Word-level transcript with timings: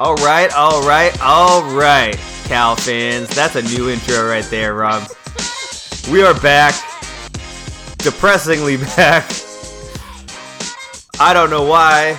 All 0.00 0.14
right, 0.14 0.48
all 0.54 0.86
right, 0.86 1.20
all 1.20 1.74
right, 1.74 2.16
Cal 2.44 2.76
fans. 2.76 3.34
That's 3.34 3.56
a 3.56 3.62
new 3.62 3.90
intro 3.90 4.28
right 4.28 4.44
there, 4.44 4.74
Rob. 4.74 5.08
We 6.08 6.22
are 6.22 6.38
back. 6.40 6.72
Depressingly 7.98 8.76
back. 8.96 9.28
I 11.18 11.32
don't 11.34 11.50
know 11.50 11.64
why. 11.64 12.16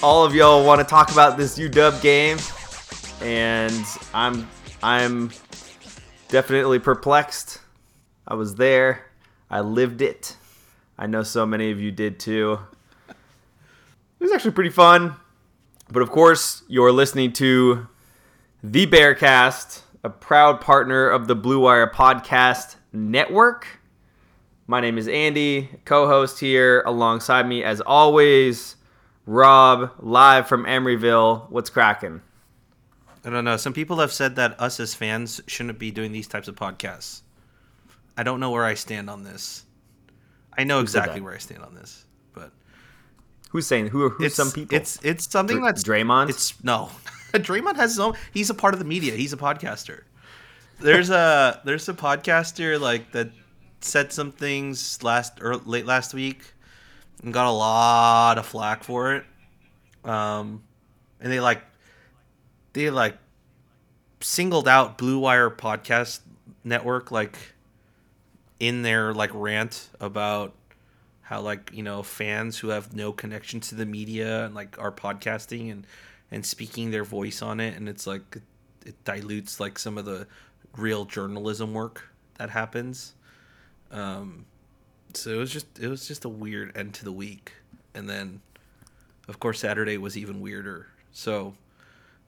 All 0.00 0.24
of 0.24 0.32
y'all 0.32 0.64
want 0.64 0.80
to 0.80 0.86
talk 0.86 1.10
about 1.10 1.36
this 1.36 1.58
UW 1.58 2.00
game, 2.00 2.38
and 3.20 3.84
I'm 4.14 4.48
I'm 4.80 5.32
definitely 6.28 6.78
perplexed. 6.78 7.58
I 8.28 8.34
was 8.34 8.54
there. 8.54 9.06
I 9.50 9.58
lived 9.62 10.02
it. 10.02 10.36
I 10.96 11.08
know 11.08 11.24
so 11.24 11.46
many 11.46 11.72
of 11.72 11.80
you 11.80 11.90
did 11.90 12.20
too. 12.20 12.60
It 13.08 13.16
was 14.20 14.30
actually 14.30 14.52
pretty 14.52 14.70
fun. 14.70 15.16
But 15.90 16.02
of 16.02 16.10
course, 16.10 16.62
you're 16.66 16.92
listening 16.92 17.32
to 17.34 17.86
the 18.62 18.86
Bearcast, 18.86 19.82
a 20.02 20.10
proud 20.10 20.60
partner 20.60 21.08
of 21.08 21.28
the 21.28 21.34
Blue 21.34 21.60
Wire 21.60 21.90
Podcast 21.90 22.76
Network. 22.92 23.80
My 24.66 24.80
name 24.80 24.96
is 24.96 25.08
Andy, 25.08 25.68
co 25.84 26.06
host 26.06 26.40
here. 26.40 26.82
Alongside 26.86 27.46
me, 27.46 27.62
as 27.62 27.82
always, 27.82 28.76
Rob, 29.26 29.90
live 29.98 30.48
from 30.48 30.64
Emeryville. 30.64 31.50
What's 31.50 31.68
cracking? 31.68 32.22
I 33.24 33.30
don't 33.30 33.44
know. 33.44 33.56
Some 33.56 33.72
people 33.72 33.98
have 33.98 34.12
said 34.12 34.36
that 34.36 34.58
us 34.60 34.80
as 34.80 34.94
fans 34.94 35.40
shouldn't 35.46 35.78
be 35.78 35.90
doing 35.90 36.12
these 36.12 36.28
types 36.28 36.48
of 36.48 36.56
podcasts. 36.56 37.22
I 38.16 38.22
don't 38.22 38.40
know 38.40 38.50
where 38.50 38.64
I 38.64 38.74
stand 38.74 39.10
on 39.10 39.22
this. 39.22 39.64
I 40.56 40.64
know 40.64 40.80
exactly 40.80 41.20
where 41.20 41.34
I 41.34 41.38
stand 41.38 41.62
on 41.62 41.74
this, 41.74 42.03
Who's 43.54 43.68
saying 43.68 43.86
who? 43.86 44.08
Who's 44.08 44.26
it's 44.26 44.34
some 44.34 44.50
people? 44.50 44.76
It's 44.76 44.98
it's 45.04 45.30
something 45.30 45.58
Dr- 45.58 45.68
that's 45.68 45.84
Draymond? 45.84 46.28
It's 46.28 46.62
no, 46.64 46.90
Draymond 47.32 47.76
has 47.76 47.92
his 47.92 48.00
own. 48.00 48.14
He's 48.32 48.50
a 48.50 48.54
part 48.54 48.74
of 48.74 48.80
the 48.80 48.84
media. 48.84 49.14
He's 49.14 49.32
a 49.32 49.36
podcaster. 49.36 50.02
There's 50.80 51.08
a 51.08 51.60
there's 51.64 51.88
a 51.88 51.94
podcaster 51.94 52.80
like 52.80 53.12
that 53.12 53.30
said 53.80 54.12
some 54.12 54.32
things 54.32 55.00
last 55.04 55.40
or 55.40 55.54
late 55.54 55.86
last 55.86 56.14
week 56.14 56.42
and 57.22 57.32
got 57.32 57.46
a 57.46 57.52
lot 57.52 58.38
of 58.38 58.46
flack 58.46 58.82
for 58.82 59.14
it. 59.14 59.24
Um, 60.04 60.64
and 61.20 61.32
they 61.32 61.38
like 61.38 61.62
they 62.72 62.90
like 62.90 63.16
singled 64.20 64.66
out 64.66 64.98
Blue 64.98 65.20
Wire 65.20 65.48
podcast 65.48 66.18
network 66.64 67.12
like 67.12 67.38
in 68.58 68.82
their 68.82 69.14
like 69.14 69.30
rant 69.32 69.90
about 70.00 70.54
how 71.24 71.40
like 71.40 71.70
you 71.72 71.82
know 71.82 72.02
fans 72.02 72.58
who 72.58 72.68
have 72.68 72.94
no 72.94 73.12
connection 73.12 73.58
to 73.58 73.74
the 73.74 73.86
media 73.86 74.44
and 74.44 74.54
like 74.54 74.78
are 74.78 74.92
podcasting 74.92 75.72
and 75.72 75.86
and 76.30 76.44
speaking 76.44 76.90
their 76.90 77.04
voice 77.04 77.42
on 77.42 77.60
it. 77.60 77.76
And 77.76 77.88
it's 77.88 78.06
like 78.06 78.38
it 78.84 79.02
dilutes 79.04 79.60
like 79.60 79.78
some 79.78 79.96
of 79.96 80.04
the 80.04 80.26
real 80.76 81.04
journalism 81.04 81.72
work 81.72 82.08
that 82.38 82.50
happens. 82.50 83.14
Um 83.90 84.46
so 85.14 85.30
it 85.30 85.36
was 85.36 85.52
just 85.52 85.78
it 85.78 85.88
was 85.88 86.06
just 86.06 86.24
a 86.24 86.28
weird 86.28 86.76
end 86.76 86.94
to 86.94 87.04
the 87.04 87.12
week. 87.12 87.52
And 87.94 88.08
then 88.08 88.40
of 89.28 89.40
course 89.40 89.60
saturday 89.60 89.96
was 89.96 90.18
even 90.18 90.40
weirder. 90.40 90.88
So 91.12 91.54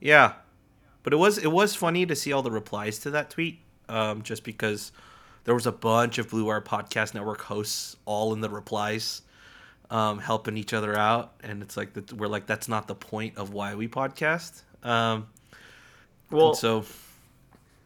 yeah. 0.00 0.34
But 1.02 1.12
it 1.12 1.16
was 1.16 1.36
it 1.36 1.52
was 1.52 1.74
funny 1.74 2.06
to 2.06 2.16
see 2.16 2.32
all 2.32 2.42
the 2.42 2.50
replies 2.50 2.98
to 3.00 3.10
that 3.10 3.30
tweet 3.30 3.60
um 3.88 4.22
just 4.22 4.42
because 4.42 4.90
there 5.46 5.54
was 5.54 5.66
a 5.66 5.72
bunch 5.72 6.18
of 6.18 6.28
Blue 6.28 6.44
Wire 6.44 6.60
Podcast 6.60 7.14
Network 7.14 7.40
hosts 7.40 7.96
all 8.04 8.32
in 8.32 8.40
the 8.40 8.50
replies, 8.50 9.22
um, 9.90 10.18
helping 10.18 10.56
each 10.56 10.74
other 10.74 10.98
out, 10.98 11.34
and 11.40 11.62
it's 11.62 11.76
like 11.76 11.94
that 11.94 12.12
we're 12.12 12.26
like 12.26 12.46
that's 12.46 12.68
not 12.68 12.88
the 12.88 12.96
point 12.96 13.38
of 13.38 13.52
why 13.52 13.76
we 13.76 13.86
podcast. 13.86 14.62
Um, 14.82 15.28
well, 16.32 16.52
so 16.54 16.84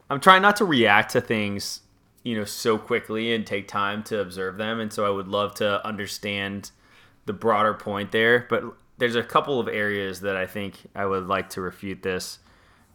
I'm 0.08 0.20
trying 0.20 0.40
not 0.40 0.56
to 0.56 0.64
react 0.64 1.12
to 1.12 1.20
things, 1.20 1.82
you 2.22 2.34
know, 2.34 2.44
so 2.44 2.78
quickly 2.78 3.34
and 3.34 3.46
take 3.46 3.68
time 3.68 4.02
to 4.04 4.20
observe 4.20 4.56
them. 4.56 4.80
And 4.80 4.90
so 4.90 5.04
I 5.04 5.10
would 5.10 5.28
love 5.28 5.54
to 5.56 5.86
understand 5.86 6.70
the 7.26 7.34
broader 7.34 7.74
point 7.74 8.10
there. 8.10 8.46
But 8.48 8.64
there's 8.96 9.16
a 9.16 9.22
couple 9.22 9.60
of 9.60 9.68
areas 9.68 10.22
that 10.22 10.34
I 10.34 10.46
think 10.46 10.76
I 10.94 11.04
would 11.04 11.26
like 11.26 11.50
to 11.50 11.60
refute 11.60 12.02
this 12.02 12.38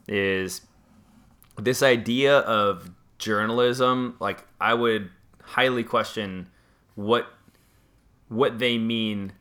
is 0.08 0.62
this 1.58 1.84
idea 1.84 2.40
of 2.40 2.90
journalism. 3.18 4.16
Like 4.20 4.46
I 4.60 4.74
would 4.74 5.10
highly 5.42 5.84
question 5.84 6.50
what 6.96 7.28
what 8.30 8.60
they 8.60 8.78
mean 8.78 9.34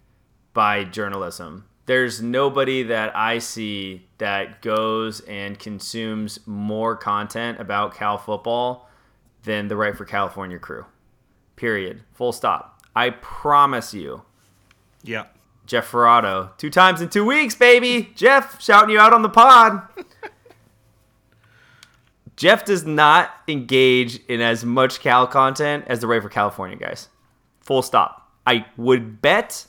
by 0.52 0.84
journalism. 0.84 1.66
There's 1.86 2.22
nobody 2.22 2.82
that 2.84 3.14
I 3.14 3.38
see 3.38 4.06
that 4.18 4.62
goes 4.62 5.20
and 5.20 5.58
consumes 5.58 6.38
more 6.46 6.96
content 6.96 7.60
about 7.60 7.94
Cal 7.94 8.16
football 8.16 8.88
than 9.42 9.68
the 9.68 9.76
Write 9.76 9.96
for 9.96 10.06
California 10.06 10.58
crew. 10.58 10.86
Period. 11.56 12.02
Full 12.14 12.32
stop. 12.32 12.80
I 12.96 13.10
promise 13.10 13.92
you. 13.92 14.22
yeah, 15.02 15.26
Jeff 15.66 15.91
Faraudo, 15.91 16.56
two 16.58 16.70
times 16.70 17.00
in 17.00 17.08
two 17.08 17.24
weeks, 17.24 17.54
baby. 17.54 18.12
Jeff, 18.14 18.62
shouting 18.62 18.91
you 18.91 18.98
out 18.98 19.12
on 19.12 19.22
the 19.22 19.28
pod. 19.28 19.82
Jeff 22.37 22.65
does 22.65 22.84
not 22.84 23.31
engage 23.47 24.19
in 24.27 24.41
as 24.41 24.65
much 24.65 25.00
Cal 25.00 25.27
content 25.27 25.84
as 25.87 26.00
the 26.00 26.06
Write 26.06 26.22
for 26.22 26.28
California 26.28 26.77
guys. 26.77 27.09
Full 27.61 27.83
stop. 27.83 28.33
I 28.47 28.67
would 28.77 29.22
bet 29.22 29.66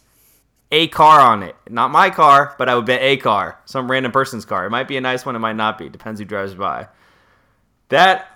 a 0.72 0.88
car 0.88 1.20
on 1.22 1.44
it. 1.44 1.56
Not 1.70 1.92
my 1.92 2.10
car, 2.10 2.56
but 2.58 2.68
I 2.68 2.76
would 2.76 2.86
bet 2.86 3.02
a 3.02 3.18
car. 3.18 3.60
Some 3.66 3.90
random 3.90 4.12
person's 4.12 4.46
car. 4.46 4.66
It 4.66 4.72
might 4.72 4.88
be 4.88 4.98
a 4.98 5.02
nice 5.02 5.26
one, 5.26 5.36
it 5.36 5.40
might 5.40 5.56
not 5.56 5.78
be. 5.78 5.90
Depends 5.90 6.20
who 6.20 6.26
drives 6.26 6.56
by. 6.56 6.88
That, 7.90 8.28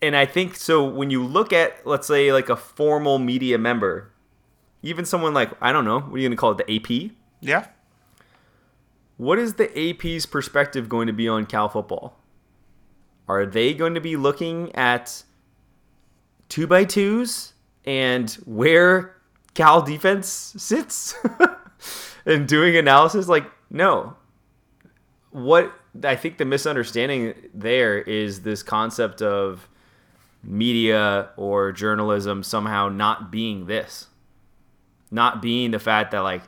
and 0.00 0.16
I 0.16 0.24
think 0.24 0.56
so 0.56 0.84
when 0.84 1.10
you 1.10 1.24
look 1.24 1.52
at, 1.52 1.86
let's 1.86 2.06
say, 2.06 2.32
like 2.32 2.48
a 2.48 2.56
formal 2.56 3.18
media 3.18 3.58
member, 3.58 4.10
even 4.82 5.04
someone 5.04 5.34
like, 5.34 5.50
I 5.60 5.72
don't 5.72 5.84
know, 5.84 6.00
what 6.00 6.14
are 6.14 6.18
you 6.18 6.28
going 6.28 6.30
to 6.30 6.36
call 6.36 6.52
it, 6.52 6.66
the 6.66 6.74
AP? 6.74 7.12
yeah. 7.40 7.66
What 9.18 9.40
is 9.40 9.54
the 9.54 9.68
AP's 9.76 10.26
perspective 10.26 10.88
going 10.88 11.08
to 11.08 11.12
be 11.12 11.28
on 11.28 11.44
Cal 11.44 11.68
football? 11.68 12.16
Are 13.28 13.44
they 13.44 13.74
going 13.74 13.94
to 13.94 14.00
be 14.00 14.16
looking 14.16 14.74
at 14.74 15.22
two 16.48 16.66
by 16.66 16.84
twos 16.84 17.52
and 17.84 18.30
where 18.46 19.16
Cal 19.54 19.82
defense 19.82 20.54
sits 20.56 21.14
and 22.26 22.48
doing 22.48 22.76
analysis? 22.76 23.28
Like, 23.28 23.50
no. 23.70 24.16
What 25.30 25.72
I 26.04 26.16
think 26.16 26.38
the 26.38 26.44
misunderstanding 26.44 27.34
there 27.52 27.98
is 27.98 28.42
this 28.42 28.62
concept 28.62 29.20
of 29.20 29.68
media 30.42 31.30
or 31.36 31.72
journalism 31.72 32.42
somehow 32.42 32.88
not 32.88 33.30
being 33.30 33.66
this. 33.66 34.06
not 35.10 35.42
being 35.42 35.70
the 35.70 35.78
fact 35.78 36.12
that 36.12 36.20
like 36.20 36.42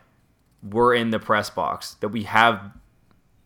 we're 0.62 0.94
in 0.94 1.10
the 1.10 1.18
press 1.18 1.50
box, 1.50 1.94
that 2.00 2.08
we 2.08 2.22
have 2.24 2.72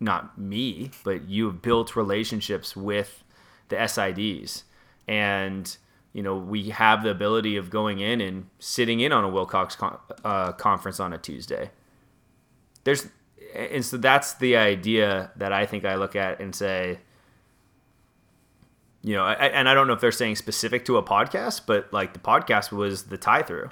not 0.01 0.37
me, 0.39 0.91
but 1.05 1.29
you 1.29 1.47
have 1.47 1.63
built 1.63 1.97
relationships 1.97 2.77
with 2.77 3.24
the 3.69 3.77
SIDs. 3.77 4.63
And, 5.07 5.77
you 6.13 6.23
know, 6.23 6.37
we 6.37 6.71
have 6.71 7.03
the 7.03 7.11
ability 7.11 7.57
of 7.57 7.71
going 7.71 8.01
in 8.01 8.21
and 8.21 8.49
sitting 8.59 9.01
in 9.01 9.13
on 9.13 9.25
a 9.25 9.29
Wilcox 9.29 9.77
con- 9.77 9.99
uh, 10.25 10.53
conference 10.53 11.01
on 11.01 11.13
a 11.13 11.19
Tuesday. 11.19 11.71
There's, 12.85 13.09
and 13.55 13.85
so 13.85 13.97
that's 13.97 14.35
the 14.35 14.57
idea 14.57 15.31
that 15.37 15.53
I 15.53 15.67
think 15.67 15.85
I 15.85 15.95
look 15.95 16.17
at 16.17 16.41
and 16.41 16.55
say, 16.55 16.99
you 19.03 19.15
know, 19.15 19.25
I, 19.25 19.35
and 19.35 19.69
I 19.69 19.75
don't 19.75 19.87
know 19.87 19.93
if 19.93 20.01
they're 20.01 20.11
saying 20.11 20.37
specific 20.37 20.87
to 20.87 20.97
a 20.97 21.03
podcast, 21.03 21.63
but 21.67 21.93
like 21.93 22.15
the 22.15 22.19
podcast 22.19 22.73
was 22.73 23.05
the 23.05 23.19
tie 23.19 23.43
through. 23.43 23.69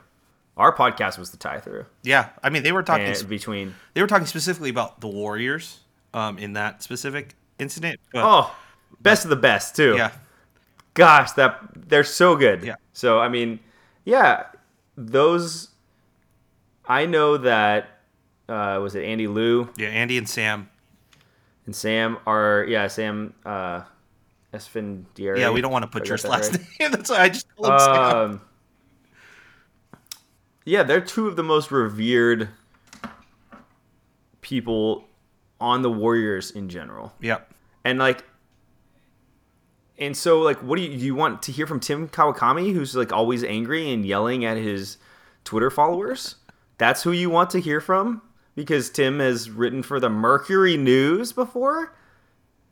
Our 0.58 0.76
podcast 0.76 1.18
was 1.18 1.30
the 1.30 1.38
tie 1.38 1.58
through. 1.58 1.86
Yeah, 2.02 2.28
I 2.42 2.50
mean 2.50 2.62
they 2.62 2.72
were 2.72 2.82
talking 2.82 3.06
And 3.06 3.28
between 3.28 3.74
they 3.94 4.02
were 4.02 4.06
talking 4.06 4.26
specifically 4.26 4.68
about 4.68 5.00
the 5.00 5.08
Warriors 5.08 5.80
um, 6.12 6.36
in 6.36 6.52
that 6.52 6.82
specific 6.82 7.34
incident. 7.58 7.98
But, 8.12 8.24
oh, 8.24 8.54
best 9.00 9.24
of 9.24 9.30
the 9.30 9.36
best 9.36 9.76
too. 9.76 9.94
yeah, 9.96 10.12
gosh, 10.94 11.32
that 11.32 11.60
they're 11.74 12.04
so 12.04 12.36
good. 12.36 12.62
Yeah. 12.62 12.76
So 12.92 13.20
I 13.20 13.28
mean, 13.28 13.60
yeah, 14.04 14.44
those. 14.96 15.68
I 16.86 17.06
know 17.06 17.36
that 17.38 18.00
uh, 18.48 18.78
was 18.82 18.94
it 18.94 19.04
Andy 19.04 19.26
Liu? 19.26 19.70
yeah. 19.76 19.88
Andy 19.88 20.18
and 20.18 20.28
Sam. 20.28 20.68
and 21.66 21.74
Sam 21.74 22.18
are 22.26 22.66
yeah 22.68 22.86
Sam 22.88 23.34
uh, 23.46 23.82
Esfandiari. 24.52 25.38
Yeah, 25.38 25.50
we 25.50 25.60
don't 25.60 25.72
want 25.72 25.84
to 25.84 25.88
put 25.88 26.08
your 26.08 26.18
last 26.18 26.52
right? 26.52 26.66
name. 26.80 26.90
That's 26.92 27.10
why 27.10 27.20
I 27.20 27.28
just 27.28 27.46
call 27.56 27.72
him 27.72 27.78
Sam. 27.78 28.16
Um, 28.16 28.40
yeah, 30.64 30.82
they're 30.82 31.00
two 31.00 31.26
of 31.26 31.36
the 31.36 31.42
most 31.42 31.70
revered 31.70 32.48
people 34.40 35.04
on 35.60 35.82
the 35.82 35.90
Warriors 35.90 36.50
in 36.50 36.68
general. 36.68 37.12
Yep. 37.20 37.52
And 37.84 37.98
like 37.98 38.24
and 39.98 40.16
so 40.16 40.40
like 40.40 40.58
what 40.62 40.76
do 40.76 40.82
you 40.82 40.98
do 40.98 41.04
you 41.04 41.14
want 41.14 41.42
to 41.42 41.52
hear 41.52 41.66
from 41.66 41.80
Tim 41.80 42.08
Kawakami 42.08 42.72
who's 42.72 42.94
like 42.96 43.12
always 43.12 43.44
angry 43.44 43.92
and 43.92 44.04
yelling 44.04 44.44
at 44.44 44.56
his 44.56 44.96
Twitter 45.44 45.70
followers? 45.70 46.36
That's 46.78 47.02
who 47.02 47.12
you 47.12 47.30
want 47.30 47.50
to 47.50 47.60
hear 47.60 47.80
from 47.80 48.22
because 48.54 48.90
Tim 48.90 49.18
has 49.20 49.48
written 49.50 49.82
for 49.82 50.00
the 50.00 50.08
Mercury 50.10 50.76
News 50.76 51.32
before? 51.32 51.94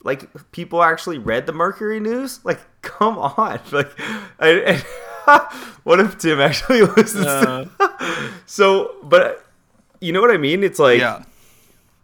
Like 0.02 0.30
people 0.52 0.82
actually 0.82 1.18
read 1.18 1.46
the 1.46 1.52
Mercury 1.52 2.00
News? 2.00 2.40
Like 2.44 2.60
come 2.82 3.18
on. 3.18 3.60
Like 3.70 3.92
I, 4.40 4.82
what 5.84 6.00
if 6.00 6.18
Tim 6.18 6.40
actually 6.40 6.82
listens 6.82 7.26
Uh. 7.26 7.66
to 7.78 8.32
So, 8.46 8.96
but 9.02 9.46
you 10.00 10.12
know 10.12 10.20
what 10.22 10.30
I 10.30 10.38
mean? 10.38 10.64
It's 10.64 10.78
like 10.78 10.98
Yeah. 11.00 11.22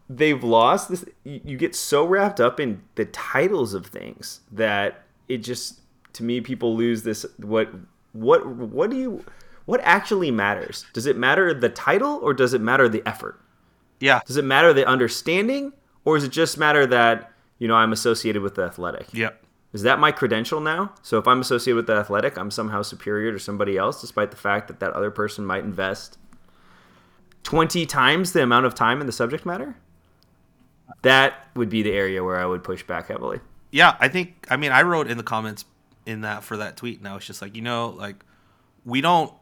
they've 0.09 0.45
lost 0.45 0.91
this 0.91 1.05
you 1.25 1.41
you 1.45 1.57
get 1.57 1.75
so 1.75 2.05
wrapped 2.07 2.41
up 2.41 2.61
in 2.61 2.83
the 2.95 3.07
titles 3.07 3.73
of 3.75 3.87
things 3.87 4.41
that 4.53 5.03
it 5.29 5.39
just 5.39 5.81
to 6.15 6.23
me 6.23 6.41
people 6.41 6.75
lose 6.77 7.03
this 7.03 7.27
what 7.39 7.69
what 8.13 8.47
what 8.47 8.91
do 8.91 8.97
you 8.97 9.25
what 9.67 9.81
actually 9.83 10.31
matters? 10.31 10.87
Does 10.93 11.07
it 11.07 11.17
matter 11.17 11.53
the 11.53 11.69
title 11.69 12.21
or 12.23 12.33
does 12.33 12.55
it 12.55 12.61
matter 12.61 12.89
the 12.89 13.03
effort? 13.07 13.41
Yeah. 13.99 14.21
does 14.27 14.37
it 14.37 14.45
matter 14.45 14.75
the 14.75 14.87
understanding 14.87 15.73
or 16.05 16.17
does 16.17 16.25
it 16.25 16.31
just 16.31 16.59
matter 16.59 16.87
that 16.87 17.33
you 17.59 17.67
know 17.67 17.77
i'm 17.77 17.93
associated 17.93 18.43
with 18.43 18.55
the 18.55 18.63
athletic? 18.63 19.13
Yep. 19.13 19.43
is 19.73 19.83
that 19.83 19.99
my 19.99 20.13
credential 20.13 20.61
now? 20.61 20.93
So 21.03 21.19
if 21.19 21.27
i'm 21.27 21.41
associated 21.41 21.77
with 21.77 21.87
the 21.87 21.95
athletic 21.95 22.37
i'm 22.37 22.51
somehow 22.51 22.83
superior 22.83 23.33
to 23.33 23.39
somebody 23.39 23.79
else 23.79 24.01
despite 24.01 24.31
the 24.31 24.37
fact 24.37 24.69
that 24.69 24.81
that 24.81 24.93
other 24.93 25.11
person 25.11 25.47
might 25.47 25.65
invest 25.65 26.19
20 27.45 27.87
times 27.87 28.33
the 28.33 28.43
amount 28.43 28.67
of 28.67 28.75
time 28.75 29.01
in 29.01 29.07
the 29.07 29.13
subject 29.13 29.47
matter? 29.47 29.77
That 31.03 31.35
would 31.55 31.71
be 31.71 31.83
the 31.83 31.93
area 31.93 32.23
where 32.23 32.39
i 32.39 32.45
would 32.45 32.63
push 32.63 32.83
back 32.83 33.09
heavily 33.09 33.41
Yeah, 33.71 33.97
I 34.01 34.09
think 34.09 34.47
I 34.51 34.57
mean 34.57 34.73
I 34.73 34.83
wrote 34.83 35.09
in 35.09 35.17
the 35.17 35.23
comments 35.23 35.65
in 36.05 36.21
that 36.23 36.45
for 36.45 36.57
that 36.57 36.77
tweet 36.77 36.99
and 36.99 37.09
I 37.09 37.15
was 37.15 37.27
just 37.27 37.43
like, 37.43 37.57
you 37.57 37.63
know, 37.63 37.89
like 37.91 38.17
we 38.85 39.01
don't 39.01 39.33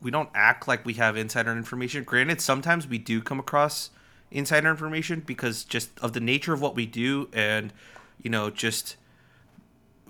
we 0.00 0.10
don't 0.10 0.28
act 0.34 0.66
like 0.66 0.84
we 0.84 0.94
have 0.94 1.16
insider 1.16 1.52
information. 1.52 2.04
Granted, 2.04 2.40
sometimes 2.40 2.86
we 2.86 2.98
do 2.98 3.22
come 3.22 3.38
across 3.38 3.90
insider 4.30 4.68
information 4.70 5.20
because 5.20 5.64
just 5.64 5.90
of 6.00 6.12
the 6.12 6.20
nature 6.20 6.52
of 6.52 6.60
what 6.60 6.74
we 6.74 6.86
do 6.86 7.28
and 7.32 7.72
you 8.22 8.30
know, 8.30 8.50
just 8.50 8.96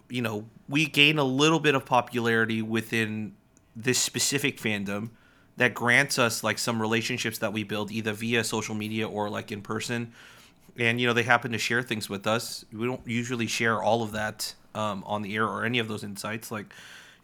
you 0.09 0.21
know, 0.21 0.45
we 0.69 0.87
gain 0.87 1.19
a 1.19 1.25
little 1.25 1.61
bit 1.61 1.75
of 1.75 1.87
popularity 1.87 2.61
within 2.61 3.35
this 3.75 3.99
specific 3.99 4.59
fandom 4.59 5.11
that 5.57 5.75
grants 5.75 6.19
us 6.19 6.43
like 6.43 6.59
some 6.59 6.81
relationships 6.81 7.39
that 7.39 7.53
we 7.53 7.63
build 7.63 7.91
either 7.91 8.13
via 8.13 8.45
social 8.45 8.75
media 8.75 9.09
or 9.09 9.31
like 9.31 9.53
in 9.53 9.63
person 9.63 10.13
and 10.79 11.01
you 11.01 11.07
know 11.07 11.13
they 11.13 11.23
happen 11.23 11.53
to 11.53 11.59
share 11.59 11.83
things 11.83 12.09
with 12.09 12.27
us. 12.27 12.65
We 12.73 12.87
don't 12.87 13.07
usually 13.07 13.47
share 13.47 13.83
all 13.83 14.03
of 14.03 14.13
that 14.13 14.55
um, 14.75 15.03
on 15.07 15.23
the 15.23 15.35
air 15.35 15.47
or 15.47 15.65
any 15.65 15.79
of 15.79 15.89
those 15.89 16.05
insights. 16.05 16.51
Like 16.51 16.67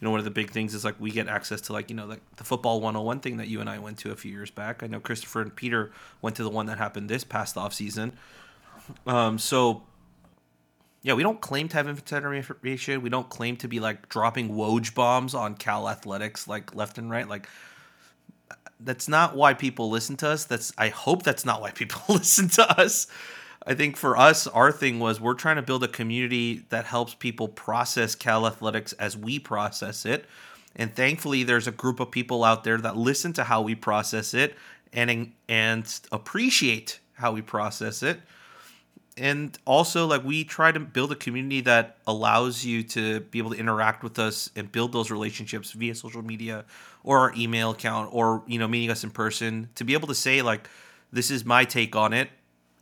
you 0.01 0.05
know 0.05 0.11
one 0.11 0.21
of 0.21 0.25
the 0.25 0.31
big 0.31 0.51
things 0.51 0.75
is 0.75 0.85
like 0.85 0.95
we 1.01 1.11
get 1.11 1.29
access 1.29 1.61
to 1.63 1.73
like 1.73 1.91
you 1.91 1.97
know 1.97 2.07
like 2.07 2.21
the 2.37 2.45
football 2.45 2.81
101 2.81 3.21
thing 3.21 3.39
that 3.39 3.49
you 3.49 3.61
and 3.61 3.69
i 3.69 3.79
went 3.79 3.99
to 3.99 4.13
a 4.13 4.17
few 4.17 4.31
years 4.31 4.51
back. 4.51 4.83
I 4.83 4.87
know 4.87 5.01
christopher 5.01 5.43
and 5.43 5.55
peter 5.55 5.91
went 6.23 6.37
to 6.37 6.45
the 6.45 6.51
one 6.51 6.67
that 6.67 6.79
happened 6.79 7.09
this 7.09 7.25
past 7.25 7.57
off 7.57 7.75
season 7.75 8.13
um, 9.07 9.39
so 9.39 9.83
yeah 11.03 11.15
we 11.15 11.23
don't 11.23 11.41
claim 11.41 11.69
to 11.69 11.77
have 11.77 11.89
insider 11.89 12.35
information. 12.35 13.03
We 13.03 13.11
don't 13.11 13.29
claim 13.29 13.57
to 13.59 13.69
be 13.69 13.81
like 13.81 14.09
dropping 14.09 14.51
woj 14.51 14.95
bombs 14.95 15.35
on 15.35 15.55
cal 15.55 15.89
athletics 15.89 16.47
like 16.49 16.75
left 16.75 16.99
and 16.99 17.11
right. 17.11 17.29
Like 17.29 17.49
that's 18.81 19.09
not 19.09 19.35
why 19.35 19.55
people 19.55 19.91
listen 19.91 20.17
to 20.19 20.29
us. 20.29 20.45
That's 20.45 20.73
I 20.79 20.89
hope 20.89 21.23
that's 21.23 21.45
not 21.45 21.61
why 21.61 21.71
people 21.73 22.01
listen 22.15 22.49
to 22.51 22.81
us. 22.81 23.07
I 23.67 23.75
think 23.75 23.97
for 23.97 24.17
us, 24.17 24.47
our 24.47 24.73
thing 24.73 24.99
was 24.99 25.21
we're 25.21 25.35
trying 25.35 25.57
to 25.57 25.63
build 25.63 25.85
a 25.85 25.89
community 25.89 26.65
that 26.71 26.85
helps 26.85 27.15
people 27.15 27.49
process 27.49 28.15
Cal 28.15 28.47
Athletics 28.47 28.93
as 28.95 29.17
we 29.17 29.39
process 29.39 30.07
it. 30.07 30.27
And 30.77 30.95
thankfully, 30.95 31.43
there's 31.43 31.67
a 31.67 31.73
group 31.73 32.01
of 32.01 32.11
people 32.11 32.45
out 32.45 32.65
there 32.65 32.79
that 32.79 32.97
listen 32.97 33.33
to 33.35 33.45
how 33.45 33.63
we 33.63 33.75
process 33.75 34.33
it 34.33 34.57
and 34.93 35.33
and 35.49 36.01
appreciate 36.13 37.01
how 37.15 37.33
we 37.33 37.43
process 37.43 38.03
it. 38.03 38.21
And 39.17 39.59
also, 39.65 40.07
like 40.07 40.25
we 40.25 40.45
try 40.45 40.71
to 40.71 40.79
build 40.79 41.11
a 41.11 41.17
community 41.17 41.61
that 41.63 41.97
allows 42.07 42.65
you 42.65 42.85
to 42.85 43.21
be 43.21 43.39
able 43.39 43.51
to 43.51 43.57
interact 43.59 44.05
with 44.05 44.19
us 44.21 44.49
and 44.55 44.71
build 44.71 44.93
those 44.93 45.11
relationships 45.11 45.73
via 45.73 45.97
social 45.97 46.23
media 46.23 46.65
or 47.03 47.19
our 47.19 47.33
email 47.37 47.73
account 47.73 48.11
or 48.13 48.45
you 48.47 48.61
know 48.61 48.69
meeting 48.69 48.91
us 48.91 49.03
in 49.03 49.11
person 49.11 49.69
to 49.75 49.85
be 49.85 49.95
able 49.95 50.07
to 50.07 50.15
say 50.15 50.41
like 50.41 50.69
this 51.13 51.31
is 51.33 51.45
my 51.45 51.65
take 51.65 51.97
on 51.97 52.13
it 52.13 52.31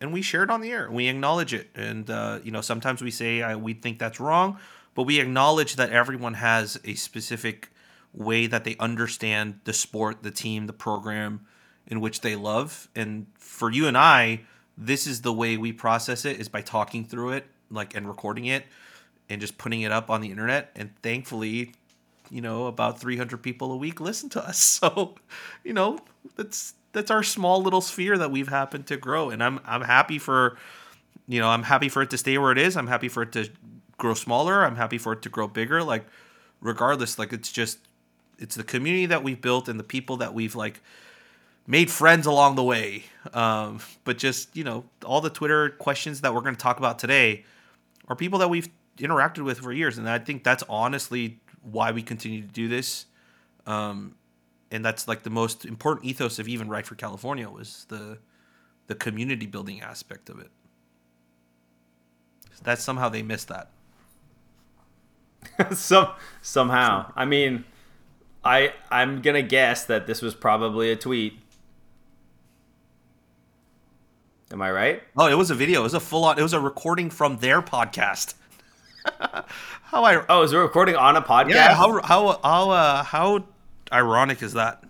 and 0.01 0.13
we 0.13 0.23
share 0.23 0.43
it 0.43 0.51
on 0.51 0.61
the 0.61 0.71
air. 0.71 0.91
We 0.91 1.09
acknowledge 1.09 1.55
it. 1.55 1.69
And 1.75 2.09
uh, 2.11 2.41
you 2.43 2.51
know 2.51 2.61
sometimes 2.61 3.03
we 3.03 3.11
say 3.11 3.43
I, 3.43 3.57
we 3.57 3.75
think 3.75 3.99
that's 3.99 4.21
wrong 4.21 4.59
but 4.97 5.05
we 5.05 5.21
acknowledge 5.21 5.77
that 5.77 5.91
everyone 5.91 6.35
has 6.35 6.81
a 6.85 6.95
specific 6.95 7.71
way 8.13 8.47
that 8.47 8.65
they 8.65 8.77
understand 8.81 9.61
the 9.65 9.73
sport 9.73 10.23
the 10.23 10.31
team 10.31 10.67
the 10.67 10.73
program 10.73 11.47
in 11.87 12.01
which 12.01 12.23
they 12.23 12.35
love. 12.35 12.89
And 12.97 13.27
for 13.39 13.71
you 13.71 13.87
and 13.87 13.97
i 13.97 14.41
this 14.79 15.07
is 15.07 15.23
the 15.23 15.33
way 15.33 15.57
we 15.57 15.73
process 15.73 16.27
it 16.27 16.39
is 16.39 16.49
by 16.49 16.61
talking 16.61 17.05
through 17.05 17.31
it 17.31 17.47
like 17.71 17.95
and 17.95 18.07
recording 18.07 18.45
it 18.45 18.65
and 19.31 19.41
just 19.41 19.57
putting 19.57 19.83
it 19.83 19.93
up 19.93 20.11
on 20.11 20.21
the 20.23 20.31
internet. 20.31 20.73
And 20.75 20.91
thankfully 21.03 21.73
you 22.31 22.41
know 22.41 22.67
about 22.67 22.99
300 22.99 23.37
people 23.43 23.71
a 23.73 23.77
week 23.77 24.01
listen 24.01 24.31
to 24.31 24.43
us. 24.43 24.81
So 24.83 25.15
you 25.63 25.75
know 25.75 25.99
that's 26.37 26.73
that's 26.97 27.11
our 27.11 27.23
small 27.23 27.63
little 27.63 27.83
sphere 27.83 28.17
that 28.17 28.31
we've 28.31 28.49
happened 28.49 28.87
to 28.87 28.97
grow. 28.97 29.29
And 29.29 29.45
i'm 29.45 29.61
i'm 29.67 29.83
happy 29.83 30.19
for 30.19 30.57
you 31.29 31.39
know 31.39 31.49
i'm 31.49 31.63
happy 31.63 31.91
for 31.91 32.01
it 32.01 32.11
to 32.11 32.19
stay 32.19 32.39
where 32.39 32.53
it 32.53 32.59
is. 32.59 32.77
I'm 32.77 32.87
happy 32.87 33.09
for 33.09 33.23
it 33.23 33.33
to 33.33 33.51
grow 33.99 34.15
smaller. 34.15 34.65
I'm 34.65 34.77
happy 34.77 34.99
for 34.99 35.13
it 35.13 35.23
to 35.23 35.29
grow 35.29 35.47
bigger. 35.47 35.83
Like 35.83 36.07
regardless 36.61 37.19
like 37.19 37.35
it's 37.35 37.53
just 37.53 37.79
it's 38.39 38.55
the 38.57 38.65
community 38.65 39.07
that 39.07 39.23
we've 39.23 39.41
built 39.41 39.69
and 39.69 39.79
the 39.79 39.85
people 39.85 40.17
that 40.17 40.33
we've 40.33 40.57
like 40.57 40.81
made 41.67 41.91
friends 41.91 42.27
along 42.27 42.55
the 42.55 42.65
way. 42.65 43.05
Um, 43.35 43.81
but 44.05 44.17
just 44.17 44.57
you 44.57 44.65
know 44.65 44.85
all 45.05 45.21
the 45.21 45.31
twitter 45.31 45.71
questions 45.71 46.23
that 46.23 46.35
we're 46.35 46.41
going 46.41 46.57
to 46.57 46.63
talk 46.63 46.79
about 46.79 46.99
today 46.99 47.45
are 48.09 48.17
people 48.17 48.39
that 48.39 48.49
we've 48.49 48.71
interacted 48.97 49.45
with 49.45 49.59
for 49.59 49.73
years. 49.73 49.99
And 49.99 50.09
i 50.09 50.19
think 50.19 50.45
that's 50.45 50.65
honestly 50.67 51.41
why 51.61 51.93
we 51.93 52.03
continue 52.03 52.41
to 52.41 52.49
do 52.49 52.69
this. 52.69 53.05
Um, 53.67 54.15
and 54.71 54.85
that's 54.85 55.07
like 55.09 55.23
the 55.23 55.31
most 55.31 55.65
important 55.65 56.05
ethos 56.07 56.39
of 56.39 56.49
even 56.49 56.69
write 56.69 56.87
for 56.87 56.95
california 56.95 57.49
was 57.49 57.87
the 57.89 58.19
the 58.89 58.95
community 58.95 59.47
building 59.47 59.81
aspect 59.81 60.29
of 60.29 60.39
it 60.41 60.51
that 62.63 62.79
somehow 62.79 63.09
they 63.09 63.23
missed 63.23 63.49
that 63.49 63.71
Some 65.75 66.09
somehow. 66.43 67.13
I 67.15 67.25
mean, 67.25 67.65
I 68.45 68.73
I'm 68.91 69.23
gonna 69.23 69.43
guess 69.43 69.85
that 69.85 70.07
this 70.09 70.21
was 70.21 70.35
probably 70.35 70.91
a 70.91 70.97
tweet. 70.97 71.39
Am 74.53 74.61
I 74.63 74.71
right? 74.71 75.03
oh 75.17 75.27
it 75.27 75.35
was 75.35 75.51
a 75.51 75.55
video 75.55 75.81
it 75.81 75.83
was 75.85 75.95
a 75.95 76.01
full-on 76.01 76.39
it 76.39 76.43
was 76.43 76.53
a 76.53 76.61
recording 76.61 77.11
from 77.11 77.37
their 77.39 77.63
podcast 77.63 78.35
how 79.83 80.05
i 80.05 80.25
Oh, 80.29 80.43
is 80.43 80.53
it 80.53 80.57
recording 80.57 80.97
on 80.97 81.17
a 81.17 81.23
podcast? 81.23 81.51
yeah 81.51 81.75
how 81.75 82.01
how 82.03 82.41
how 82.43 82.71
uh, 82.71 83.03
how 83.05 83.45
ironic 83.93 84.43
is 84.43 84.55
that 84.55 84.83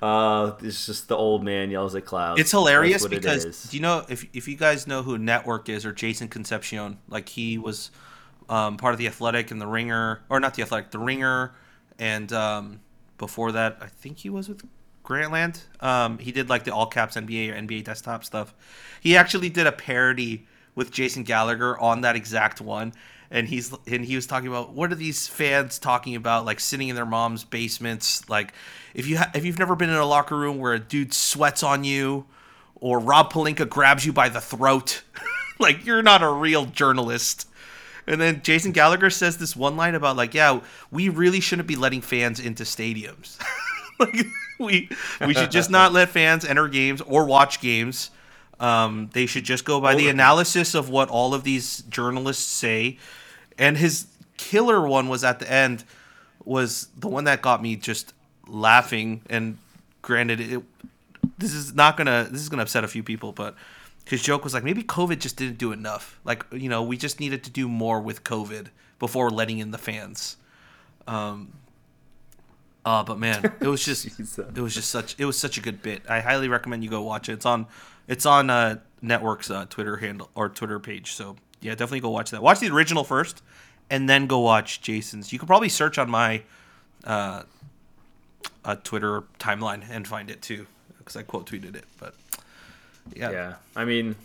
Uh, 0.00 0.56
it's 0.62 0.86
just 0.86 1.06
the 1.08 1.16
old 1.16 1.44
man 1.44 1.70
yells 1.70 1.94
at 1.94 2.04
clouds. 2.04 2.40
It's 2.40 2.50
hilarious 2.50 3.02
what 3.02 3.12
it 3.12 3.22
because 3.22 3.70
do 3.70 3.76
you 3.76 3.82
know 3.82 4.04
if 4.08 4.26
if 4.34 4.48
you 4.48 4.56
guys 4.56 4.86
know 4.86 5.02
who 5.02 5.16
netw3rk 5.18 5.68
is 5.68 5.86
or 5.86 5.92
Jason 5.92 6.28
Concepcion, 6.28 6.98
like 7.08 7.28
he 7.28 7.56
was 7.56 7.90
um, 8.48 8.76
part 8.76 8.94
of 8.94 8.98
the 8.98 9.06
Athletic 9.06 9.50
and 9.50 9.60
the 9.60 9.66
Ringer, 9.66 10.22
or 10.28 10.40
not 10.40 10.54
the 10.54 10.62
Athletic, 10.62 10.90
the 10.90 10.98
Ringer, 10.98 11.54
and 11.98 12.32
um, 12.32 12.80
before 13.16 13.52
that, 13.52 13.78
I 13.80 13.86
think 13.86 14.18
he 14.18 14.28
was 14.28 14.48
with 14.48 14.62
Grantland. 15.04 15.62
Um, 15.80 16.18
he 16.18 16.32
did 16.32 16.48
like 16.48 16.64
the 16.64 16.74
all 16.74 16.86
caps 16.86 17.16
NBA 17.16 17.52
or 17.52 17.54
NBA 17.54 17.84
desktop 17.84 18.24
stuff. 18.24 18.52
He 19.00 19.16
actually 19.16 19.48
did 19.50 19.66
a 19.68 19.72
parody 19.72 20.46
with 20.74 20.90
Jason 20.90 21.22
Gallagher 21.22 21.78
on 21.78 22.00
that 22.00 22.16
exact 22.16 22.60
one. 22.60 22.92
And 23.32 23.48
he's 23.48 23.74
and 23.86 24.04
he 24.04 24.14
was 24.14 24.26
talking 24.26 24.48
about 24.48 24.74
what 24.74 24.92
are 24.92 24.94
these 24.94 25.26
fans 25.26 25.78
talking 25.78 26.14
about 26.14 26.44
like 26.44 26.60
sitting 26.60 26.88
in 26.88 26.94
their 26.94 27.06
mom's 27.06 27.44
basements 27.44 28.28
like 28.28 28.52
if 28.94 29.06
you 29.06 29.16
ha- 29.16 29.30
if 29.34 29.46
you've 29.46 29.58
never 29.58 29.74
been 29.74 29.88
in 29.88 29.96
a 29.96 30.04
locker 30.04 30.36
room 30.36 30.58
where 30.58 30.74
a 30.74 30.78
dude 30.78 31.14
sweats 31.14 31.62
on 31.62 31.82
you 31.82 32.26
or 32.74 32.98
Rob 32.98 33.32
Pelinka 33.32 33.66
grabs 33.66 34.04
you 34.04 34.12
by 34.12 34.28
the 34.28 34.40
throat 34.40 35.02
like 35.58 35.86
you're 35.86 36.02
not 36.02 36.22
a 36.22 36.28
real 36.28 36.66
journalist 36.66 37.46
and 38.06 38.20
then 38.20 38.42
Jason 38.42 38.72
Gallagher 38.72 39.10
says 39.10 39.38
this 39.38 39.54
one 39.54 39.76
line 39.76 39.94
about 39.94 40.16
like, 40.16 40.34
yeah, 40.34 40.60
we 40.90 41.08
really 41.08 41.40
shouldn't 41.40 41.68
be 41.68 41.76
letting 41.76 42.00
fans 42.00 42.40
into 42.40 42.64
stadiums. 42.64 43.38
like 43.98 44.26
we 44.58 44.88
we 45.24 45.34
should 45.34 45.50
just 45.50 45.70
not 45.70 45.92
let 45.92 46.08
fans 46.08 46.44
enter 46.44 46.68
games 46.68 47.00
or 47.02 47.24
watch 47.24 47.60
games. 47.60 48.10
Um, 48.58 49.10
they 49.12 49.26
should 49.26 49.44
just 49.44 49.64
go 49.64 49.80
by 49.80 49.94
the 49.94 50.08
analysis 50.08 50.74
of 50.74 50.88
what 50.88 51.08
all 51.08 51.34
of 51.34 51.42
these 51.42 51.82
journalists 51.82 52.44
say. 52.44 52.98
And 53.62 53.76
his 53.76 54.08
killer 54.38 54.84
one 54.84 55.08
was 55.08 55.22
at 55.22 55.38
the 55.38 55.48
end 55.48 55.84
was 56.44 56.88
the 56.98 57.06
one 57.06 57.22
that 57.24 57.42
got 57.42 57.62
me 57.62 57.76
just 57.76 58.12
laughing. 58.48 59.22
And 59.30 59.56
granted, 60.02 60.40
it, 60.40 60.62
this 61.38 61.54
is 61.54 61.72
not 61.72 61.96
gonna 61.96 62.26
this 62.28 62.40
is 62.40 62.48
gonna 62.48 62.62
upset 62.62 62.82
a 62.82 62.88
few 62.88 63.04
people, 63.04 63.30
but 63.30 63.54
his 64.04 64.20
joke 64.20 64.42
was 64.42 64.52
like 64.52 64.64
maybe 64.64 64.82
COVID 64.82 65.20
just 65.20 65.36
didn't 65.36 65.58
do 65.58 65.70
enough. 65.70 66.18
Like 66.24 66.44
you 66.50 66.68
know, 66.68 66.82
we 66.82 66.96
just 66.96 67.20
needed 67.20 67.44
to 67.44 67.50
do 67.50 67.68
more 67.68 68.00
with 68.00 68.24
COVID 68.24 68.66
before 68.98 69.30
letting 69.30 69.58
in 69.60 69.70
the 69.70 69.78
fans. 69.78 70.38
Um. 71.06 71.52
Uh, 72.84 73.04
but 73.04 73.16
man, 73.16 73.44
it 73.60 73.68
was 73.68 73.84
just 73.84 74.06
it 74.56 74.60
was 74.60 74.74
just 74.74 74.90
such 74.90 75.14
it 75.20 75.24
was 75.24 75.38
such 75.38 75.56
a 75.56 75.60
good 75.60 75.82
bit. 75.82 76.02
I 76.08 76.18
highly 76.18 76.48
recommend 76.48 76.82
you 76.82 76.90
go 76.90 77.02
watch 77.02 77.28
it. 77.28 77.34
It's 77.34 77.46
on 77.46 77.68
it's 78.08 78.26
on 78.26 78.50
uh, 78.50 78.80
netw3rk's 79.04 79.50
uh, 79.52 79.66
Twitter 79.66 79.98
handle 79.98 80.30
or 80.34 80.48
Twitter 80.48 80.80
page. 80.80 81.12
So 81.12 81.36
yeah, 81.62 81.70
definitely 81.72 82.00
go 82.00 82.10
watch 82.10 82.30
that. 82.32 82.42
Watch 82.42 82.60
the 82.60 82.68
original 82.70 83.04
first, 83.04 83.42
and 83.88 84.08
then 84.08 84.26
go 84.26 84.40
watch 84.40 84.82
Jason's. 84.82 85.32
You 85.32 85.38
could 85.38 85.48
probably 85.48 85.68
search 85.70 85.96
on 85.96 86.10
my 86.10 86.42
uh, 87.04 87.44
uh, 88.64 88.76
Twitter 88.84 89.22
timeline 89.38 89.84
and 89.90 90.06
find 90.06 90.30
it 90.30 90.42
too, 90.42 90.66
because 90.98 91.16
I 91.16 91.22
quote 91.22 91.48
tweeted 91.48 91.74
it. 91.76 91.84
But 91.98 92.14
yeah, 93.14 93.30
Yeah, 93.30 93.54
I 93.74 93.84
mean, 93.84 94.16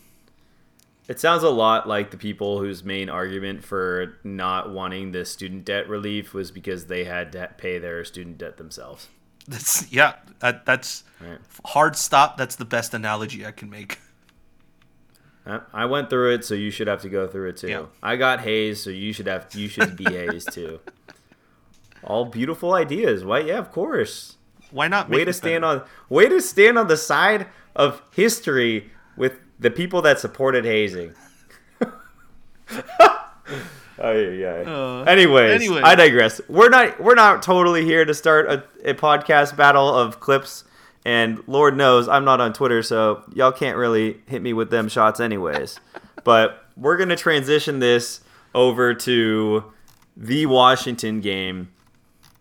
it 1.08 1.20
sounds 1.20 1.44
a 1.44 1.50
lot 1.50 1.88
like 1.88 2.12
the 2.12 2.17
people 2.17 2.60
whose 2.60 2.84
main 2.84 3.10
argument 3.10 3.63
for 3.63 4.17
not 4.24 4.72
wanting 4.72 5.12
the 5.13 5.24
student 5.25 5.63
debt 5.65 5.88
relief 5.88 6.34
was 6.34 6.51
because 6.51 6.88
they 6.88 7.06
had 7.06 7.32
to 7.32 7.50
pay 7.58 7.79
their 7.79 8.03
student 8.03 8.38
debt 8.38 8.58
themselves. 8.58 9.08
that's 9.48 9.91
yeah, 9.91 10.15
that, 10.39 10.65
that's 10.65 11.03
Right. 11.20 11.39
hard 11.65 11.96
stop. 11.96 12.38
That's 12.38 12.58
the 12.58 12.65
best 12.65 12.94
analogy 12.94 13.46
I 13.46 13.51
can 13.51 13.70
make. 13.70 14.00
I 15.74 15.86
went 15.86 16.10
through 16.10 16.34
it, 16.34 16.46
so 16.46 16.56
you 16.56 16.72
should 16.72 16.88
have 16.88 17.01
to 17.04 17.10
go 17.10 17.27
through 17.27 17.50
it 17.50 17.58
too. 17.58 17.70
Yeah. 17.70 17.86
I 18.04 18.16
got 18.16 18.42
hazed, 18.42 18.84
so 18.84 18.89
you 18.89 19.13
should 19.13 19.27
have 19.27 19.48
you 19.54 19.68
should 19.68 19.96
be 19.96 20.06
hazed 20.06 20.51
too. 20.51 20.80
All 22.04 22.25
beautiful 22.25 22.74
ideas. 22.74 23.24
Why? 23.24 23.39
Yeah, 23.39 23.58
of 23.58 23.72
course. 23.72 24.36
Why 24.72 24.88
not? 24.88 25.10
Way 25.10 25.25
to 25.25 25.34
stand 25.34 25.62
better? 25.62 25.82
on 25.82 25.88
way 26.10 26.27
to 26.27 26.42
stand 26.42 26.77
on 26.77 26.88
the 26.88 26.98
side 26.98 27.48
of 27.75 28.01
history 28.13 28.92
with 29.16 29.39
the 29.60 29.72
people 29.72 30.01
that 30.01 30.20
supported 30.20 30.66
hazing. 30.66 31.13
Oh 34.00 34.12
yeah, 34.12 34.62
yeah. 34.62 34.72
Uh, 34.72 35.04
anyways, 35.08 35.56
anyways. 35.62 35.84
I 35.84 35.96
digress. 35.96 36.39
We're 36.48 36.70
not 36.70 37.01
we're 37.01 37.16
not 37.16 37.42
totally 37.42 37.84
here 37.84 38.06
to 38.06 38.13
start 38.13 38.48
a, 38.48 38.63
a 38.84 38.94
podcast 38.94 39.56
battle 39.58 39.92
of 39.94 40.20
clips, 40.20 40.66
and 41.06 41.42
Lord 41.48 41.77
knows 41.77 42.08
I'm 42.08 42.25
not 42.25 42.42
on 42.42 42.54
Twitter, 42.54 42.84
so 42.84 43.24
y'all 43.34 43.51
can't 43.51 43.77
really 43.77 44.22
hit 44.27 44.42
me 44.42 44.54
with 44.54 44.70
them 44.70 44.89
shots, 44.89 45.20
anyways. 45.20 45.80
but 46.24 46.66
we're 46.75 46.98
gonna 46.98 47.16
transition 47.16 47.80
this 47.80 48.22
over 48.54 48.94
to 48.94 49.63
the 50.16 50.46
Washington 50.46 51.22
game, 51.22 51.70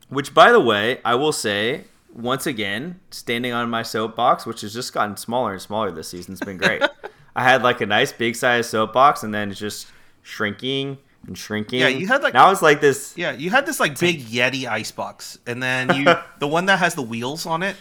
which, 0.08 0.32
by 0.34 0.52
the 0.52 0.60
way, 0.60 1.00
I 1.04 1.14
will 1.14 1.32
say 1.32 1.84
once 2.16 2.46
again, 2.46 2.98
standing 3.10 3.52
on 3.52 3.68
my 3.68 3.82
soapbox, 3.82 4.46
which 4.46 4.62
has 4.62 4.72
just 4.72 4.92
gotten 4.92 5.16
smaller 5.16 5.52
and 5.52 5.60
smaller 5.60 5.90
this 5.90 6.08
season, 6.08 6.32
it's 6.32 6.42
been 6.42 6.56
great. 6.56 6.82
I 7.36 7.44
had 7.44 7.62
like 7.62 7.82
a 7.82 7.86
nice 7.86 8.12
big 8.12 8.34
size 8.34 8.68
soapbox, 8.68 9.22
and 9.22 9.34
then 9.34 9.50
it's 9.50 9.60
just 9.60 9.88
shrinking 10.22 10.96
and 11.26 11.36
shrinking. 11.36 11.80
Yeah, 11.80 11.88
you 11.88 12.06
had, 12.06 12.22
like- 12.22 12.32
now 12.32 12.50
it's 12.50 12.62
like 12.62 12.80
this. 12.80 13.12
Yeah, 13.16 13.32
you 13.32 13.50
had 13.50 13.66
this 13.66 13.78
like 13.78 13.98
big 13.98 14.20
Yeti 14.20 14.66
ice 14.66 14.90
box, 14.90 15.38
and 15.46 15.62
then 15.62 15.94
you 15.94 16.06
the 16.38 16.48
one 16.48 16.66
that 16.66 16.78
has 16.78 16.94
the 16.94 17.02
wheels 17.02 17.44
on 17.44 17.62
it, 17.62 17.76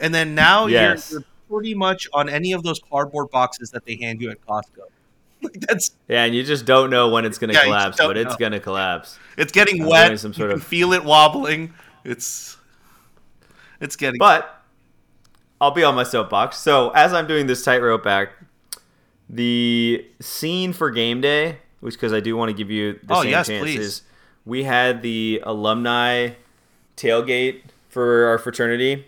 and 0.00 0.14
then 0.14 0.34
now 0.34 0.66
Yes. 0.66 1.10
you're, 1.10 1.20
you're 1.20 1.28
pretty 1.50 1.74
much 1.74 2.08
on 2.12 2.28
any 2.28 2.52
of 2.52 2.62
those 2.62 2.78
cardboard 2.90 3.30
boxes 3.30 3.70
that 3.70 3.84
they 3.84 3.96
hand 3.96 4.20
you 4.20 4.30
at 4.30 4.44
Costco. 4.46 4.80
Like 5.42 5.60
that's 5.60 5.92
Yeah, 6.08 6.24
and 6.24 6.34
you 6.34 6.42
just 6.42 6.64
don't 6.66 6.90
know 6.90 7.10
when 7.10 7.24
it's 7.24 7.38
gonna 7.38 7.52
Yeah, 7.52 7.62
collapse, 7.64 7.96
but 7.98 8.16
it's 8.16 8.34
gonna 8.36 8.58
collapse. 8.58 9.18
it's 9.36 9.52
getting 9.52 9.82
I'm 9.82 9.88
wet. 9.88 10.18
some 10.18 10.34
sort 10.34 10.50
you 10.50 10.54
can 10.56 10.60
of- 10.62 10.66
feel 10.66 10.92
it 10.92 11.04
wobbling. 11.04 11.72
It's 12.04 12.56
it's 13.80 13.94
getting. 13.94 14.18
But 14.18 14.62
I'll 15.60 15.70
be 15.70 15.84
on 15.84 15.94
my 15.94 16.02
soapbox. 16.02 16.56
So 16.58 16.90
as 16.90 17.12
I'm 17.12 17.28
doing 17.28 17.46
this 17.46 17.64
tightrope 17.64 18.04
act, 18.06 18.32
the 19.30 20.04
scene 20.20 20.72
for 20.72 20.90
game 20.90 21.20
day, 21.20 21.58
which 21.80 21.94
because 21.94 22.12
I 22.12 22.18
do 22.20 22.36
want 22.36 22.48
to 22.48 22.52
give 22.54 22.70
you 22.70 22.94
the 23.04 23.14
Oh, 23.14 23.22
same 23.22 23.30
yes, 23.30 23.46
chances. 23.46 23.76
please. 23.76 24.02
We 24.44 24.64
had 24.64 25.02
the 25.02 25.40
alumni 25.44 26.30
tailgate 26.96 27.60
for 27.90 28.26
our 28.26 28.38
fraternity, 28.38 29.06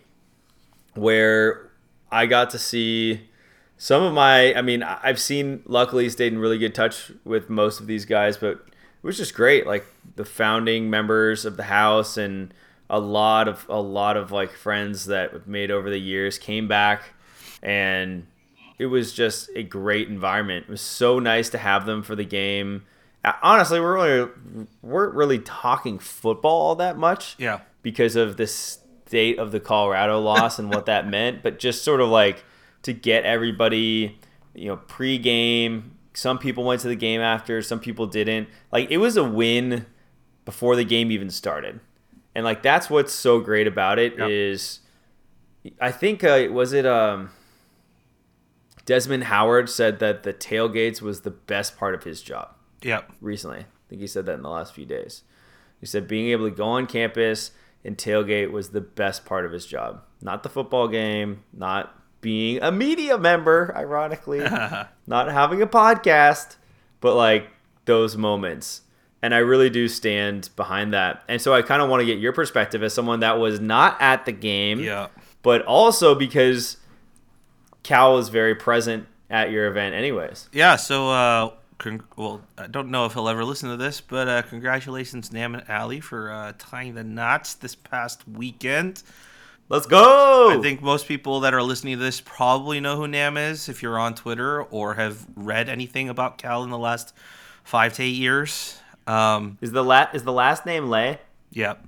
where 0.94 1.70
I 2.10 2.26
got 2.26 2.50
to 2.50 2.58
see 2.58 3.28
some 3.76 4.02
of 4.02 4.12
my. 4.12 4.54
I 4.54 4.62
mean, 4.62 4.82
I've 4.82 5.20
seen. 5.20 5.62
Luckily, 5.66 6.08
stayed 6.08 6.32
in 6.32 6.38
really 6.38 6.58
good 6.58 6.74
touch 6.74 7.12
with 7.24 7.48
most 7.48 7.80
of 7.80 7.86
these 7.86 8.04
guys, 8.04 8.36
but 8.36 8.52
it 8.52 9.06
was 9.06 9.16
just 9.16 9.34
great. 9.34 9.66
Like 9.66 9.86
the 10.16 10.24
founding 10.24 10.90
members 10.90 11.44
of 11.44 11.56
the 11.56 11.64
house 11.64 12.16
and 12.16 12.52
a 12.90 12.98
lot 12.98 13.48
of 13.48 13.64
a 13.68 13.80
lot 13.80 14.16
of 14.16 14.32
like 14.32 14.50
friends 14.52 15.06
that 15.06 15.32
we've 15.32 15.46
made 15.46 15.70
over 15.70 15.88
the 15.88 16.00
years 16.00 16.38
came 16.38 16.68
back, 16.68 17.02
and 17.62 18.26
it 18.78 18.86
was 18.86 19.12
just 19.12 19.48
a 19.54 19.62
great 19.62 20.08
environment. 20.08 20.66
It 20.68 20.70
was 20.70 20.80
so 20.80 21.18
nice 21.18 21.48
to 21.50 21.58
have 21.58 21.86
them 21.86 22.02
for 22.02 22.16
the 22.16 22.24
game. 22.24 22.84
Honestly, 23.42 23.78
we're 23.78 23.94
really 23.94 24.30
weren't 24.82 25.14
really 25.14 25.38
talking 25.38 25.98
football 25.98 26.68
all 26.68 26.74
that 26.76 26.96
much 26.96 27.36
yeah, 27.38 27.60
because 27.82 28.16
of 28.16 28.36
the 28.36 28.46
state 29.10 29.40
of 29.40 29.50
the 29.50 29.58
Colorado 29.58 30.20
loss 30.20 30.60
and 30.60 30.72
what 30.72 30.86
that 30.86 31.08
meant, 31.08 31.42
but 31.42 31.58
just 31.58 31.82
sort 31.82 32.00
of 32.00 32.08
like 32.08 32.44
to 32.82 32.92
get 32.92 33.24
everybody, 33.24 34.20
you 34.54 34.68
know, 34.68 34.76
pre-game. 34.76 35.96
Some 36.14 36.38
people 36.38 36.62
went 36.62 36.80
to 36.82 36.88
the 36.88 36.94
game 36.94 37.20
after, 37.20 37.60
some 37.60 37.80
people 37.80 38.06
didn't. 38.06 38.48
Like 38.70 38.88
it 38.88 38.98
was 38.98 39.16
a 39.16 39.24
win 39.24 39.84
before 40.44 40.76
the 40.76 40.84
game 40.84 41.10
even 41.10 41.28
started, 41.28 41.80
and 42.36 42.44
like 42.44 42.62
that's 42.62 42.88
what's 42.88 43.12
so 43.12 43.40
great 43.40 43.66
about 43.66 43.98
it 43.98 44.16
is, 44.20 44.78
Yep. 45.64 45.74
I 45.80 45.90
think 45.90 46.22
uh, 46.22 46.46
was 46.52 46.72
it 46.72 46.86
um. 46.86 47.30
Desmond 48.86 49.24
Howard 49.24 49.68
said 49.68 49.98
that 49.98 50.22
the 50.22 50.32
tailgates 50.32 51.02
was 51.02 51.20
the 51.20 51.30
best 51.30 51.76
part 51.76 51.94
of 51.94 52.02
his 52.04 52.22
job 52.22 52.54
yeah, 52.82 53.02
recently. 53.20 53.60
I 53.60 53.88
think 53.88 54.00
he 54.00 54.06
said 54.06 54.26
that 54.26 54.34
in 54.34 54.42
the 54.42 54.48
last 54.48 54.74
few 54.74 54.86
days. 54.86 55.22
He 55.80 55.86
said 55.86 56.08
being 56.08 56.28
able 56.28 56.48
to 56.48 56.54
go 56.54 56.64
on 56.64 56.86
campus 56.86 57.52
and 57.84 57.96
tailgate 57.96 58.50
was 58.50 58.70
the 58.70 58.80
best 58.80 59.24
part 59.24 59.44
of 59.44 59.52
his 59.52 59.66
job. 59.66 60.02
Not 60.20 60.42
the 60.42 60.48
football 60.48 60.88
game, 60.88 61.44
not 61.52 61.96
being 62.20 62.62
a 62.62 62.70
media 62.70 63.16
member, 63.18 63.72
ironically, 63.76 64.40
not 65.06 65.30
having 65.30 65.62
a 65.62 65.66
podcast, 65.66 66.56
but 67.00 67.14
like 67.14 67.48
those 67.86 68.16
moments. 68.16 68.82
And 69.22 69.34
I 69.34 69.38
really 69.38 69.70
do 69.70 69.88
stand 69.88 70.50
behind 70.56 70.94
that. 70.94 71.22
And 71.28 71.40
so 71.40 71.52
I 71.52 71.62
kind 71.62 71.82
of 71.82 71.88
want 71.90 72.00
to 72.00 72.06
get 72.06 72.18
your 72.18 72.32
perspective 72.32 72.82
as 72.82 72.94
someone 72.94 73.20
that 73.20 73.38
was 73.38 73.60
not 73.60 74.00
at 74.00 74.24
the 74.24 74.32
game, 74.32 74.80
yeah. 74.80 75.08
but 75.42 75.62
also 75.62 76.14
because 76.14 76.78
Cal 77.82 78.14
was 78.14 78.28
very 78.28 78.54
present 78.54 79.06
at 79.28 79.50
your 79.50 79.66
event, 79.66 79.94
anyways. 79.94 80.48
Yeah, 80.52 80.76
so 80.76 81.10
uh 81.10 81.50
con- 81.80 82.04
well, 82.16 82.42
I 82.56 82.68
don't 82.68 82.90
know 82.90 83.06
if 83.06 83.14
he'll 83.14 83.28
ever 83.28 83.44
listen 83.44 83.68
to 83.70 83.76
this, 83.76 84.00
but 84.00 84.28
uh 84.28 84.42
congratulations 84.42 85.32
Nam 85.32 85.54
and 85.56 85.68
Ali 85.68 85.98
for 85.98 86.30
uh 86.30 86.52
tying 86.58 86.94
the 86.94 87.02
knots 87.02 87.54
this 87.54 87.74
past 87.74 88.22
weekend. 88.28 89.02
Let's 89.68 89.86
go! 89.86 90.50
I 90.58 90.60
think 90.60 90.82
most 90.82 91.06
people 91.06 91.40
that 91.40 91.54
are 91.54 91.62
listening 91.62 91.96
to 91.96 92.02
this 92.02 92.20
probably 92.20 92.80
know 92.80 92.96
who 92.96 93.06
Nam 93.08 93.36
is 93.36 93.68
if 93.68 93.82
you're 93.82 93.98
on 93.98 94.14
Twitter 94.14 94.62
or 94.64 94.94
have 94.94 95.26
read 95.36 95.68
anything 95.68 96.08
about 96.08 96.38
Cal 96.38 96.62
in 96.64 96.70
the 96.70 96.78
last 96.78 97.14
5 97.64 97.94
to 97.94 98.02
8 98.02 98.06
years. 98.08 98.78
Um 99.06 99.58
is 99.60 99.72
the 99.72 99.82
la- 99.82 100.10
is 100.12 100.22
the 100.24 100.32
last 100.32 100.66
name 100.66 100.88
Lay? 100.88 101.18
Yep. 101.52 101.84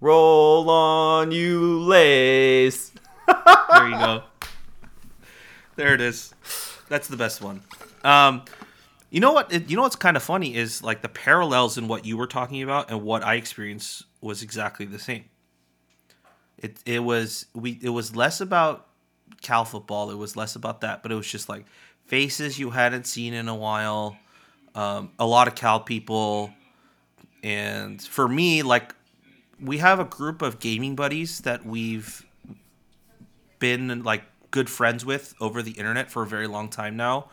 Roll 0.00 0.68
on, 0.68 1.32
you 1.32 1.80
lace. 1.80 2.92
there 3.26 3.88
you 3.88 3.96
go. 3.96 4.22
There 5.76 5.94
it 5.94 6.00
is. 6.00 6.34
That's 6.88 7.08
the 7.08 7.16
best 7.16 7.40
one. 7.40 7.62
Um, 8.04 8.44
you 9.10 9.20
know 9.20 9.32
what? 9.32 9.70
You 9.70 9.76
know 9.76 9.82
what's 9.82 9.96
kind 9.96 10.16
of 10.16 10.22
funny 10.22 10.54
is 10.54 10.82
like 10.82 11.02
the 11.02 11.08
parallels 11.08 11.78
in 11.78 11.88
what 11.88 12.04
you 12.04 12.16
were 12.16 12.26
talking 12.26 12.62
about 12.62 12.90
and 12.90 13.02
what 13.02 13.24
I 13.24 13.34
experienced 13.34 14.04
was 14.20 14.42
exactly 14.42 14.86
the 14.86 14.98
same. 14.98 15.24
It 16.58 16.78
it 16.84 17.02
was 17.02 17.46
we 17.54 17.78
it 17.82 17.90
was 17.90 18.14
less 18.14 18.40
about 18.40 18.86
Cal 19.40 19.64
football. 19.64 20.10
It 20.10 20.18
was 20.18 20.36
less 20.36 20.56
about 20.56 20.80
that, 20.82 21.02
but 21.02 21.12
it 21.12 21.14
was 21.14 21.30
just 21.30 21.48
like 21.48 21.64
faces 22.06 22.58
you 22.58 22.70
hadn't 22.70 23.06
seen 23.06 23.34
in 23.34 23.48
a 23.48 23.54
while. 23.54 24.16
Um, 24.74 25.12
a 25.18 25.26
lot 25.26 25.46
of 25.46 25.54
Cal 25.54 25.78
people, 25.78 26.52
and 27.42 28.02
for 28.02 28.26
me, 28.26 28.62
like 28.62 28.94
we 29.60 29.78
have 29.78 30.00
a 30.00 30.04
group 30.04 30.42
of 30.42 30.58
gaming 30.58 30.96
buddies 30.96 31.40
that 31.40 31.64
we've 31.64 32.26
been 33.60 34.02
like 34.02 34.24
good 34.50 34.68
friends 34.68 35.04
with 35.04 35.34
over 35.40 35.62
the 35.62 35.72
internet 35.72 36.10
for 36.10 36.22
a 36.22 36.26
very 36.26 36.46
long 36.46 36.68
time 36.68 36.96
now. 36.96 37.28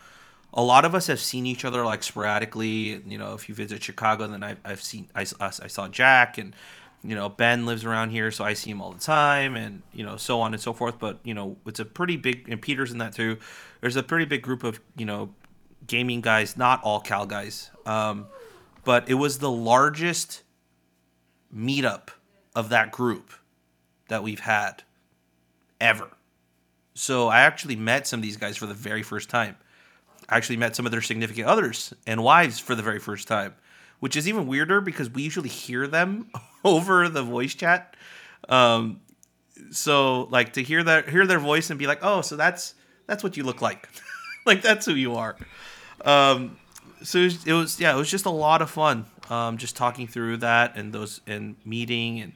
A 0.53 0.61
lot 0.61 0.83
of 0.83 0.93
us 0.93 1.07
have 1.07 1.19
seen 1.19 1.45
each 1.45 1.63
other 1.63 1.85
like 1.85 2.03
sporadically. 2.03 3.01
You 3.07 3.17
know, 3.17 3.33
if 3.33 3.47
you 3.47 3.55
visit 3.55 3.83
Chicago, 3.83 4.27
then 4.27 4.43
I've, 4.43 4.59
I've 4.65 4.81
seen 4.81 5.09
I, 5.15 5.25
I 5.39 5.49
saw 5.49 5.87
Jack 5.87 6.37
and 6.37 6.55
you 7.03 7.15
know 7.15 7.29
Ben 7.29 7.65
lives 7.65 7.85
around 7.85 8.09
here, 8.09 8.31
so 8.31 8.43
I 8.43 8.53
see 8.53 8.71
him 8.71 8.81
all 8.81 8.91
the 8.91 8.99
time, 8.99 9.55
and 9.55 9.81
you 9.93 10.03
know 10.05 10.17
so 10.17 10.41
on 10.41 10.53
and 10.53 10.61
so 10.61 10.73
forth. 10.73 10.99
But 10.99 11.19
you 11.23 11.33
know 11.33 11.57
it's 11.65 11.79
a 11.79 11.85
pretty 11.85 12.17
big 12.17 12.49
and 12.49 12.61
Peter's 12.61 12.91
in 12.91 12.97
that 12.97 13.13
too. 13.13 13.37
There's 13.79 13.95
a 13.95 14.03
pretty 14.03 14.25
big 14.25 14.41
group 14.41 14.63
of 14.63 14.79
you 14.97 15.05
know 15.05 15.33
gaming 15.87 16.21
guys, 16.21 16.57
not 16.57 16.83
all 16.83 16.99
Cal 16.99 17.25
guys, 17.25 17.71
um, 17.85 18.27
but 18.83 19.09
it 19.09 19.15
was 19.15 19.39
the 19.39 19.51
largest 19.51 20.43
meetup 21.55 22.09
of 22.55 22.69
that 22.69 22.91
group 22.91 23.31
that 24.09 24.23
we've 24.23 24.41
had 24.41 24.83
ever. 25.79 26.09
So 26.93 27.29
I 27.29 27.41
actually 27.41 27.77
met 27.77 28.05
some 28.05 28.19
of 28.19 28.23
these 28.23 28.37
guys 28.37 28.57
for 28.57 28.65
the 28.65 28.73
very 28.73 29.03
first 29.03 29.29
time. 29.29 29.55
Actually 30.31 30.57
met 30.57 30.75
some 30.75 30.85
of 30.85 30.91
their 30.91 31.01
significant 31.01 31.47
others 31.47 31.93
and 32.07 32.23
wives 32.23 32.57
for 32.57 32.73
the 32.73 32.81
very 32.81 32.99
first 32.99 33.27
time, 33.27 33.53
which 33.99 34.15
is 34.15 34.27
even 34.27 34.47
weirder 34.47 34.81
because 34.81 35.09
we 35.09 35.21
usually 35.21 35.49
hear 35.49 35.87
them 35.87 36.29
over 36.63 37.09
the 37.09 37.21
voice 37.21 37.53
chat. 37.53 37.95
Um, 38.49 39.01
so 39.69 40.23
like 40.31 40.53
to 40.53 40.63
hear 40.63 40.81
that 40.83 41.09
hear 41.09 41.27
their 41.27 41.39
voice 41.39 41.69
and 41.69 41.77
be 41.77 41.85
like, 41.85 41.99
"Oh, 42.01 42.21
so 42.21 42.35
that's 42.35 42.73
that's 43.07 43.23
what 43.23 43.37
you 43.37 43.43
look 43.43 43.61
like." 43.61 43.89
like 44.45 44.61
that's 44.61 44.85
who 44.85 44.95
you 44.95 45.15
are. 45.15 45.35
Um, 46.03 46.57
so 47.03 47.19
it 47.19 47.23
was, 47.23 47.47
it 47.47 47.53
was, 47.53 47.79
yeah, 47.79 47.93
it 47.93 47.97
was 47.97 48.09
just 48.09 48.25
a 48.25 48.31
lot 48.31 48.61
of 48.61 48.69
fun. 48.69 49.05
Um, 49.29 49.57
just 49.57 49.75
talking 49.75 50.07
through 50.07 50.37
that 50.37 50.75
and 50.75 50.93
those 50.93 51.21
and 51.27 51.55
meeting 51.65 52.21
and 52.21 52.33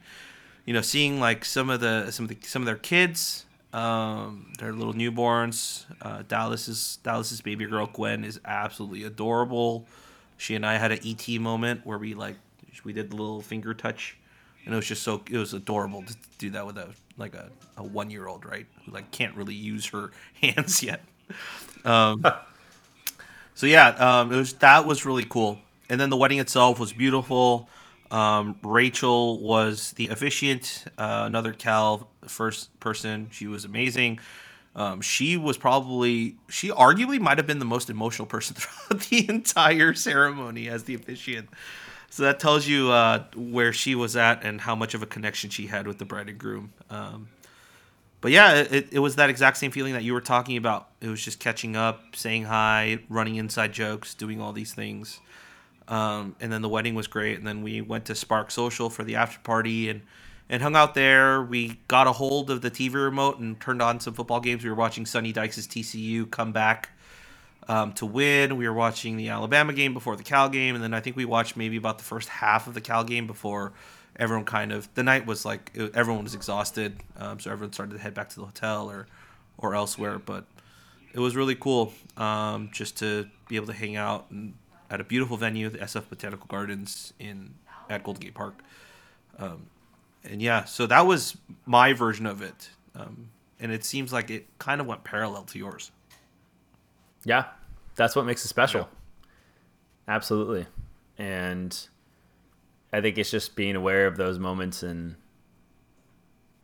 you 0.66 0.74
know 0.74 0.82
seeing 0.82 1.18
like 1.20 1.44
some 1.44 1.70
of 1.70 1.80
the 1.80 2.10
some 2.10 2.24
of 2.24 2.28
the 2.28 2.46
some 2.46 2.62
of 2.62 2.66
their 2.66 2.76
kids 2.76 3.45
um, 3.76 4.46
their 4.58 4.72
little 4.72 4.94
newborns. 4.94 5.84
Uh, 6.00 6.22
Dallas's 6.26 6.98
Dallas's 7.02 7.42
baby 7.42 7.66
girl 7.66 7.86
Gwen 7.86 8.24
is 8.24 8.40
absolutely 8.44 9.04
adorable. 9.04 9.86
She 10.38 10.54
and 10.54 10.64
I 10.64 10.78
had 10.78 10.92
an 10.92 11.00
ET 11.04 11.28
moment 11.38 11.82
where 11.84 11.98
we 11.98 12.14
like 12.14 12.36
we 12.84 12.92
did 12.94 13.10
the 13.10 13.16
little 13.16 13.42
finger 13.42 13.74
touch, 13.74 14.16
and 14.64 14.72
it 14.72 14.76
was 14.76 14.86
just 14.86 15.02
so 15.02 15.22
it 15.30 15.36
was 15.36 15.52
adorable 15.52 16.02
to 16.02 16.14
do 16.38 16.50
that 16.50 16.66
with 16.66 16.78
a 16.78 16.88
like 17.18 17.34
a, 17.34 17.50
a 17.76 17.82
one 17.82 18.08
year 18.10 18.26
old 18.26 18.46
right 18.46 18.66
who 18.84 18.92
like 18.92 19.10
can't 19.10 19.36
really 19.36 19.54
use 19.54 19.86
her 19.86 20.10
hands 20.40 20.82
yet. 20.82 21.04
Um, 21.84 22.24
so 23.54 23.66
yeah, 23.66 23.88
um, 23.88 24.32
it 24.32 24.36
was 24.36 24.54
that 24.54 24.86
was 24.86 25.04
really 25.04 25.26
cool, 25.28 25.58
and 25.90 26.00
then 26.00 26.08
the 26.08 26.16
wedding 26.16 26.38
itself 26.38 26.80
was 26.80 26.94
beautiful. 26.94 27.68
Um, 28.10 28.56
Rachel 28.62 29.40
was 29.40 29.92
the 29.92 30.08
officiant, 30.08 30.84
uh, 30.96 31.24
another 31.26 31.52
Cal 31.52 32.08
first 32.30 32.78
person. 32.80 33.28
She 33.30 33.46
was 33.46 33.64
amazing. 33.64 34.20
Um, 34.74 35.00
she 35.00 35.38
was 35.38 35.56
probably, 35.56 36.36
she 36.50 36.68
arguably 36.68 37.18
might 37.18 37.38
have 37.38 37.46
been 37.46 37.58
the 37.58 37.64
most 37.64 37.88
emotional 37.88 38.26
person 38.26 38.56
throughout 38.58 39.04
the 39.04 39.28
entire 39.28 39.94
ceremony 39.94 40.68
as 40.68 40.84
the 40.84 40.94
officiant. 40.94 41.48
So 42.10 42.22
that 42.24 42.38
tells 42.38 42.66
you 42.66 42.90
uh, 42.90 43.24
where 43.34 43.72
she 43.72 43.94
was 43.94 44.16
at 44.16 44.44
and 44.44 44.60
how 44.60 44.74
much 44.74 44.94
of 44.94 45.02
a 45.02 45.06
connection 45.06 45.50
she 45.50 45.66
had 45.66 45.86
with 45.86 45.98
the 45.98 46.04
bride 46.04 46.28
and 46.28 46.38
groom. 46.38 46.72
Um, 46.90 47.28
but 48.20 48.32
yeah, 48.32 48.54
it, 48.54 48.88
it 48.92 48.98
was 48.98 49.16
that 49.16 49.30
exact 49.30 49.56
same 49.56 49.70
feeling 49.70 49.94
that 49.94 50.02
you 50.02 50.12
were 50.12 50.20
talking 50.20 50.56
about. 50.56 50.88
It 51.00 51.08
was 51.08 51.22
just 51.22 51.40
catching 51.40 51.74
up, 51.74 52.14
saying 52.14 52.44
hi, 52.44 52.98
running 53.08 53.36
inside 53.36 53.72
jokes, 53.72 54.14
doing 54.14 54.40
all 54.40 54.52
these 54.52 54.74
things. 54.74 55.20
Um, 55.88 56.36
and 56.40 56.52
then 56.52 56.62
the 56.62 56.68
wedding 56.68 56.94
was 56.94 57.06
great. 57.06 57.38
And 57.38 57.46
then 57.46 57.62
we 57.62 57.80
went 57.80 58.06
to 58.06 58.14
Spark 58.14 58.50
Social 58.50 58.90
for 58.90 59.04
the 59.04 59.16
after 59.16 59.38
party 59.40 59.88
and, 59.88 60.02
and 60.48 60.62
hung 60.62 60.76
out 60.76 60.94
there. 60.94 61.42
We 61.42 61.80
got 61.88 62.06
a 62.06 62.12
hold 62.12 62.50
of 62.50 62.62
the 62.62 62.70
TV 62.70 62.94
remote 62.94 63.38
and 63.38 63.60
turned 63.60 63.82
on 63.82 64.00
some 64.00 64.14
football 64.14 64.40
games. 64.40 64.64
We 64.64 64.70
were 64.70 64.76
watching 64.76 65.06
Sonny 65.06 65.32
Dykes' 65.32 65.66
TCU 65.66 66.30
come 66.30 66.52
back 66.52 66.90
um, 67.68 67.92
to 67.94 68.06
win. 68.06 68.56
We 68.56 68.68
were 68.68 68.74
watching 68.74 69.16
the 69.16 69.28
Alabama 69.28 69.72
game 69.72 69.92
before 69.92 70.16
the 70.16 70.22
Cal 70.22 70.48
game. 70.48 70.74
And 70.74 70.82
then 70.82 70.94
I 70.94 71.00
think 71.00 71.16
we 71.16 71.24
watched 71.24 71.56
maybe 71.56 71.76
about 71.76 71.98
the 71.98 72.04
first 72.04 72.28
half 72.28 72.66
of 72.66 72.74
the 72.74 72.80
Cal 72.80 73.04
game 73.04 73.26
before 73.26 73.72
everyone 74.18 74.44
kind 74.44 74.72
of, 74.72 74.88
the 74.94 75.02
night 75.02 75.26
was 75.26 75.44
like, 75.44 75.70
it, 75.74 75.94
everyone 75.94 76.24
was 76.24 76.34
exhausted. 76.34 76.96
Um, 77.18 77.40
so 77.40 77.50
everyone 77.50 77.72
started 77.72 77.94
to 77.94 77.98
head 77.98 78.14
back 78.14 78.28
to 78.30 78.36
the 78.36 78.46
hotel 78.46 78.88
or, 78.88 79.06
or 79.58 79.74
elsewhere. 79.74 80.18
But 80.18 80.44
it 81.12 81.18
was 81.18 81.34
really 81.34 81.56
cool 81.56 81.92
um, 82.16 82.70
just 82.72 82.98
to 82.98 83.28
be 83.48 83.56
able 83.56 83.66
to 83.66 83.72
hang 83.72 83.96
out 83.96 84.26
and 84.30 84.54
at 84.90 85.00
a 85.00 85.04
beautiful 85.04 85.36
venue, 85.36 85.68
the 85.68 85.78
SF 85.78 86.08
Botanical 86.08 86.46
Gardens 86.46 87.12
in 87.18 87.54
at 87.90 88.04
Golden 88.04 88.22
Gate 88.22 88.34
Park. 88.34 88.62
Um, 89.38 89.66
and 90.30 90.42
yeah, 90.42 90.64
so 90.64 90.86
that 90.86 91.06
was 91.06 91.36
my 91.64 91.92
version 91.92 92.26
of 92.26 92.42
it, 92.42 92.70
um, 92.94 93.30
and 93.60 93.72
it 93.72 93.84
seems 93.84 94.12
like 94.12 94.30
it 94.30 94.46
kind 94.58 94.80
of 94.80 94.86
went 94.86 95.04
parallel 95.04 95.44
to 95.44 95.58
yours. 95.58 95.90
Yeah, 97.24 97.44
that's 97.94 98.14
what 98.14 98.26
makes 98.26 98.44
it 98.44 98.48
special. 98.48 98.80
Yeah. 98.80 100.14
Absolutely, 100.14 100.66
and 101.18 101.78
I 102.92 103.00
think 103.00 103.18
it's 103.18 103.30
just 103.30 103.56
being 103.56 103.76
aware 103.76 104.06
of 104.06 104.16
those 104.16 104.38
moments 104.38 104.82
and 104.82 105.16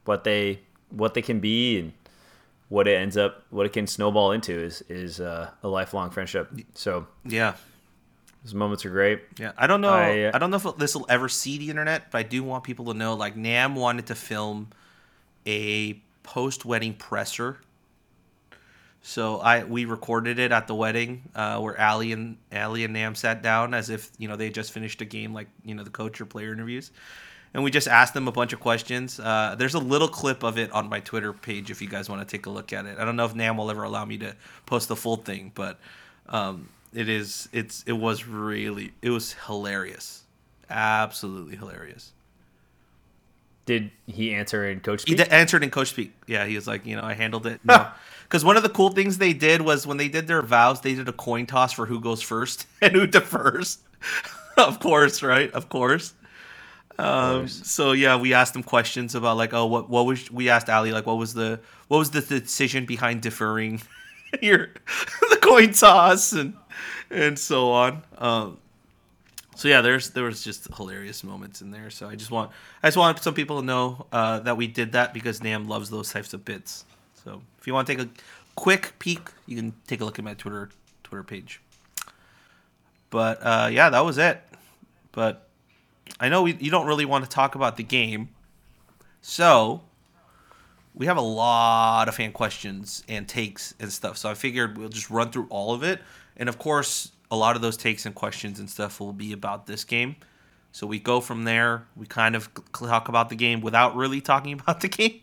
what 0.05 0.25
they 0.25 0.61
what 0.91 1.15
they 1.15 1.23
can 1.23 1.41
be 1.41 1.79
and 1.79 1.93
what 2.69 2.89
it 2.89 2.95
ends 2.95 3.17
up 3.17 3.45
what 3.51 3.67
it 3.67 3.73
can 3.73 3.87
snowball 3.87 4.33
into 4.33 4.53
is 4.53 4.83
is 4.89 5.21
uh, 5.21 5.51
a 5.63 5.69
lifelong 5.69 6.11
friendship. 6.11 6.51
So 6.75 7.07
yeah, 7.25 7.55
those 8.45 8.55
moments 8.55 8.85
are 8.85 8.91
great. 8.91 9.21
Yeah, 9.39 9.53
I 9.57 9.67
don't 9.67 9.81
know. 9.81 9.91
I, 9.91 10.25
uh, 10.25 10.31
I 10.35 10.39
don't 10.39 10.51
know 10.51 10.57
if 10.57 10.77
this 10.77 10.97
will 10.97 11.07
ever 11.09 11.29
see 11.29 11.59
the 11.59 11.71
internet, 11.71 12.11
but 12.11 12.19
I 12.19 12.23
do 12.25 12.43
want 12.43 12.65
people 12.65 12.87
to 12.87 12.95
know. 12.95 13.15
Like 13.15 13.37
Nam 13.37 13.77
wanted 13.77 14.07
to 14.07 14.15
film 14.15 14.71
a 15.47 16.01
post-wedding 16.25 16.95
presser, 16.95 17.59
so 19.01 19.39
I 19.39 19.63
we 19.63 19.85
recorded 19.85 20.41
it 20.41 20.51
at 20.51 20.67
the 20.67 20.75
wedding 20.75 21.23
uh, 21.37 21.61
where 21.61 21.81
Ali 21.81 22.13
and 22.13 22.37
Ali 22.53 22.83
and 22.83 22.93
Nam 22.93 23.15
sat 23.15 23.43
down 23.43 23.75
as 23.75 23.91
if 23.91 24.11
you 24.19 24.27
know 24.27 24.35
they 24.35 24.51
just 24.51 24.73
finished 24.73 25.01
a 25.01 25.05
game, 25.05 25.33
like 25.33 25.47
you 25.65 25.77
know 25.77 25.85
the 25.85 25.91
coach 25.91 26.21
or 26.21 26.27
player 26.27 26.53
interviews, 26.53 26.91
and 27.55 27.63
we 27.63 27.71
just 27.71 27.87
asked 27.87 28.13
them 28.13 28.27
a 28.27 28.33
bunch 28.33 28.53
of 28.53 28.59
questions. 28.59 29.21
Uh, 29.21 29.55
there's 29.57 29.75
a 29.75 29.81
little 29.81 30.09
clip 30.09 30.43
of 30.43 30.59
it 30.59 30.73
on 30.73 30.89
my 30.89 30.99
Twitter 30.99 31.33
page 31.33 31.71
if 31.71 31.81
you 31.81 31.89
guys 31.89 32.09
want 32.09 32.27
to 32.27 32.37
take 32.37 32.47
a 32.47 32.51
look 32.51 32.73
at 32.73 32.87
it. 32.87 32.99
I 32.99 33.05
don't 33.05 33.15
know 33.15 33.25
if 33.25 33.37
Nam 33.37 33.57
will 33.57 33.71
ever 33.71 33.85
allow 33.85 34.05
me 34.05 34.19
to 34.19 34.35
post 34.67 34.89
the 34.89 34.97
full 34.97 35.17
thing, 35.17 35.53
but. 35.55 35.79
Um, 36.29 36.69
it 36.95 37.09
is. 37.09 37.49
It's. 37.53 37.83
It 37.87 37.93
was 37.93 38.27
really. 38.27 38.93
It 39.03 39.11
was 39.11 39.35
hilarious. 39.47 40.23
Absolutely 40.69 41.57
hilarious. 41.57 42.13
Did 43.65 43.91
he 44.07 44.35
answer 44.35 44.69
in 44.69 44.81
coach 44.81 45.03
speak? 45.03 45.19
He 45.21 45.31
answered 45.31 45.63
in 45.63 45.71
coach 45.71 45.91
speak. 45.91 46.13
Yeah, 46.27 46.47
he 46.47 46.57
was 46.57 46.67
like, 46.67 46.85
you 46.85 46.97
know, 46.97 47.05
I 47.05 47.15
handled 47.15 47.47
it. 47.47 47.61
No, 47.65 47.87
because 48.25 48.45
one 48.45 48.57
of 48.57 48.63
the 48.63 48.69
cool 48.69 48.91
things 48.91 49.19
they 49.19 49.33
did 49.33 49.63
was 49.63 49.87
when 49.87 49.99
they 49.99 50.09
did 50.09 50.27
their 50.27 50.43
vows, 50.43 50.81
they 50.81 50.95
did 50.95 51.09
a 51.09 51.13
coin 51.13 51.47
toss 51.47 51.73
for 51.73 51.87
who 51.87 52.01
goes 52.01 52.23
first 52.23 52.67
and 52.83 52.93
who 52.93 53.07
defers. 53.07 53.79
of 54.57 54.81
course, 54.81 55.23
right? 55.23 55.51
Of 55.53 55.69
course. 55.69 56.15
Um, 56.99 57.49
so 57.49 57.93
yeah, 57.93 58.17
we 58.17 58.35
asked 58.35 58.53
them 58.53 58.63
questions 58.63 59.15
about 59.15 59.37
like, 59.37 59.55
oh, 59.55 59.67
what 59.67 59.89
what 59.89 60.07
was 60.07 60.31
we 60.31 60.49
asked 60.49 60.69
Ali 60.69 60.93
like, 60.93 61.07
what 61.07 61.17
was 61.17 61.33
the 61.33 61.61
what 61.89 61.99
was 61.99 62.11
the 62.11 62.21
decision 62.21 62.85
behind 62.85 63.23
deferring 63.23 63.81
your 64.43 64.71
the 65.31 65.39
coin 65.41 65.73
toss 65.73 66.33
and 66.33 66.55
and 67.11 67.39
so 67.39 67.71
on. 67.71 68.03
Um, 68.19 68.59
so 69.55 69.69
yeah, 69.69 69.81
there's 69.81 70.11
there 70.11 70.25
was 70.25 70.43
just 70.43 70.75
hilarious 70.75 71.23
moments 71.23 71.63
in 71.63 71.71
there. 71.71 71.91
So 71.91 72.09
I 72.09 72.17
just 72.17 72.31
want 72.31 72.51
I 72.83 72.89
just 72.89 72.97
want 72.97 73.19
some 73.23 73.35
people 73.35 73.61
to 73.61 73.67
know 73.67 74.07
uh, 74.13 74.41
that 74.41 74.57
we 74.57 74.67
did 74.67 74.93
that 74.93 75.13
because 75.15 75.43
Nam 75.43 75.69
loves 75.69 75.91
those 75.91 76.13
types 76.13 76.33
of 76.33 76.45
bits. 76.45 76.85
So 77.25 77.43
if 77.61 77.67
you 77.67 77.75
want 77.75 77.87
to 77.87 77.97
take 77.97 78.07
a 78.07 78.11
quick 78.57 78.95
peek, 78.99 79.21
you 79.47 79.57
can 79.57 79.73
take 79.87 80.01
a 80.01 80.05
look 80.05 80.19
at 80.19 80.25
my 80.25 80.35
Twitter 80.35 80.71
Twitter 81.05 81.23
page. 81.23 81.61
But 83.11 83.39
uh, 83.43 83.69
yeah, 83.71 83.91
that 83.91 84.05
was 84.05 84.19
it. 84.19 84.43
But 85.13 85.47
I 86.19 86.29
know 86.29 86.43
we, 86.43 86.55
you 86.55 86.71
don't 86.71 86.87
really 86.87 87.05
want 87.05 87.25
to 87.25 87.31
talk 87.31 87.55
about 87.55 87.77
the 87.77 87.83
game, 87.83 88.31
so 89.21 89.83
we 90.95 91.07
have 91.07 91.17
a 91.17 91.23
lot 91.23 92.09
of 92.09 92.15
fan 92.15 92.33
questions 92.33 93.03
and 93.09 93.27
takes 93.27 93.75
and 93.81 93.93
stuff. 93.93 94.19
So 94.19 94.31
I 94.31 94.35
figured 94.35 94.77
we'll 94.77 94.89
just 94.89 95.11
run 95.11 95.31
through 95.31 95.47
all 95.51 95.73
of 95.73 95.83
it 95.83 96.01
and 96.37 96.49
of 96.49 96.59
course, 96.59 97.13
a 97.31 97.37
lot 97.37 97.57
of 97.57 97.63
those 97.63 97.77
takes 97.77 98.07
and 98.07 98.15
questions 98.15 98.59
and 98.59 98.69
stuff 98.69 99.01
will 99.01 99.13
be 99.13 99.33
about 99.33 99.67
this 99.67 99.85
game. 99.85 100.17
So 100.73 100.87
we 100.87 100.99
go 100.99 101.21
from 101.21 101.45
there. 101.45 101.85
We 101.97 102.07
kind 102.07 102.35
of 102.35 102.51
talk 102.73 103.09
about 103.09 103.29
the 103.29 103.37
game 103.37 103.61
without 103.61 103.95
really 103.95 104.21
talking 104.21 104.53
about 104.61 104.81
the 104.81 104.89
game 104.89 105.21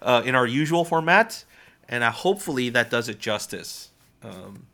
uh, 0.00 0.22
in 0.24 0.34
our 0.34 0.46
usual 0.46 0.84
format, 0.84 1.44
and 1.88 2.02
uh, 2.02 2.10
hopefully 2.10 2.70
that 2.70 2.90
does 2.90 3.08
it 3.08 3.18
justice. 3.18 3.90
Um, 4.22 4.66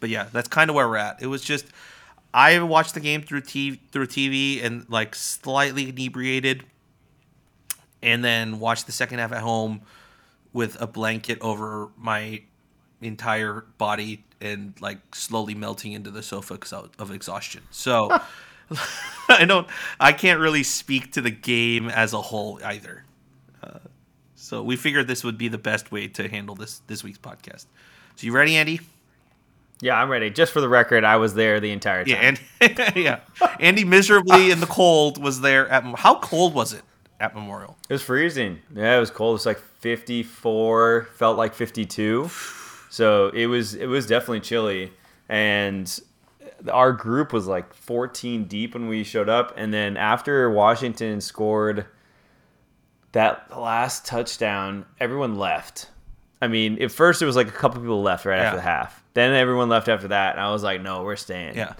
but 0.00 0.10
yeah, 0.10 0.26
that's 0.32 0.48
kind 0.48 0.70
of 0.70 0.76
where 0.76 0.88
we're 0.88 0.96
at. 0.96 1.22
It 1.22 1.28
was 1.28 1.42
just 1.42 1.66
I 2.34 2.58
watched 2.60 2.94
the 2.94 3.00
game 3.00 3.22
through 3.22 3.42
TV 3.42 3.78
through 3.90 4.06
TV 4.06 4.62
and 4.64 4.88
like 4.88 5.14
slightly 5.14 5.88
inebriated, 5.88 6.64
and 8.02 8.24
then 8.24 8.60
watched 8.60 8.86
the 8.86 8.92
second 8.92 9.18
half 9.18 9.32
at 9.32 9.42
home 9.42 9.82
with 10.52 10.80
a 10.80 10.86
blanket 10.86 11.38
over 11.40 11.90
my 11.96 12.42
entire 13.00 13.64
body 13.76 14.24
and 14.40 14.74
like 14.80 15.14
slowly 15.14 15.54
melting 15.54 15.92
into 15.92 16.10
the 16.10 16.22
sofa 16.22 16.54
because 16.54 16.72
of 16.72 17.10
exhaustion. 17.10 17.62
So 17.70 18.10
I 19.28 19.44
don't, 19.44 19.66
I 19.98 20.12
can't 20.12 20.40
really 20.40 20.62
speak 20.62 21.12
to 21.12 21.20
the 21.20 21.30
game 21.30 21.88
as 21.88 22.12
a 22.12 22.20
whole 22.20 22.60
either. 22.64 23.04
Uh, 23.62 23.78
so 24.34 24.62
we 24.62 24.76
figured 24.76 25.06
this 25.06 25.24
would 25.24 25.38
be 25.38 25.48
the 25.48 25.58
best 25.58 25.90
way 25.92 26.08
to 26.08 26.28
handle 26.28 26.54
this 26.54 26.80
this 26.86 27.02
week's 27.02 27.18
podcast. 27.18 27.66
So 28.16 28.26
you 28.26 28.32
ready, 28.32 28.56
Andy? 28.56 28.80
Yeah, 29.80 30.00
I'm 30.00 30.08
ready. 30.08 30.30
Just 30.30 30.52
for 30.52 30.60
the 30.60 30.68
record, 30.68 31.04
I 31.04 31.16
was 31.16 31.34
there 31.34 31.60
the 31.60 31.70
entire 31.70 32.04
time. 32.04 32.36
Yeah, 32.60 32.74
and 32.90 32.96
yeah, 32.96 33.20
Andy 33.60 33.84
miserably 33.84 34.50
in 34.50 34.58
the 34.58 34.66
cold 34.66 35.22
was 35.22 35.40
there 35.40 35.68
at. 35.68 35.84
How 35.98 36.18
cold 36.18 36.54
was 36.54 36.72
it 36.72 36.82
at 37.20 37.34
Memorial? 37.34 37.76
It 37.88 37.92
was 37.92 38.02
freezing. 38.02 38.60
Yeah, 38.74 38.96
it 38.96 39.00
was 39.00 39.10
cold. 39.10 39.32
It 39.32 39.34
was 39.34 39.46
like 39.46 39.58
54. 39.58 41.08
Felt 41.14 41.36
like 41.36 41.54
52. 41.54 42.30
So 42.90 43.28
it 43.28 43.46
was 43.46 43.74
it 43.74 43.86
was 43.86 44.06
definitely 44.06 44.40
chilly, 44.40 44.92
and 45.28 46.00
our 46.72 46.92
group 46.92 47.32
was 47.32 47.46
like 47.46 47.72
14 47.74 48.44
deep 48.44 48.74
when 48.74 48.88
we 48.88 49.04
showed 49.04 49.28
up, 49.28 49.54
and 49.56 49.72
then 49.72 49.96
after 49.96 50.50
Washington 50.50 51.20
scored 51.20 51.86
that 53.12 53.56
last 53.58 54.06
touchdown, 54.06 54.86
everyone 55.00 55.36
left. 55.36 55.90
I 56.40 56.48
mean, 56.48 56.80
at 56.82 56.92
first 56.92 57.20
it 57.20 57.26
was 57.26 57.36
like 57.36 57.48
a 57.48 57.52
couple 57.52 57.80
people 57.80 58.02
left 58.02 58.24
right 58.24 58.36
yeah. 58.36 58.44
after 58.44 58.56
the 58.56 58.62
half. 58.62 59.04
Then 59.14 59.34
everyone 59.34 59.68
left 59.68 59.88
after 59.88 60.08
that, 60.08 60.32
and 60.36 60.40
I 60.40 60.50
was 60.50 60.62
like, 60.62 60.80
"No, 60.80 61.02
we're 61.02 61.16
staying." 61.16 61.56
Yeah. 61.56 61.74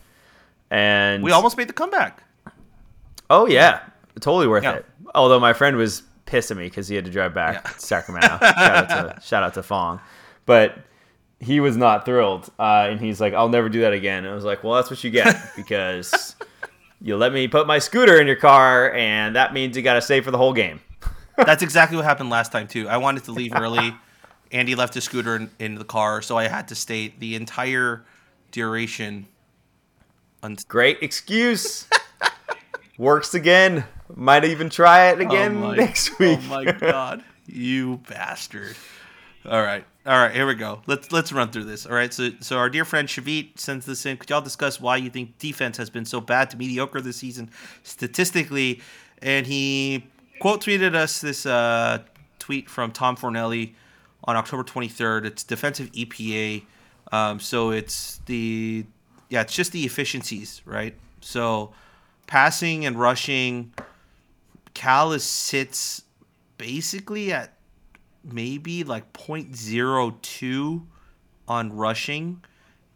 And 0.71 1.23
we 1.23 1.33
almost 1.33 1.57
made 1.57 1.69
the 1.69 1.73
comeback. 1.73 2.23
Oh 3.31 3.47
yeah, 3.47 3.81
totally 4.19 4.47
worth 4.47 4.65
yeah. 4.65 4.77
it. 4.77 4.87
Although 5.15 5.41
my 5.41 5.53
friend 5.53 5.77
was 5.77 6.03
pissed 6.27 6.51
at 6.51 6.57
me 6.57 6.65
because 6.65 6.89
he 6.89 6.95
had 6.95 7.05
to 7.05 7.11
drive 7.11 7.35
back 7.35 7.55
yeah. 7.65 7.73
to 7.73 7.81
Sacramento. 7.81 8.39
shout 8.39 8.59
out 8.59 8.89
to 8.89 9.21
shout 9.27 9.43
out 9.43 9.55
to 9.55 9.63
Fong, 9.63 10.01
but 10.47 10.79
he 11.41 11.61
was 11.61 11.77
not 11.77 12.05
thrilled, 12.05 12.51
uh, 12.59 12.89
and 12.91 13.01
he's 13.01 13.21
like, 13.21 13.35
"I'll 13.35 13.49
never 13.49 13.69
do 13.69 13.81
that 13.83 13.93
again." 13.93 14.25
And 14.25 14.29
I 14.29 14.35
was 14.35 14.45
like, 14.45 14.65
"Well, 14.65 14.75
that's 14.75 14.91
what 14.91 15.03
you 15.03 15.11
get 15.11 15.37
because 15.57 16.37
you 17.01 17.17
let 17.17 17.33
me 17.33 17.49
put 17.49 17.67
my 17.67 17.79
scooter 17.79 18.21
in 18.21 18.27
your 18.27 18.37
car, 18.37 18.93
and 18.93 19.37
that 19.37 19.53
means 19.53 19.77
you 19.77 19.83
got 19.83 19.95
to 19.95 20.03
stay 20.03 20.21
for 20.21 20.31
the 20.31 20.39
whole 20.39 20.53
game." 20.53 20.81
that's 21.37 21.63
exactly 21.63 21.97
what 21.97 22.05
happened 22.05 22.31
last 22.31 22.53
time 22.53 22.67
too. 22.69 22.89
I 22.89 22.97
wanted 22.97 23.25
to 23.25 23.33
leave 23.33 23.53
early. 23.55 23.95
Andy 24.51 24.75
left 24.75 24.95
his 24.95 25.05
scooter 25.05 25.37
in, 25.37 25.51
in 25.59 25.75
the 25.75 25.85
car, 25.85 26.23
so 26.23 26.39
I 26.39 26.49
had 26.49 26.69
to 26.69 26.75
stay 26.75 27.13
the 27.19 27.35
entire 27.35 28.05
duration. 28.51 29.27
Great 30.69 30.99
excuse. 31.03 31.87
Works 32.97 33.35
again. 33.35 33.85
Might 34.15 34.45
even 34.45 34.71
try 34.71 35.11
it 35.11 35.21
again 35.21 35.57
oh 35.57 35.69
my, 35.69 35.77
next 35.77 36.19
week. 36.19 36.39
Oh 36.43 36.49
my 36.49 36.65
god, 36.73 37.23
you 37.47 37.99
bastard! 38.09 38.77
All 39.45 39.63
right, 39.63 39.85
all 40.07 40.19
right, 40.19 40.33
here 40.33 40.47
we 40.47 40.55
go. 40.55 40.83
Let's 40.87 41.13
let's 41.13 41.33
run 41.33 41.51
through 41.51 41.65
this. 41.65 41.87
All 41.87 41.95
right, 41.95 42.13
so 42.13 42.31
so 42.41 42.57
our 42.59 42.71
dear 42.71 42.85
friend 42.85 43.09
Shavit 43.09 43.59
sends 43.59 43.87
this 43.87 44.07
in. 44.07 44.17
Could 44.17 44.31
y'all 44.31 44.41
discuss 44.41 44.81
why 44.81 44.97
you 44.97 45.11
think 45.11 45.39
defense 45.39 45.77
has 45.77 45.91
been 45.91 46.05
so 46.05 46.21
bad 46.21 46.51
to 46.51 46.57
mediocre 46.57 47.01
this 47.01 47.17
season 47.17 47.51
statistically? 47.83 48.81
And 49.21 49.47
he 49.47 50.07
quote 50.41 50.63
tweeted 50.63 50.95
us 50.95 51.21
this 51.21 51.45
uh, 51.45 51.99
tweet 52.39 52.71
from 52.71 52.93
Tom 52.93 53.17
Fornelli 53.17 53.75
on 54.25 54.37
October 54.37 54.65
23rd. 54.65 55.25
It's 55.25 55.43
defensive 55.43 55.91
EPA. 55.93 56.65
Um, 57.13 57.41
so 57.41 57.71
it's 57.71 58.21
the 58.27 58.85
yeah, 59.29 59.43
it's 59.43 59.55
just 59.55 59.73
the 59.73 59.85
efficiencies, 59.85 60.63
right? 60.65 60.95
So 61.21 61.73
passing 62.27 62.87
and 62.87 62.99
rushing, 62.99 63.73
Cal 64.79 65.11
is 65.11 65.25
sits 65.25 66.05
basically 66.57 67.33
at 67.33 67.55
maybe 68.23 68.85
like 68.85 69.13
0.02 69.13 70.87
on 71.49 71.77
rushing 71.77 72.45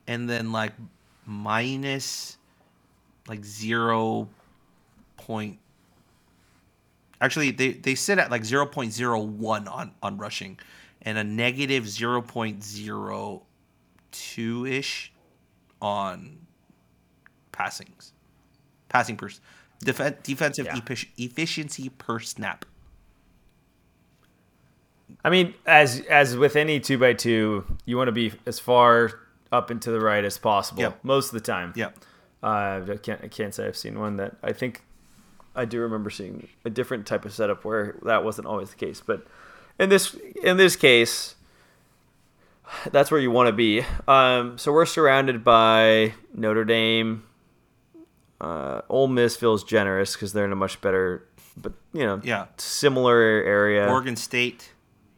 and 0.07 0.31
then 0.31 0.53
like 0.53 0.75
minus 1.27 2.38
like 3.27 3.45
0 3.45 4.29
point 5.16 5.59
actually 7.21 7.51
they, 7.51 7.73
they 7.73 7.97
sit 7.97 8.21
at 8.21 8.31
like 8.31 8.42
0.01 8.42 9.68
on 9.68 9.90
on 10.05 10.18
rushing 10.18 10.61
and 11.03 11.18
a 11.18 11.25
negative 11.25 11.83
0.02 11.83 14.71
ish 14.71 15.12
on 15.81 16.38
passings 17.51 18.12
passing 18.88 19.16
per 19.16 19.29
def- 19.85 20.23
defensive 20.23 20.66
yeah. 20.66 20.81
efficiency 21.18 21.88
per 21.90 22.18
snap 22.18 22.64
I 25.25 25.31
mean, 25.31 25.55
as 25.66 26.01
as 26.09 26.37
with 26.37 26.57
any 26.57 26.81
two 26.81 26.99
by 26.99 27.12
two, 27.12 27.64
you 27.85 27.97
want 27.97 28.09
to 28.09 28.12
be 28.12 28.33
as 28.47 28.59
far 28.59 29.21
up 29.51 29.71
and 29.71 29.81
to 29.83 29.90
the 29.90 30.01
right 30.01 30.25
as 30.25 30.38
possible 30.38 30.83
yep. 30.83 30.99
most 31.03 31.29
of 31.29 31.35
the 31.35 31.40
time. 31.40 31.73
Yeah. 31.77 31.90
Uh, 32.42 32.81
I 32.90 32.97
can't 33.01 33.21
I 33.23 33.29
can't 33.29 33.55
say 33.55 33.66
I've 33.66 33.77
seen 33.77 33.99
one 33.99 34.16
that 34.16 34.37
I 34.42 34.53
think 34.53 34.83
I 35.55 35.64
do 35.64 35.81
remember 35.81 36.11
seeing 36.11 36.49
a 36.64 36.71
different 36.71 37.07
type 37.07 37.25
of 37.25 37.33
setup 37.33 37.64
where 37.64 37.97
that 38.03 38.25
wasn't 38.25 38.47
always 38.47 38.71
the 38.71 38.77
case. 38.77 39.03
But 39.05 39.27
in 39.79 39.90
this 39.90 40.16
in 40.42 40.57
this 40.57 40.75
case, 40.75 41.37
that's 42.90 43.11
where 43.11 43.21
you 43.21 43.31
want 43.31 43.49
to 43.49 43.53
be. 43.53 43.85
Um, 44.09 44.59
so 44.59 44.73
we're 44.73 44.87
surrounded 44.87 45.45
by 45.45 46.14
Notre 46.35 46.64
Dame. 46.64 47.25
Uh, 48.42 48.83
Ole 48.88 49.07
Miss 49.07 49.37
feels 49.37 49.62
generous 49.62 50.14
because 50.14 50.33
they're 50.33 50.44
in 50.44 50.50
a 50.50 50.57
much 50.57 50.81
better, 50.81 51.24
but 51.57 51.72
you 51.92 52.05
know, 52.05 52.20
yeah, 52.24 52.46
similar 52.57 53.16
area. 53.16 53.88
Oregon 53.88 54.16
State. 54.16 54.72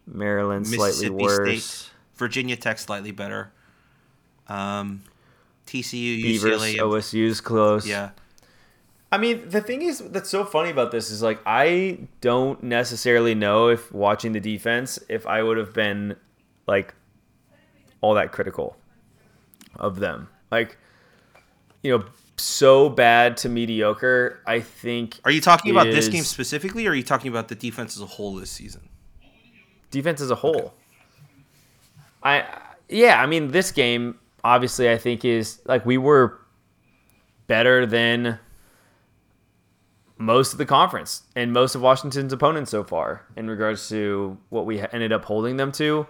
Maryland 0.06 0.66
slightly 0.66 1.08
worse. 1.08 1.64
State, 1.64 1.90
Virginia 2.16 2.54
Tech 2.54 2.78
slightly 2.78 3.12
better. 3.12 3.50
Um, 4.46 5.04
TCU, 5.66 6.22
Beavers, 6.22 6.60
UCLA, 6.60 6.76
OSU's 6.76 7.40
close. 7.40 7.86
Yeah. 7.86 8.10
I 9.10 9.16
mean, 9.16 9.48
the 9.48 9.62
thing 9.62 9.80
is 9.80 10.00
that's 10.00 10.28
so 10.28 10.44
funny 10.44 10.68
about 10.68 10.90
this 10.90 11.10
is 11.10 11.22
like 11.22 11.40
I 11.46 12.00
don't 12.20 12.62
necessarily 12.62 13.34
know 13.34 13.68
if 13.68 13.90
watching 13.90 14.32
the 14.32 14.40
defense 14.40 14.98
if 15.08 15.26
I 15.26 15.42
would 15.42 15.56
have 15.56 15.72
been 15.72 16.16
like 16.66 16.94
all 18.02 18.12
that 18.14 18.32
critical 18.32 18.76
of 19.76 20.00
them. 20.00 20.28
Like, 20.50 20.76
you 21.82 21.96
know, 21.96 22.04
so 22.36 22.88
bad 22.88 23.36
to 23.38 23.48
mediocre. 23.48 24.40
I 24.46 24.60
think. 24.60 25.20
Are 25.24 25.30
you 25.30 25.40
talking 25.40 25.70
about 25.70 25.86
this 25.86 26.08
game 26.08 26.24
specifically, 26.24 26.86
or 26.86 26.90
are 26.90 26.94
you 26.94 27.02
talking 27.02 27.30
about 27.30 27.48
the 27.48 27.54
defense 27.54 27.96
as 27.96 28.02
a 28.02 28.06
whole 28.06 28.34
this 28.34 28.50
season? 28.50 28.88
defense 29.94 30.20
as 30.20 30.30
a 30.30 30.34
whole. 30.34 30.56
Okay. 30.56 30.72
I 32.24 32.44
yeah, 32.88 33.22
I 33.22 33.26
mean 33.26 33.48
this 33.48 33.72
game 33.72 34.18
obviously 34.42 34.90
I 34.90 34.98
think 34.98 35.24
is 35.24 35.60
like 35.64 35.86
we 35.86 35.96
were 35.96 36.38
better 37.46 37.86
than 37.86 38.38
most 40.18 40.52
of 40.52 40.58
the 40.58 40.66
conference 40.66 41.22
and 41.34 41.52
most 41.52 41.74
of 41.74 41.80
Washington's 41.80 42.32
opponents 42.32 42.70
so 42.70 42.84
far 42.84 43.24
in 43.36 43.48
regards 43.48 43.88
to 43.88 44.36
what 44.50 44.66
we 44.66 44.80
ended 44.80 45.12
up 45.12 45.24
holding 45.24 45.56
them 45.56 45.72
to. 45.72 46.06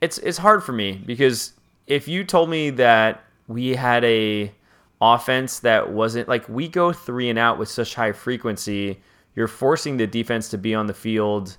It's 0.00 0.18
it's 0.18 0.38
hard 0.38 0.64
for 0.64 0.72
me 0.72 0.92
because 1.04 1.52
if 1.86 2.06
you 2.08 2.24
told 2.24 2.48
me 2.48 2.70
that 2.70 3.24
we 3.48 3.74
had 3.74 4.04
a 4.04 4.52
offense 5.00 5.60
that 5.60 5.90
wasn't 5.90 6.28
like 6.28 6.48
we 6.48 6.68
go 6.68 6.92
three 6.92 7.30
and 7.30 7.38
out 7.38 7.58
with 7.58 7.68
such 7.68 7.94
high 7.94 8.12
frequency, 8.12 9.00
you're 9.34 9.48
forcing 9.48 9.96
the 9.96 10.06
defense 10.06 10.48
to 10.50 10.58
be 10.58 10.74
on 10.74 10.86
the 10.86 10.94
field 10.94 11.56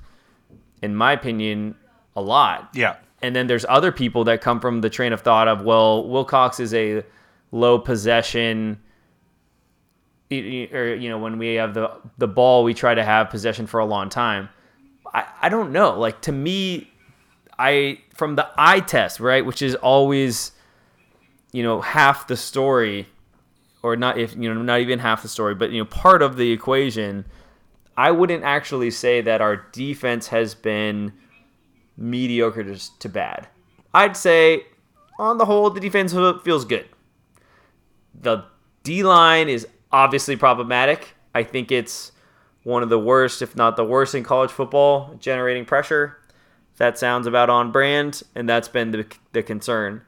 in 0.81 0.95
my 0.95 1.13
opinion, 1.13 1.75
a 2.15 2.21
lot. 2.21 2.69
Yeah. 2.73 2.97
And 3.21 3.35
then 3.35 3.47
there's 3.47 3.65
other 3.69 3.91
people 3.91 4.23
that 4.25 4.41
come 4.41 4.59
from 4.59 4.81
the 4.81 4.89
train 4.89 5.13
of 5.13 5.21
thought 5.21 5.47
of, 5.47 5.61
well, 5.61 6.07
Wilcox 6.07 6.59
is 6.59 6.73
a 6.73 7.03
low 7.51 7.77
possession 7.77 8.79
or 10.31 10.95
you 10.95 11.09
know 11.09 11.17
when 11.17 11.37
we 11.37 11.55
have 11.55 11.73
the 11.73 11.91
the 12.17 12.27
ball 12.27 12.63
we 12.63 12.73
try 12.73 12.95
to 12.95 13.03
have 13.03 13.29
possession 13.29 13.67
for 13.67 13.81
a 13.81 13.85
long 13.85 14.07
time 14.07 14.47
i 15.13 15.25
i 15.41 15.49
don't 15.49 15.73
know 15.73 15.99
like 15.99 16.21
to 16.21 16.31
me 16.31 16.89
i 17.59 17.99
from 18.13 18.37
the 18.37 18.49
eye 18.57 18.79
test 18.79 19.19
right 19.19 19.45
which 19.45 19.61
is 19.61 19.75
always 19.75 20.53
you 21.51 21.61
know 21.61 21.81
half 21.81 22.27
the 22.27 22.37
story 22.37 23.09
or 23.83 23.95
not 23.95 24.17
if 24.17 24.35
you 24.35 24.53
know 24.53 24.61
not 24.61 24.79
even 24.79 24.99
half 24.99 25.21
the 25.21 25.27
story 25.27 25.55
but 25.55 25.71
you 25.71 25.79
know 25.79 25.85
part 25.85 26.21
of 26.21 26.37
the 26.37 26.51
equation 26.51 27.25
I 27.97 28.11
wouldn't 28.11 28.43
actually 28.43 28.91
say 28.91 29.21
that 29.21 29.41
our 29.41 29.57
defense 29.71 30.27
has 30.27 30.55
been 30.55 31.13
mediocre 31.97 32.63
to, 32.63 32.99
to 32.99 33.09
bad. 33.09 33.47
I'd 33.93 34.15
say, 34.15 34.65
on 35.19 35.37
the 35.37 35.45
whole, 35.45 35.69
the 35.69 35.79
defense 35.79 36.13
feels 36.43 36.65
good. 36.65 36.87
The 38.19 38.45
D 38.83 39.03
line 39.03 39.49
is 39.49 39.67
obviously 39.91 40.35
problematic. 40.35 41.15
I 41.35 41.43
think 41.43 41.71
it's 41.71 42.11
one 42.63 42.83
of 42.83 42.89
the 42.89 42.99
worst, 42.99 43.41
if 43.41 43.55
not 43.55 43.75
the 43.75 43.85
worst, 43.85 44.15
in 44.15 44.23
college 44.23 44.51
football, 44.51 45.15
generating 45.19 45.65
pressure. 45.65 46.17
That 46.77 46.97
sounds 46.97 47.27
about 47.27 47.49
on 47.49 47.71
brand, 47.71 48.23
and 48.33 48.47
that's 48.47 48.67
been 48.67 48.91
the, 48.91 49.05
the 49.33 49.43
concern. 49.43 50.01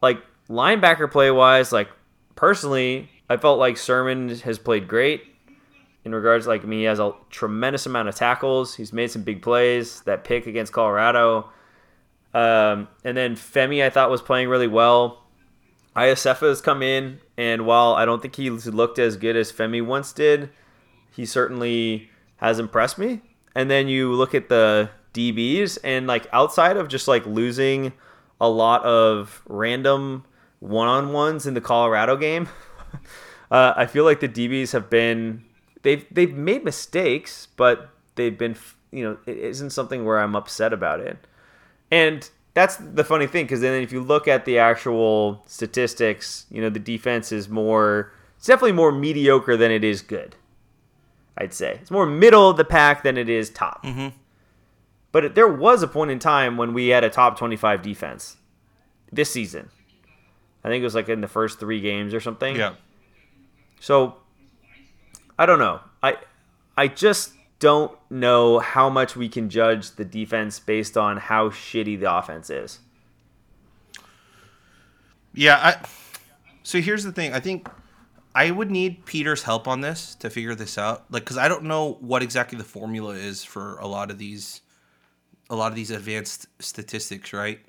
Like 0.00 0.22
linebacker 0.48 1.10
play 1.10 1.30
wise, 1.30 1.72
like 1.72 1.88
personally, 2.38 3.10
I 3.28 3.36
felt 3.36 3.58
like 3.58 3.74
Sirmon 3.74 4.40
has 4.42 4.60
played 4.60 4.86
great 4.86 5.24
in 6.04 6.14
regards 6.14 6.46
like 6.46 6.62
I 6.62 6.66
mean, 6.66 6.78
he 6.78 6.84
has 6.84 7.00
a 7.00 7.12
tremendous 7.30 7.84
amount 7.84 8.08
of 8.08 8.14
tackles. 8.14 8.76
He's 8.76 8.92
made 8.92 9.10
some 9.10 9.22
big 9.22 9.42
plays. 9.42 10.02
That 10.02 10.22
pick 10.22 10.46
against 10.46 10.72
Colorado, 10.72 11.50
um, 12.32 12.86
and 13.04 13.16
then 13.16 13.34
Femi 13.34 13.84
I 13.84 13.90
thought 13.90 14.08
was 14.08 14.22
playing 14.22 14.48
really 14.48 14.68
well. 14.68 15.24
Iosefa 15.96 16.48
has 16.48 16.60
come 16.60 16.80
in, 16.80 17.18
and 17.36 17.66
while 17.66 17.94
I 17.94 18.04
don't 18.04 18.22
think 18.22 18.36
he 18.36 18.50
looked 18.50 19.00
as 19.00 19.16
good 19.16 19.34
as 19.34 19.50
Femi 19.50 19.84
once 19.84 20.12
did, 20.12 20.50
he 21.10 21.26
certainly 21.26 22.08
has 22.36 22.60
impressed 22.60 22.98
me. 22.98 23.20
And 23.56 23.68
then 23.68 23.88
you 23.88 24.12
look 24.12 24.32
at 24.32 24.48
the 24.48 24.90
DBs, 25.12 25.78
and 25.82 26.06
like 26.06 26.28
outside 26.32 26.76
of 26.76 26.86
just 26.86 27.08
like 27.08 27.26
losing 27.26 27.92
a 28.40 28.48
lot 28.48 28.84
of 28.84 29.42
random 29.48 30.24
one-on-ones 30.60 31.46
in 31.46 31.54
the 31.54 31.60
Colorado 31.60 32.16
game, 32.16 32.48
uh, 33.50 33.74
I 33.76 33.86
feel 33.86 34.04
like 34.04 34.20
the 34.20 34.28
DBs 34.28 34.72
have 34.72 34.90
been 34.90 35.44
they've 35.82 36.04
they've 36.10 36.34
made 36.34 36.64
mistakes, 36.64 37.48
but 37.56 37.90
they've 38.14 38.36
been 38.36 38.56
you 38.90 39.04
know 39.04 39.18
it 39.26 39.38
isn't 39.38 39.70
something 39.70 40.04
where 40.04 40.18
I'm 40.18 40.36
upset 40.36 40.72
about 40.72 41.00
it. 41.00 41.18
And 41.90 42.28
that's 42.54 42.76
the 42.76 43.04
funny 43.04 43.26
thing 43.26 43.44
because 43.44 43.60
then 43.60 43.82
if 43.82 43.92
you 43.92 44.02
look 44.02 44.28
at 44.28 44.44
the 44.44 44.58
actual 44.58 45.42
statistics, 45.46 46.46
you 46.50 46.60
know 46.60 46.70
the 46.70 46.78
defense 46.78 47.32
is 47.32 47.48
more 47.48 48.12
it's 48.36 48.46
definitely 48.46 48.72
more 48.72 48.92
mediocre 48.92 49.56
than 49.56 49.70
it 49.70 49.84
is 49.84 50.02
good. 50.02 50.36
I'd 51.36 51.54
say 51.54 51.78
it's 51.80 51.90
more 51.90 52.06
middle 52.06 52.50
of 52.50 52.56
the 52.56 52.64
pack 52.64 53.02
than 53.02 53.16
it 53.16 53.28
is 53.28 53.50
top. 53.50 53.84
Mm-hmm. 53.84 54.08
But 55.10 55.34
there 55.34 55.48
was 55.48 55.82
a 55.82 55.88
point 55.88 56.10
in 56.10 56.18
time 56.18 56.56
when 56.56 56.74
we 56.74 56.88
had 56.88 57.02
a 57.02 57.10
top 57.10 57.38
25 57.38 57.80
defense 57.80 58.36
this 59.10 59.30
season. 59.30 59.70
I 60.68 60.70
think 60.70 60.82
it 60.82 60.84
was 60.84 60.94
like 60.94 61.08
in 61.08 61.22
the 61.22 61.28
first 61.28 61.58
three 61.58 61.80
games 61.80 62.12
or 62.12 62.20
something. 62.20 62.54
Yeah. 62.54 62.74
So 63.80 64.16
I 65.38 65.46
don't 65.46 65.58
know. 65.58 65.80
I 66.02 66.18
I 66.76 66.88
just 66.88 67.32
don't 67.58 67.96
know 68.10 68.58
how 68.58 68.90
much 68.90 69.16
we 69.16 69.30
can 69.30 69.48
judge 69.48 69.92
the 69.92 70.04
defense 70.04 70.60
based 70.60 70.98
on 70.98 71.16
how 71.16 71.48
shitty 71.48 71.98
the 71.98 72.14
offense 72.14 72.50
is. 72.50 72.80
Yeah, 75.32 75.56
I 75.56 75.86
So 76.64 76.82
here's 76.82 77.02
the 77.02 77.12
thing. 77.12 77.32
I 77.32 77.40
think 77.40 77.66
I 78.34 78.50
would 78.50 78.70
need 78.70 79.06
Peter's 79.06 79.42
help 79.42 79.66
on 79.66 79.80
this 79.80 80.16
to 80.16 80.28
figure 80.28 80.54
this 80.54 80.76
out. 80.76 81.06
Like 81.10 81.24
cuz 81.24 81.38
I 81.38 81.48
don't 81.48 81.64
know 81.64 81.94
what 82.00 82.22
exactly 82.22 82.58
the 82.58 82.64
formula 82.64 83.14
is 83.14 83.42
for 83.42 83.78
a 83.78 83.86
lot 83.86 84.10
of 84.10 84.18
these 84.18 84.60
a 85.48 85.56
lot 85.56 85.72
of 85.72 85.76
these 85.76 85.90
advanced 85.90 86.46
statistics, 86.58 87.32
right? 87.32 87.60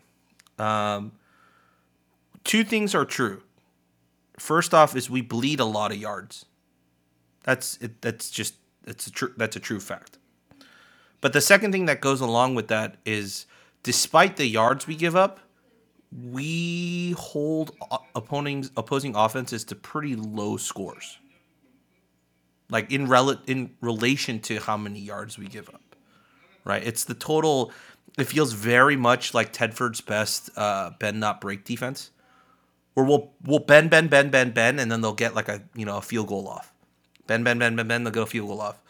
Um 0.58 1.14
two 2.44 2.64
things 2.64 2.96
are 2.96 3.06
true. 3.06 3.44
First 4.38 4.74
off 4.74 4.96
is 4.96 5.10
we 5.10 5.22
bleed 5.22 5.60
a 5.60 5.66
lot 5.66 5.92
of 5.92 5.98
yards. 5.98 6.46
That's 7.44 7.78
it, 7.78 8.02
that's 8.02 8.30
just 8.30 8.56
that's 8.84 9.08
a 9.08 9.12
true 9.12 9.34
that's 9.38 9.56
a 9.56 9.60
true 9.60 9.80
fact. 9.80 10.18
But 11.22 11.34
the 11.34 11.42
second 11.42 11.72
thing 11.72 11.86
that 11.86 12.02
goes 12.02 12.22
along 12.22 12.56
with 12.56 12.70
that 12.70 12.98
is 13.06 13.46
despite 13.84 14.38
the 14.38 14.46
yards 14.46 14.88
we 14.88 14.96
give 14.96 15.16
up, 15.16 15.40
we 16.12 17.12
hold 17.18 17.76
opposing 18.16 18.70
opposing 18.78 19.16
offenses 19.16 19.64
to 19.66 19.76
pretty 19.76 20.16
low 20.16 20.58
scores. 20.58 21.18
Like 22.70 22.92
in 22.92 23.08
rel- 23.08 23.42
in 23.48 23.72
relation 23.82 24.40
to 24.42 24.60
how 24.60 24.78
many 24.78 25.00
yards 25.00 25.38
we 25.38 25.48
give 25.48 25.70
up. 25.70 25.82
Right? 26.64 26.86
It's 26.86 27.04
the 27.04 27.16
total 27.16 27.72
it 28.18 28.26
feels 28.26 28.54
very 28.54 28.96
much 28.96 29.34
like 29.34 29.54
Tedford's 29.54 30.02
best 30.02 30.50
uh, 30.56 30.92
bend 31.00 31.20
not 31.20 31.42
break 31.42 31.64
defense. 31.64 32.12
Where 33.00 33.08
we'll 33.08 33.32
we'll 33.46 33.60
bend, 33.60 33.90
bend, 33.90 34.10
bend, 34.10 34.30
bend, 34.30 34.54
bend, 34.54 34.78
and 34.78 34.92
then 34.92 35.00
they'll 35.00 35.14
get 35.14 35.34
like 35.34 35.48
a 35.48 35.62
you 35.74 35.86
know 35.86 36.00
a 36.00 36.02
field 36.02 36.28
goal 36.28 36.50
off. 36.50 36.74
Bend, 37.28 37.46
bend, 37.46 37.58
bend, 37.58 37.78
bend, 37.78 37.88
bend, 37.88 38.06
they'll 38.06 38.12
go 38.12 38.26
field 38.26 38.50
goal 38.50 38.60
off. 38.60 38.84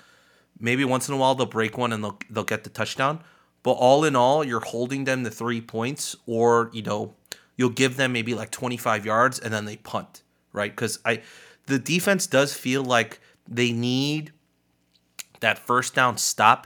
Maybe 0.59 0.83
once 0.83 1.07
in 1.07 1.13
a 1.13 1.17
while 1.17 1.35
they'll 1.35 1.45
break 1.45 1.77
one 1.77 1.93
and 1.93 2.03
they'll 2.03 2.17
they'll 2.27 2.43
get 2.43 2.63
the 2.63 2.71
touchdown. 2.71 3.23
But 3.61 3.73
all 3.73 4.03
in 4.03 4.15
all, 4.15 4.43
you're 4.43 4.61
holding 4.61 5.03
them 5.03 5.23
to 5.25 5.29
three 5.29 5.61
points, 5.61 6.15
or 6.25 6.71
you 6.73 6.81
know, 6.81 7.13
you'll 7.55 7.69
give 7.69 7.97
them 7.97 8.11
maybe 8.11 8.33
like 8.33 8.49
25 8.49 9.05
yards 9.05 9.37
and 9.37 9.53
then 9.53 9.65
they 9.65 9.75
punt, 9.75 10.23
right? 10.53 10.71
Because 10.71 10.97
I, 11.05 11.21
the 11.67 11.77
defense 11.77 12.25
does 12.25 12.55
feel 12.55 12.83
like 12.83 13.19
they 13.47 13.71
need 13.71 14.31
that 15.39 15.59
first 15.59 15.93
down 15.93 16.17
stop, 16.17 16.65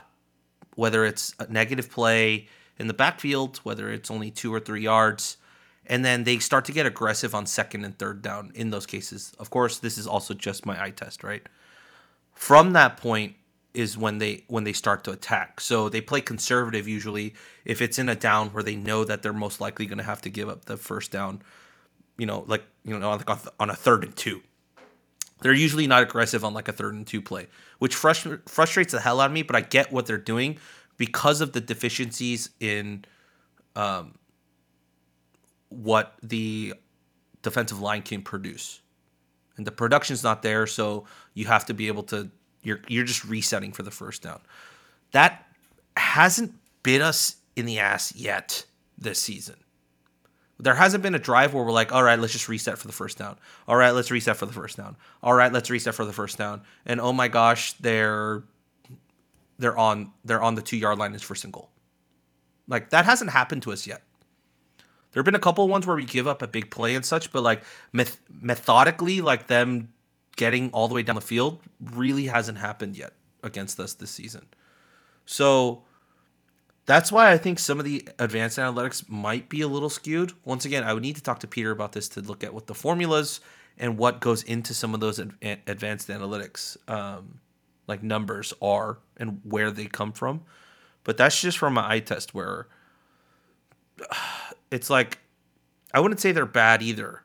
whether 0.76 1.04
it's 1.04 1.34
a 1.38 1.46
negative 1.52 1.90
play 1.90 2.48
in 2.78 2.86
the 2.86 2.94
backfield, 2.94 3.58
whether 3.64 3.90
it's 3.90 4.10
only 4.10 4.30
two 4.30 4.54
or 4.54 4.60
three 4.60 4.80
yards, 4.80 5.36
and 5.86 6.04
then 6.04 6.24
they 6.24 6.38
start 6.38 6.64
to 6.66 6.72
get 6.72 6.86
aggressive 6.86 7.34
on 7.34 7.46
second 7.46 7.84
and 7.84 7.98
third 7.98 8.22
down 8.22 8.52
in 8.54 8.70
those 8.70 8.86
cases. 8.86 9.32
Of 9.38 9.50
course, 9.50 9.78
this 9.78 9.98
is 9.98 10.06
also 10.06 10.34
just 10.34 10.66
my 10.66 10.82
eye 10.82 10.90
test, 10.90 11.22
right? 11.22 11.42
From 12.32 12.72
that 12.72 12.96
point, 12.96 13.36
is 13.74 13.98
when 13.98 14.18
they 14.18 14.44
when 14.46 14.64
they 14.64 14.72
start 14.72 15.04
to 15.04 15.10
attack. 15.10 15.60
So 15.60 15.88
they 15.88 16.00
play 16.00 16.20
conservative 16.20 16.86
usually 16.86 17.34
if 17.64 17.82
it's 17.82 17.98
in 17.98 18.08
a 18.08 18.14
down 18.14 18.50
where 18.50 18.62
they 18.62 18.76
know 18.76 19.04
that 19.04 19.22
they're 19.22 19.32
most 19.32 19.60
likely 19.60 19.86
going 19.86 19.98
to 19.98 20.04
have 20.04 20.22
to 20.22 20.30
give 20.30 20.48
up 20.48 20.64
the 20.64 20.76
first 20.76 21.10
down. 21.10 21.42
You 22.16 22.26
know, 22.26 22.44
like 22.46 22.62
you 22.84 22.96
know, 22.96 23.10
like 23.10 23.28
on 23.58 23.70
a 23.70 23.74
third 23.74 24.04
and 24.04 24.16
two. 24.16 24.42
They're 25.40 25.52
usually 25.52 25.88
not 25.88 26.04
aggressive 26.04 26.44
on 26.44 26.54
like 26.54 26.68
a 26.68 26.72
third 26.72 26.94
and 26.94 27.06
two 27.06 27.20
play, 27.20 27.48
which 27.80 27.96
frust- 27.96 28.48
frustrates 28.48 28.92
the 28.92 29.00
hell 29.00 29.20
out 29.20 29.26
of 29.26 29.32
me. 29.32 29.42
But 29.42 29.56
I 29.56 29.60
get 29.60 29.92
what 29.92 30.06
they're 30.06 30.16
doing 30.16 30.58
because 30.96 31.40
of 31.40 31.52
the 31.52 31.60
deficiencies 31.60 32.50
in 32.60 33.04
um, 33.74 34.14
what 35.74 36.14
the 36.22 36.74
defensive 37.42 37.80
line 37.80 38.02
can 38.02 38.22
produce, 38.22 38.80
and 39.56 39.66
the 39.66 39.72
production's 39.72 40.22
not 40.22 40.42
there. 40.42 40.66
So 40.66 41.04
you 41.34 41.46
have 41.46 41.66
to 41.66 41.74
be 41.74 41.88
able 41.88 42.02
to 42.04 42.30
you're 42.62 42.80
you're 42.88 43.04
just 43.04 43.24
resetting 43.24 43.72
for 43.72 43.82
the 43.82 43.90
first 43.90 44.22
down. 44.22 44.40
That 45.12 45.46
hasn't 45.96 46.54
bit 46.82 47.02
us 47.02 47.36
in 47.56 47.66
the 47.66 47.78
ass 47.78 48.14
yet 48.14 48.64
this 48.98 49.18
season. 49.18 49.56
There 50.58 50.74
hasn't 50.74 51.02
been 51.02 51.14
a 51.14 51.18
drive 51.18 51.52
where 51.52 51.64
we're 51.64 51.72
like, 51.72 51.92
all 51.92 52.02
right, 52.02 52.18
let's 52.18 52.32
just 52.32 52.48
reset 52.48 52.78
for 52.78 52.86
the 52.86 52.92
first 52.92 53.18
down. 53.18 53.36
All 53.66 53.76
right, 53.76 53.90
let's 53.90 54.10
reset 54.10 54.36
for 54.36 54.46
the 54.46 54.52
first 54.52 54.76
down. 54.76 54.96
All 55.22 55.34
right, 55.34 55.52
let's 55.52 55.68
reset 55.68 55.94
for 55.94 56.04
the 56.04 56.12
first 56.12 56.38
down. 56.38 56.62
And 56.86 57.00
oh 57.00 57.12
my 57.12 57.28
gosh, 57.28 57.72
they're 57.74 58.44
they're 59.58 59.76
on 59.76 60.12
they're 60.24 60.42
on 60.42 60.54
the 60.54 60.62
two 60.62 60.76
yard 60.76 60.98
line 60.98 61.14
is 61.14 61.22
for 61.22 61.34
single. 61.34 61.70
Like 62.68 62.90
that 62.90 63.04
hasn't 63.04 63.30
happened 63.30 63.62
to 63.62 63.72
us 63.72 63.86
yet. 63.86 64.02
There 65.14 65.20
have 65.20 65.24
been 65.24 65.36
a 65.36 65.40
couple 65.40 65.66
ones 65.68 65.86
where 65.86 65.94
we 65.94 66.04
give 66.04 66.26
up 66.26 66.42
a 66.42 66.48
big 66.48 66.70
play 66.70 66.96
and 66.96 67.06
such, 67.06 67.30
but 67.30 67.44
like 67.44 67.62
meth- 67.92 68.20
methodically, 68.42 69.20
like 69.20 69.46
them 69.46 69.92
getting 70.34 70.70
all 70.72 70.88
the 70.88 70.94
way 70.94 71.04
down 71.04 71.14
the 71.14 71.22
field 71.22 71.60
really 71.80 72.26
hasn't 72.26 72.58
happened 72.58 72.96
yet 72.96 73.12
against 73.44 73.78
us 73.78 73.94
this 73.94 74.10
season. 74.10 74.44
So 75.24 75.84
that's 76.84 77.12
why 77.12 77.30
I 77.30 77.38
think 77.38 77.60
some 77.60 77.78
of 77.78 77.84
the 77.84 78.08
advanced 78.18 78.58
analytics 78.58 79.08
might 79.08 79.48
be 79.48 79.60
a 79.60 79.68
little 79.68 79.88
skewed. 79.88 80.32
Once 80.44 80.64
again, 80.64 80.82
I 80.82 80.92
would 80.92 81.02
need 81.04 81.14
to 81.14 81.22
talk 81.22 81.38
to 81.40 81.46
Peter 81.46 81.70
about 81.70 81.92
this 81.92 82.08
to 82.10 82.20
look 82.20 82.42
at 82.42 82.52
what 82.52 82.66
the 82.66 82.74
formulas 82.74 83.38
and 83.78 83.96
what 83.96 84.20
goes 84.20 84.42
into 84.42 84.74
some 84.74 84.94
of 84.94 85.00
those 85.00 85.20
advanced 85.20 86.08
analytics, 86.08 86.76
um, 86.90 87.38
like 87.86 88.02
numbers 88.02 88.52
are 88.60 88.98
and 89.16 89.40
where 89.44 89.70
they 89.70 89.86
come 89.86 90.10
from. 90.10 90.42
But 91.04 91.16
that's 91.16 91.40
just 91.40 91.58
from 91.58 91.74
my 91.74 91.88
eye 91.88 92.00
test 92.00 92.34
where 92.34 92.66
it's 94.74 94.90
like 94.90 95.18
I 95.92 96.00
wouldn't 96.00 96.20
say 96.20 96.32
they're 96.32 96.46
bad 96.46 96.82
either. 96.82 97.22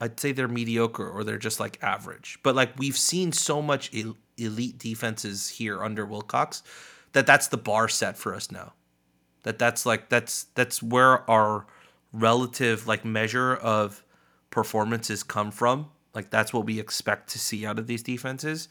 I'd 0.00 0.18
say 0.18 0.30
they're 0.30 0.48
mediocre 0.48 1.08
or 1.08 1.24
they're 1.24 1.36
just 1.36 1.58
like 1.58 1.82
average. 1.82 2.38
But 2.42 2.54
like 2.54 2.78
we've 2.78 2.96
seen 2.96 3.32
so 3.32 3.60
much 3.60 3.90
el- 3.94 4.16
elite 4.38 4.78
defenses 4.78 5.48
here 5.48 5.82
under 5.82 6.06
Wilcox 6.06 6.62
that 7.12 7.26
that's 7.26 7.48
the 7.48 7.58
bar 7.58 7.88
set 7.88 8.16
for 8.16 8.34
us 8.34 8.50
now. 8.50 8.72
That 9.42 9.58
that's 9.58 9.84
like 9.84 10.08
that's 10.08 10.44
that's 10.54 10.80
where 10.82 11.28
our 11.28 11.66
relative 12.12 12.86
like 12.86 13.04
measure 13.04 13.54
of 13.56 14.04
performances 14.50 15.24
come 15.24 15.50
from. 15.50 15.90
Like 16.14 16.30
that's 16.30 16.52
what 16.52 16.66
we 16.66 16.78
expect 16.78 17.30
to 17.30 17.38
see 17.40 17.66
out 17.66 17.80
of 17.80 17.88
these 17.88 18.04
defenses. 18.04 18.68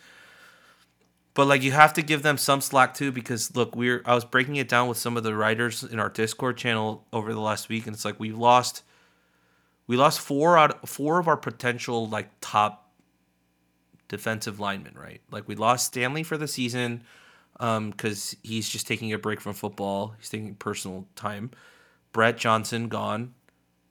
But 1.34 1.48
like 1.48 1.63
you 1.63 1.72
have 1.72 1.94
to 1.94 2.02
give 2.02 2.24
them 2.24 2.38
some 2.38 2.62
slack 2.62 2.94
too 2.94 3.12
because 3.12 3.56
look, 3.56 3.76
we're 3.76 4.02
I 4.06 4.15
was 4.15 4.26
breaking 4.26 4.58
it 4.58 4.67
down 4.67 4.88
with 4.88 4.98
some 4.98 5.15
of 5.17 5.24
the 5.24 5.36
writers 5.36 5.84
in 5.84 6.00
our 6.00 6.10
Discord 6.10 6.58
channel 6.58 7.06
over 7.13 7.34
the 7.34 7.39
last 7.39 7.70
week 7.70 7.88
and 7.88 7.96
it's 7.96 8.04
like 8.04 8.20
we've 8.20 8.38
lost 8.38 8.84
we 9.88 9.98
lost 9.98 10.20
four 10.20 10.58
out 10.58 10.88
four 10.89 11.20
of 11.20 11.28
our 11.28 11.38
potential 11.38 12.08
like 12.08 12.30
top 12.41 12.91
defensive 14.10 14.60
linemen, 14.60 14.94
right? 14.96 15.22
Like 15.32 15.48
we 15.48 15.56
lost 15.56 15.88
Stanley 15.88 16.24
for 16.24 16.38
the 16.38 16.48
season 16.48 17.04
because 17.54 18.34
um, 18.34 18.39
he's 18.44 18.67
just 18.67 18.88
taking 18.88 19.13
a 19.13 19.17
break 19.17 19.39
from 19.39 19.54
football. 19.54 20.15
He's 20.17 20.30
taking 20.30 20.56
personal 20.56 21.08
time. 21.15 21.52
Brett 22.12 22.38
Johnson 22.38 22.89
gone, 22.89 23.34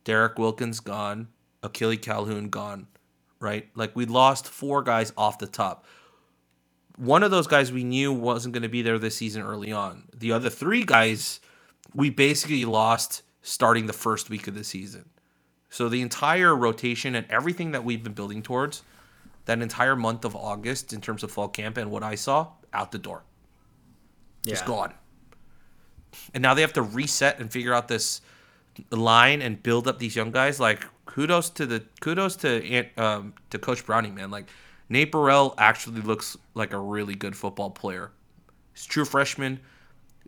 Derek 0.04 0.38
Wilkins 0.38 0.80
gone, 0.80 1.28
Achille 1.62 1.96
Calhoun 1.96 2.50
gone. 2.50 2.86
right? 3.40 3.68
Like 3.74 3.96
we 3.96 4.04
lost 4.04 4.46
four 4.46 4.82
guys 4.82 5.12
off 5.16 5.38
the 5.38 5.46
top. 5.46 5.86
One 7.00 7.22
of 7.22 7.30
those 7.30 7.46
guys 7.46 7.72
we 7.72 7.82
knew 7.82 8.12
wasn't 8.12 8.52
going 8.52 8.62
to 8.62 8.68
be 8.68 8.82
there 8.82 8.98
this 8.98 9.16
season 9.16 9.42
early 9.42 9.72
on. 9.72 10.04
The 10.14 10.32
other 10.32 10.50
three 10.50 10.84
guys 10.84 11.40
we 11.94 12.10
basically 12.10 12.64
lost 12.66 13.22
starting 13.42 13.86
the 13.86 13.92
first 13.92 14.28
week 14.30 14.46
of 14.46 14.54
the 14.54 14.62
season. 14.62 15.08
So 15.70 15.88
the 15.88 16.02
entire 16.02 16.54
rotation 16.54 17.14
and 17.14 17.26
everything 17.30 17.72
that 17.72 17.84
we've 17.84 18.02
been 18.04 18.12
building 18.12 18.42
towards 18.42 18.82
that 19.46 19.60
entire 19.62 19.96
month 19.96 20.24
of 20.24 20.36
August 20.36 20.92
in 20.92 21.00
terms 21.00 21.22
of 21.24 21.32
fall 21.32 21.48
camp 21.48 21.76
and 21.78 21.90
what 21.90 22.02
I 22.02 22.16
saw 22.16 22.48
out 22.72 22.92
the 22.92 22.98
door. 22.98 23.22
Just 24.46 24.62
Yeah. 24.64 24.68
gone. 24.68 24.94
And 26.34 26.42
now 26.42 26.54
they 26.54 26.60
have 26.60 26.72
to 26.74 26.82
reset 26.82 27.38
and 27.40 27.50
figure 27.50 27.72
out 27.72 27.88
this 27.88 28.20
line 28.90 29.40
and 29.42 29.62
build 29.62 29.88
up 29.88 29.98
these 29.98 30.14
young 30.14 30.30
guys. 30.32 30.60
Like 30.60 30.84
kudos 31.06 31.50
to 31.50 31.66
the 31.66 31.80
kudos 32.00 32.36
to 32.36 32.64
Ant- 32.68 32.98
um, 32.98 33.34
to 33.50 33.58
Coach 33.58 33.86
Browning, 33.86 34.14
man. 34.14 34.30
Like 34.30 34.46
Nate 34.90 35.12
Burrell 35.12 35.54
actually 35.56 36.00
looks 36.00 36.36
like 36.54 36.72
a 36.72 36.78
really 36.78 37.14
good 37.14 37.36
football 37.36 37.70
player. 37.70 38.10
He's 38.74 38.84
true 38.84 39.04
freshman, 39.04 39.60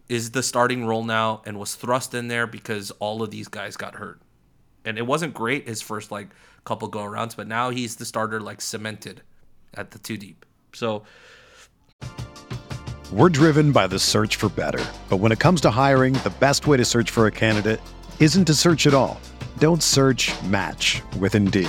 is 0.09 0.31
the 0.31 0.43
starting 0.43 0.87
role 0.87 1.03
now, 1.03 1.43
and 1.45 1.59
was 1.59 1.75
thrust 1.75 2.15
in 2.15 2.29
there 2.29 2.47
because 2.47 2.93
all 2.93 3.25
of 3.25 3.33
these 3.33 3.49
guys 3.49 3.77
got 3.77 3.97
hurt. 3.97 4.23
And 4.85 4.99
it 4.99 5.07
wasn't 5.07 5.35
great 5.35 5.67
his 5.67 5.83
first 5.83 6.13
like 6.13 6.29
couple 6.65 6.87
go 6.87 7.01
arounds, 7.01 7.35
but 7.35 7.49
now 7.49 7.71
he's 7.71 7.97
the 7.97 8.05
starter 8.05 8.41
like 8.41 8.61
cemented 8.61 9.23
at 9.75 9.91
the 9.91 9.99
two 9.99 10.17
deep. 10.17 10.47
So 10.73 11.03
We're 13.13 13.31
driven 13.31 13.73
by 13.73 13.89
the 13.89 13.99
search 13.99 14.37
for 14.37 14.49
better. 14.49 14.85
But 15.09 15.17
when 15.17 15.33
it 15.33 15.41
comes 15.41 15.61
to 15.63 15.71
hiring, 15.73 16.15
the 16.15 16.33
best 16.39 16.69
way 16.69 16.77
to 16.77 16.85
search 16.85 17.11
for 17.11 17.27
a 17.27 17.33
candidate 17.33 17.81
isn't 18.21 18.45
to 18.45 18.55
search 18.55 18.87
at 18.87 18.95
all. 18.95 19.21
Don't 19.59 19.83
search 19.83 20.33
match 20.45 21.03
with 21.19 21.35
Indeed. 21.35 21.69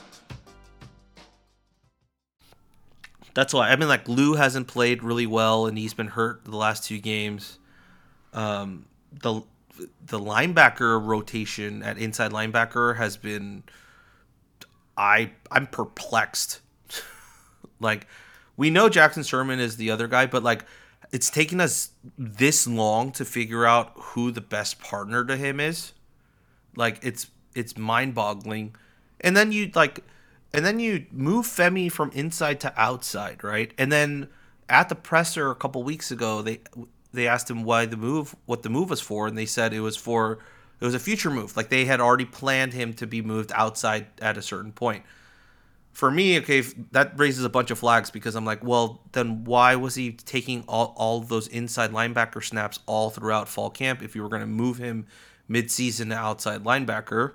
That's 3.33 3.53
why 3.53 3.69
I 3.69 3.75
mean, 3.75 3.89
like 3.89 4.07
Lou 4.07 4.35
hasn't 4.35 4.67
played 4.67 5.03
really 5.03 5.27
well, 5.27 5.65
and 5.67 5.77
he's 5.77 5.93
been 5.93 6.07
hurt 6.07 6.45
the 6.45 6.57
last 6.57 6.85
two 6.85 6.99
games. 6.99 7.59
Um, 8.33 8.85
the 9.11 9.41
the 10.05 10.19
linebacker 10.19 11.03
rotation 11.03 11.83
at 11.83 11.97
inside 11.97 12.31
linebacker 12.31 12.97
has 12.97 13.17
been, 13.17 13.63
I 14.97 15.31
I'm 15.49 15.67
perplexed. 15.67 16.61
like, 17.79 18.07
we 18.57 18.69
know 18.69 18.89
Jackson 18.89 19.23
Sirmon 19.23 19.59
is 19.59 19.77
the 19.77 19.91
other 19.91 20.07
guy, 20.07 20.25
but 20.25 20.43
like, 20.43 20.65
it's 21.11 21.29
taken 21.29 21.59
us 21.59 21.91
this 22.17 22.67
long 22.67 23.11
to 23.13 23.25
figure 23.25 23.65
out 23.65 23.91
who 23.95 24.31
the 24.31 24.41
best 24.41 24.79
partner 24.79 25.25
to 25.25 25.35
him 25.37 25.59
is. 25.59 25.93
Like, 26.75 26.99
it's 27.01 27.27
it's 27.55 27.77
mind 27.77 28.13
boggling, 28.15 28.75
and 29.19 29.35
then 29.35 29.51
you 29.51 29.71
like 29.73 30.03
and 30.53 30.65
then 30.65 30.79
you 30.79 31.05
move 31.11 31.45
Femi 31.45 31.91
from 31.91 32.11
inside 32.11 32.59
to 32.61 32.73
outside, 32.79 33.43
right? 33.43 33.73
And 33.77 33.91
then 33.91 34.27
at 34.67 34.89
the 34.89 34.95
presser 34.95 35.51
a 35.51 35.55
couple 35.55 35.83
weeks 35.83 36.11
ago, 36.11 36.41
they 36.41 36.61
they 37.13 37.27
asked 37.27 37.49
him 37.49 37.63
why 37.63 37.85
the 37.85 37.97
move, 37.97 38.35
what 38.45 38.63
the 38.63 38.69
move 38.69 38.89
was 38.89 39.01
for, 39.01 39.27
and 39.27 39.37
they 39.37 39.45
said 39.45 39.73
it 39.73 39.81
was 39.81 39.97
for 39.97 40.39
it 40.79 40.85
was 40.85 40.95
a 40.95 40.99
future 40.99 41.29
move. 41.29 41.55
Like 41.55 41.69
they 41.69 41.85
had 41.85 42.01
already 42.01 42.25
planned 42.25 42.73
him 42.73 42.93
to 42.95 43.07
be 43.07 43.21
moved 43.21 43.51
outside 43.53 44.07
at 44.19 44.37
a 44.37 44.41
certain 44.41 44.71
point. 44.71 45.03
For 45.93 46.09
me, 46.09 46.39
okay, 46.39 46.61
that 46.91 47.19
raises 47.19 47.43
a 47.43 47.49
bunch 47.49 47.69
of 47.69 47.77
flags 47.77 48.09
because 48.09 48.35
I'm 48.35 48.45
like, 48.45 48.63
well, 48.63 49.01
then 49.11 49.43
why 49.43 49.75
was 49.75 49.95
he 49.95 50.13
taking 50.13 50.63
all, 50.67 50.93
all 50.97 51.19
those 51.19 51.47
inside 51.49 51.91
linebacker 51.91 52.41
snaps 52.41 52.79
all 52.85 53.09
throughout 53.09 53.49
fall 53.49 53.69
camp 53.69 54.01
if 54.01 54.15
you 54.15 54.23
were 54.23 54.29
going 54.29 54.41
to 54.41 54.47
move 54.47 54.77
him 54.77 55.05
mid-season 55.49 56.09
to 56.09 56.15
outside 56.15 56.63
linebacker? 56.63 57.33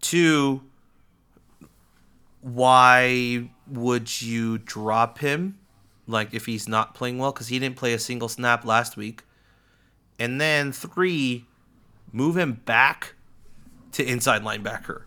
Two, 0.00 0.62
why 2.44 3.48
would 3.66 4.20
you 4.20 4.58
drop 4.58 5.18
him? 5.18 5.58
Like 6.06 6.34
if 6.34 6.44
he's 6.44 6.68
not 6.68 6.94
playing 6.94 7.16
well? 7.16 7.32
Because 7.32 7.48
he 7.48 7.58
didn't 7.58 7.76
play 7.76 7.94
a 7.94 7.98
single 7.98 8.28
snap 8.28 8.66
last 8.66 8.98
week. 8.98 9.22
And 10.18 10.38
then 10.38 10.70
three 10.70 11.46
move 12.12 12.36
him 12.36 12.60
back 12.66 13.14
to 13.92 14.04
inside 14.04 14.42
linebacker 14.42 15.04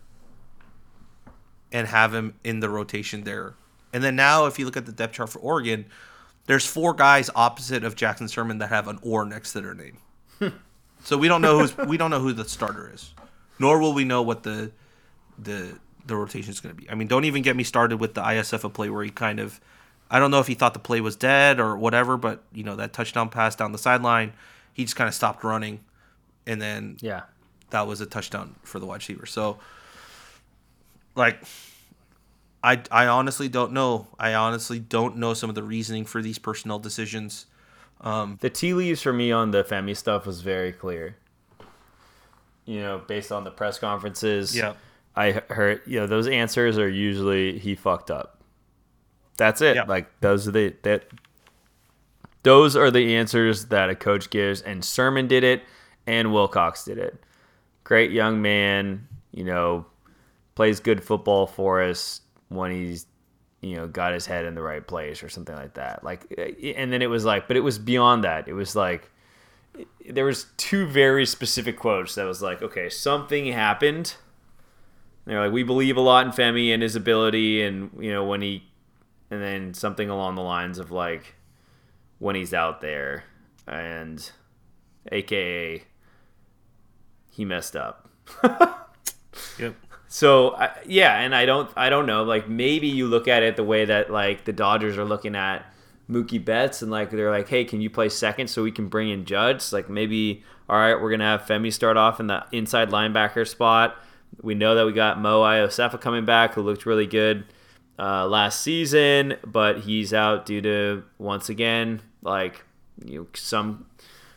and 1.70 1.86
have 1.86 2.12
him 2.12 2.34
in 2.42 2.58
the 2.58 2.68
rotation 2.68 3.22
there. 3.22 3.54
And 3.92 4.02
then 4.02 4.16
now 4.16 4.46
if 4.46 4.58
you 4.58 4.64
look 4.64 4.76
at 4.76 4.86
the 4.86 4.92
depth 4.92 5.14
chart 5.14 5.30
for 5.30 5.38
oregon 5.38 5.86
there's 6.46 6.66
four 6.66 6.92
guys 6.94 7.30
opposite 7.34 7.84
of 7.84 7.94
jackson 7.94 8.26
Sirmon 8.26 8.58
that 8.58 8.68
have 8.68 8.88
an 8.88 8.98
or 9.02 9.24
next 9.24 9.52
to 9.52 9.60
their 9.60 9.74
name. 9.74 9.98
Hmm. 10.38 10.48
So 11.04 11.16
we 11.16 11.28
don't 11.28 11.40
know 11.40 11.60
who's 11.60 11.76
we 11.76 11.96
don't 11.96 12.10
know 12.10 12.20
who 12.20 12.32
the 12.32 12.48
starter 12.48 12.90
is 12.92 13.14
nor 13.60 13.78
will 13.78 13.94
we 13.94 14.04
know 14.04 14.22
what 14.22 14.42
the 14.42 14.72
the 15.38 15.78
the 16.08 16.16
rotation 16.16 16.50
is 16.50 16.60
going 16.60 16.74
to 16.74 16.80
be. 16.82 16.90
I 16.90 16.94
mean, 16.94 17.06
don't 17.08 17.24
even 17.24 17.42
get 17.42 17.54
me 17.56 17.62
started 17.64 17.98
with 17.98 18.14
the 18.14 18.22
ISF 18.22 18.72
play 18.74 18.90
where 18.90 19.04
he 19.04 19.10
kind 19.10 19.38
of, 19.38 19.60
I 20.10 20.18
don't 20.18 20.30
know 20.30 20.40
if 20.40 20.46
he 20.48 20.54
thought 20.54 20.72
the 20.74 20.80
play 20.80 21.00
was 21.00 21.14
dead 21.16 21.60
or 21.60 21.76
whatever, 21.76 22.16
but 22.16 22.42
you 22.52 22.64
know 22.64 22.76
that 22.76 22.92
touchdown 22.92 23.28
pass 23.28 23.54
down 23.54 23.72
the 23.72 23.78
sideline, 23.78 24.32
he 24.72 24.84
just 24.84 24.96
kind 24.96 25.06
of 25.08 25.14
stopped 25.14 25.44
running, 25.44 25.80
and 26.46 26.60
then 26.60 26.96
Yeah. 27.00 27.22
that 27.70 27.86
was 27.86 28.00
a 28.00 28.06
touchdown 28.06 28.56
for 28.62 28.78
the 28.80 28.86
wide 28.86 28.96
receiver. 28.96 29.26
So, 29.26 29.58
like, 31.14 31.40
I 32.64 32.82
I 32.90 33.06
honestly 33.06 33.48
don't 33.48 33.72
know. 33.72 34.08
I 34.18 34.34
honestly 34.34 34.78
don't 34.80 35.16
know 35.16 35.34
some 35.34 35.48
of 35.48 35.54
the 35.54 35.62
reasoning 35.62 36.04
for 36.04 36.22
these 36.22 36.38
personnel 36.38 36.78
decisions. 36.78 37.46
Um, 38.00 38.38
The 38.40 38.50
tea 38.50 38.74
leaves 38.74 39.02
for 39.02 39.12
me 39.12 39.30
on 39.32 39.50
the 39.50 39.62
Femi 39.64 39.96
stuff 39.96 40.26
was 40.26 40.40
very 40.40 40.72
clear. 40.72 41.16
You 42.64 42.80
know, 42.80 42.98
based 43.06 43.32
on 43.32 43.44
the 43.44 43.50
press 43.50 43.78
conferences. 43.78 44.54
Yeah. 44.56 44.74
I 45.18 45.32
heard, 45.50 45.82
you 45.84 45.98
know, 45.98 46.06
those 46.06 46.28
answers 46.28 46.78
are 46.78 46.88
usually 46.88 47.58
he 47.58 47.74
fucked 47.74 48.08
up. 48.08 48.40
That's 49.36 49.60
it. 49.60 49.74
Yeah. 49.74 49.82
Like 49.82 50.08
those 50.20 50.46
are 50.46 50.52
the 50.52 50.74
that 50.82 51.06
those 52.44 52.76
are 52.76 52.90
the 52.90 53.16
answers 53.16 53.66
that 53.66 53.90
a 53.90 53.96
coach 53.96 54.30
gives 54.30 54.62
and 54.62 54.80
Sirmon 54.80 55.26
did 55.26 55.42
it 55.42 55.62
and 56.06 56.32
Wilcox 56.32 56.84
did 56.84 56.98
it. 56.98 57.20
Great 57.82 58.12
young 58.12 58.40
man, 58.40 59.08
you 59.32 59.42
know, 59.42 59.86
plays 60.54 60.78
good 60.78 61.02
football 61.02 61.48
for 61.48 61.82
us 61.82 62.20
when 62.48 62.70
he's 62.70 63.06
you 63.60 63.74
know 63.74 63.88
got 63.88 64.12
his 64.12 64.24
head 64.24 64.44
in 64.44 64.54
the 64.54 64.62
right 64.62 64.86
place 64.86 65.24
or 65.24 65.28
something 65.28 65.56
like 65.56 65.74
that. 65.74 66.04
Like 66.04 66.32
eh, 66.38 66.52
eh, 66.62 66.72
and 66.76 66.92
then 66.92 67.02
it 67.02 67.10
was 67.10 67.24
like 67.24 67.48
but 67.48 67.56
it 67.56 67.60
was 67.60 67.76
beyond 67.76 68.22
that. 68.22 68.46
It 68.46 68.54
was 68.54 68.76
like 68.76 69.10
eh, 69.76 69.84
there 70.10 70.24
was 70.24 70.46
two 70.56 70.86
very 70.86 71.26
specific 71.26 71.76
quotes 71.76 72.14
that 72.14 72.24
was 72.24 72.40
like, 72.40 72.62
okay, 72.62 72.88
something 72.88 73.46
happened. 73.46 74.14
They're 75.28 75.44
like, 75.44 75.52
we 75.52 75.62
believe 75.62 75.96
a 75.96 76.00
lot 76.00 76.26
in 76.26 76.32
Femi 76.32 76.72
and 76.72 76.82
his 76.82 76.96
ability, 76.96 77.62
and 77.62 77.90
you 78.00 78.12
know 78.12 78.24
when 78.24 78.40
he, 78.40 78.64
and 79.30 79.42
then 79.42 79.74
something 79.74 80.08
along 80.08 80.36
the 80.36 80.42
lines 80.42 80.78
of 80.78 80.90
like, 80.90 81.34
when 82.18 82.34
he's 82.34 82.54
out 82.54 82.80
there, 82.80 83.24
and, 83.66 84.30
AKA, 85.12 85.84
he 87.30 87.44
messed 87.44 87.76
up. 87.76 88.08
Yep. 89.58 89.74
So 90.08 90.54
I, 90.54 90.70
yeah, 90.86 91.20
and 91.20 91.34
I 91.34 91.44
don't 91.44 91.70
I 91.76 91.90
don't 91.90 92.06
know. 92.06 92.22
Like 92.22 92.48
maybe 92.48 92.88
you 92.88 93.06
look 93.06 93.28
at 93.28 93.42
it 93.42 93.56
the 93.56 93.64
way 93.64 93.84
that 93.84 94.10
like 94.10 94.44
the 94.44 94.52
Dodgers 94.52 94.96
are 94.96 95.04
looking 95.04 95.36
at 95.36 95.66
Mookie 96.10 96.42
Betts 96.42 96.80
and 96.82 96.90
like 96.90 97.10
they're 97.10 97.30
like, 97.30 97.48
hey, 97.48 97.64
can 97.64 97.80
you 97.80 97.90
play 97.90 98.08
second 98.08 98.48
so 98.48 98.62
we 98.62 98.72
can 98.72 98.88
bring 98.88 99.10
in 99.10 99.24
Judge? 99.24 99.72
Like 99.72 99.90
maybe 99.90 100.42
all 100.68 100.76
right, 100.76 101.00
we're 101.00 101.10
gonna 101.10 101.24
have 101.24 101.42
Femi 101.42 101.72
start 101.72 101.96
off 101.96 102.20
in 102.20 102.26
the 102.26 102.44
inside 102.52 102.90
linebacker 102.90 103.46
spot. 103.46 103.96
We 104.42 104.54
know 104.54 104.74
that 104.74 104.86
we 104.86 104.92
got 104.92 105.20
Mo 105.20 105.42
Iosefa 105.42 106.00
coming 106.00 106.24
back, 106.24 106.54
who 106.54 106.62
looked 106.62 106.86
really 106.86 107.06
good. 107.06 107.44
uh, 107.98 108.26
last 108.26 108.62
season, 108.62 109.36
but 109.44 109.80
he's 109.80 110.14
out 110.14 110.46
due 110.46 110.60
to 110.62 111.02
once 111.18 111.48
again 111.48 112.00
like 112.22 112.64
you 113.04 113.18
know 113.20 113.26
some 113.34 113.86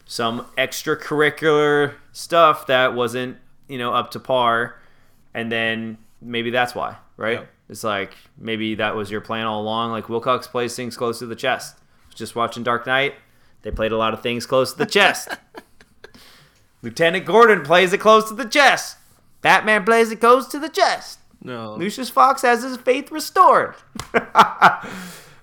some 0.05 0.45
extracurricular 0.57 1.93
stuff 2.11 2.67
that 2.67 2.93
wasn't 2.95 3.37
you 3.67 3.77
know 3.77 3.93
up 3.93 4.11
to 4.11 4.19
par, 4.19 4.79
and 5.33 5.51
then 5.51 5.97
maybe 6.21 6.49
that's 6.49 6.73
why, 6.75 6.97
right? 7.17 7.39
Yeah. 7.39 7.45
It's 7.69 7.83
like 7.83 8.15
maybe 8.37 8.75
that 8.75 8.95
was 8.95 9.11
your 9.11 9.21
plan 9.21 9.45
all 9.45 9.61
along. 9.61 9.91
Like 9.91 10.09
Wilcox 10.09 10.47
plays 10.47 10.75
things 10.75 10.97
close 10.97 11.19
to 11.19 11.25
the 11.25 11.35
chest. 11.35 11.77
Just 12.13 12.35
watching 12.35 12.63
Dark 12.63 12.85
Knight, 12.85 13.13
they 13.61 13.71
played 13.71 13.91
a 13.91 13.97
lot 13.97 14.13
of 14.13 14.21
things 14.21 14.45
close 14.45 14.73
to 14.73 14.77
the 14.77 14.85
chest. 14.85 15.29
Lieutenant 16.81 17.25
Gordon 17.25 17.61
plays 17.63 17.93
it 17.93 17.99
close 17.99 18.27
to 18.27 18.33
the 18.33 18.45
chest. 18.45 18.97
Batman 19.41 19.83
plays 19.83 20.11
it 20.11 20.19
close 20.19 20.47
to 20.47 20.59
the 20.59 20.69
chest. 20.69 21.19
No. 21.43 21.75
Lucius 21.75 22.09
Fox 22.09 22.43
has 22.43 22.61
his 22.63 22.77
faith 22.77 23.11
restored. 23.11 23.75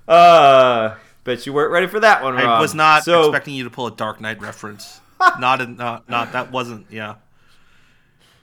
uh, 0.08 0.94
bet 1.24 1.46
you 1.46 1.52
weren't 1.52 1.72
ready 1.72 1.86
for 1.86 2.00
that 2.00 2.22
one, 2.22 2.34
Rob. 2.34 2.44
I 2.44 2.60
was 2.60 2.74
not 2.74 3.04
So, 3.04 3.20
expecting 3.22 3.54
you 3.54 3.64
to 3.64 3.70
pull 3.70 3.86
a 3.88 3.90
Dark 3.94 4.20
Knight 4.20 4.40
reference. 4.40 5.00
not, 5.40 5.60
in, 5.60 5.76
not, 5.76 6.08
not 6.08 6.32
that 6.32 6.52
wasn't. 6.52 6.86
Yeah. 6.90 7.16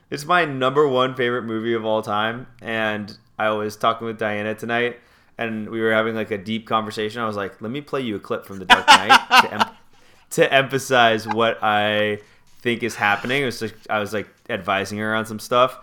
It's 0.10 0.26
my 0.26 0.46
number 0.46 0.88
one 0.88 1.16
favorite 1.16 1.44
movie 1.44 1.74
of 1.74 1.86
all 1.86 2.02
time, 2.02 2.48
and 2.62 3.18
I 3.40 3.50
was 3.52 3.76
talking 3.76 4.06
with 4.06 4.20
Diana 4.20 4.54
tonight, 4.54 5.00
and 5.38 5.70
we 5.70 5.82
were 5.82 5.92
having 5.94 6.16
like 6.16 6.32
a 6.32 6.38
deep 6.38 6.68
conversation. 6.68 7.22
I 7.22 7.26
was 7.26 7.36
like, 7.36 7.60
"Let 7.62 7.72
me 7.72 7.82
play 7.82 8.02
you 8.02 8.16
a 8.16 8.20
clip 8.20 8.46
from 8.46 8.60
The 8.60 8.66
Dark 8.66 8.86
Knight 8.88 9.20
to, 9.42 9.54
em- 9.54 9.76
to 10.32 10.54
emphasize 10.54 11.28
what 11.28 11.58
I 11.64 12.20
think 12.62 12.84
is 12.84 12.96
happening." 12.96 13.42
It 13.42 13.46
was 13.46 13.60
just, 13.60 13.74
I 13.90 14.00
was 14.00 14.14
like 14.14 14.28
advising 14.50 14.98
her 15.00 15.16
on 15.16 15.26
some 15.26 15.40
stuff, 15.40 15.80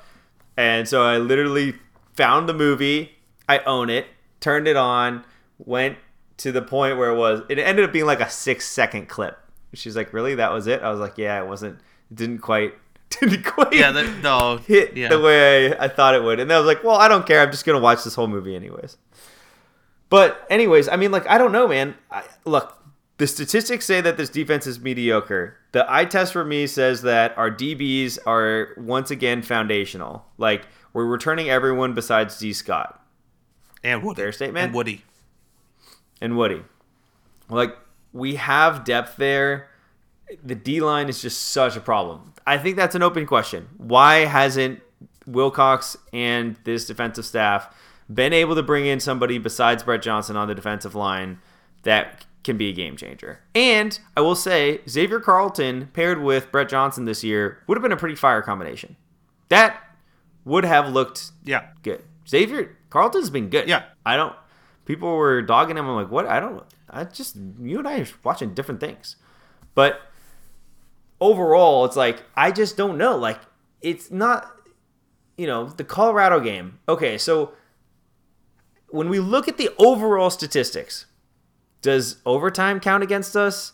and 0.57 0.89
so 0.89 1.03
I 1.03 1.19
literally 1.19 1.75
found 2.15 2.49
the 2.49 2.55
movie. 2.55 3.13
I 3.49 3.59
own 3.61 3.91
it, 3.91 4.07
turned 4.41 4.69
it 4.69 4.77
on, 4.77 5.25
went 5.59 5.99
to 6.39 6.53
the 6.53 6.63
point 6.63 6.97
where 6.97 7.11
it 7.11 7.17
was. 7.17 7.43
It 7.49 7.59
ended 7.59 7.85
up 7.85 7.93
being 7.93 8.07
like 8.07 8.21
a 8.21 8.31
six 8.31 8.69
second 8.69 9.09
clip. 9.09 9.39
She's 9.75 9.97
like, 9.97 10.13
"Really? 10.13 10.35
That 10.35 10.53
was 10.53 10.67
it?" 10.67 10.83
I 10.83 10.91
was 10.91 11.01
like, 11.01 11.19
"Yeah, 11.19 11.43
it 11.43 11.47
wasn't. 11.47 11.79
It 12.11 12.17
didn't 12.17 12.39
quite." 12.39 12.75
Didn't 13.21 13.45
quite 13.45 13.75
Yeah. 13.75 13.93
That, 13.93 14.23
no. 14.23 14.57
hit 14.67 14.97
yeah. 14.97 15.09
the 15.09 15.21
way 15.21 15.77
I 15.77 15.89
thought 15.89 16.15
it 16.15 16.23
would. 16.23 16.41
And 16.41 16.51
I 16.51 16.57
was 16.57 16.67
like, 16.67 16.83
well, 16.83 16.97
I 16.97 17.09
don't 17.09 17.27
care. 17.27 17.43
I'm 17.43 17.51
just 17.51 17.67
going 17.67 17.79
to 17.79 17.83
watch 17.83 18.05
this 18.05 18.15
whole 18.15 18.27
movie 18.27 18.57
anyways. 18.57 18.97
But, 20.09 20.47
anyways, 20.49 20.89
I 20.89 20.97
mean, 20.97 21.11
like, 21.11 21.29
I 21.29 21.37
don't 21.37 21.53
know, 21.53 21.69
man. 21.69 21.95
I, 22.11 22.23
look, 22.47 22.82
the 23.23 23.29
statistics 23.29 23.85
say 23.85 24.01
that 24.01 24.17
this 24.17 24.29
defense 24.29 24.67
is 24.67 24.81
mediocre. 24.81 25.57
The 25.71 25.87
eye 25.89 26.07
test 26.07 26.33
for 26.33 26.45
me 26.45 26.67
says 26.67 27.03
that 27.03 27.39
our 27.39 27.53
DBs 27.53 28.19
are 28.27 28.71
once 28.77 29.13
again 29.13 29.43
foundational. 29.43 30.27
Like, 30.39 30.67
we're 30.93 31.07
returning 31.07 31.49
everyone 31.49 31.95
besides 31.95 32.37
D. 32.37 32.53
Scott 32.53 33.01
and 33.85 34.03
Woody. 34.03 34.21
Fair 34.21 34.33
statement? 34.33 34.65
And 34.65 34.75
Woody. 34.75 35.05
and 36.21 36.37
Woody. 36.37 36.63
Like, 37.49 37.79
we 38.13 38.35
have 38.35 38.83
depth 38.83 39.19
there. 39.19 39.69
The 40.43 40.57
D 40.57 40.81
line 40.81 41.09
is 41.09 41.23
just 41.23 41.41
such 41.41 41.77
a 41.77 41.81
problem. 41.81 42.35
I 42.45 42.59
think 42.59 42.75
that's 42.75 42.97
an 42.97 43.05
open 43.05 43.25
question. 43.25 43.69
Why 43.77 44.25
hasn't 44.25 44.81
Wilcox 45.29 45.97
and 46.13 46.57
this 46.65 46.87
defensive 46.87 47.25
staff 47.25 47.73
been 48.13 48.33
able 48.33 48.57
to 48.57 48.65
bring 48.65 48.85
in 48.85 48.99
somebody 48.99 49.39
besides 49.39 49.85
Brett 49.85 50.03
Johnson 50.03 50.37
on 50.37 50.49
the 50.49 50.57
defensive 50.57 50.97
line 50.97 51.39
that 51.85 52.27
can 52.45 52.57
be 52.57 52.69
a 52.69 52.73
game 52.73 52.97
changer? 52.97 53.41
And 53.55 53.99
I 54.17 54.21
will 54.21 54.35
say, 54.35 54.81
Xavier 54.89 55.21
Carlton 55.21 55.89
paired 55.93 56.21
with 56.23 56.51
Brett 56.53 56.69
Johnson 56.69 57.05
this 57.05 57.23
year 57.23 57.63
would 57.67 57.77
have 57.77 57.83
been 57.83 57.93
a 57.93 57.97
pretty 57.97 58.17
fire 58.17 58.43
combination. 58.43 58.97
That 59.49 59.81
would 60.45 60.65
have 60.65 60.89
looked 60.89 61.31
Yeah. 61.45 61.67
good. 61.83 62.03
Xavier 62.29 62.77
Carlton's 62.91 63.31
been 63.31 63.49
good. 63.49 63.69
Yeah. 63.69 63.85
I 64.05 64.17
don't. 64.17 64.35
People 64.85 65.17
were 65.17 65.43
dogging 65.43 65.77
him. 65.77 65.89
I'm 65.89 65.95
like, 65.95 66.11
what? 66.11 66.27
I 66.27 66.41
don't. 66.41 66.63
I 66.91 67.05
just 67.05 67.37
you 67.61 67.79
and 67.79 67.87
I 67.89 68.01
are 68.01 68.07
watching 68.25 68.53
different 68.55 68.81
things, 68.81 69.17
but 69.75 70.01
overall, 71.21 71.85
it's 71.85 71.97
like 71.97 72.23
I 72.37 72.51
just 72.51 72.77
don't 72.77 72.99
know. 72.99 73.17
Like 73.17 73.41
it's 73.81 74.11
not. 74.11 74.51
You 75.39 75.47
know 75.47 75.67
the 75.67 75.85
Colorado 75.85 76.41
game. 76.41 76.79
Okay, 76.89 77.17
so 77.17 77.53
when 78.91 79.09
we 79.09 79.19
look 79.19 79.49
at 79.49 79.57
the 79.57 79.71
overall 79.79 80.29
statistics, 80.31 81.07
does 81.83 82.17
overtime 82.25 82.81
count 82.81 83.03
against 83.03 83.37
us? 83.37 83.73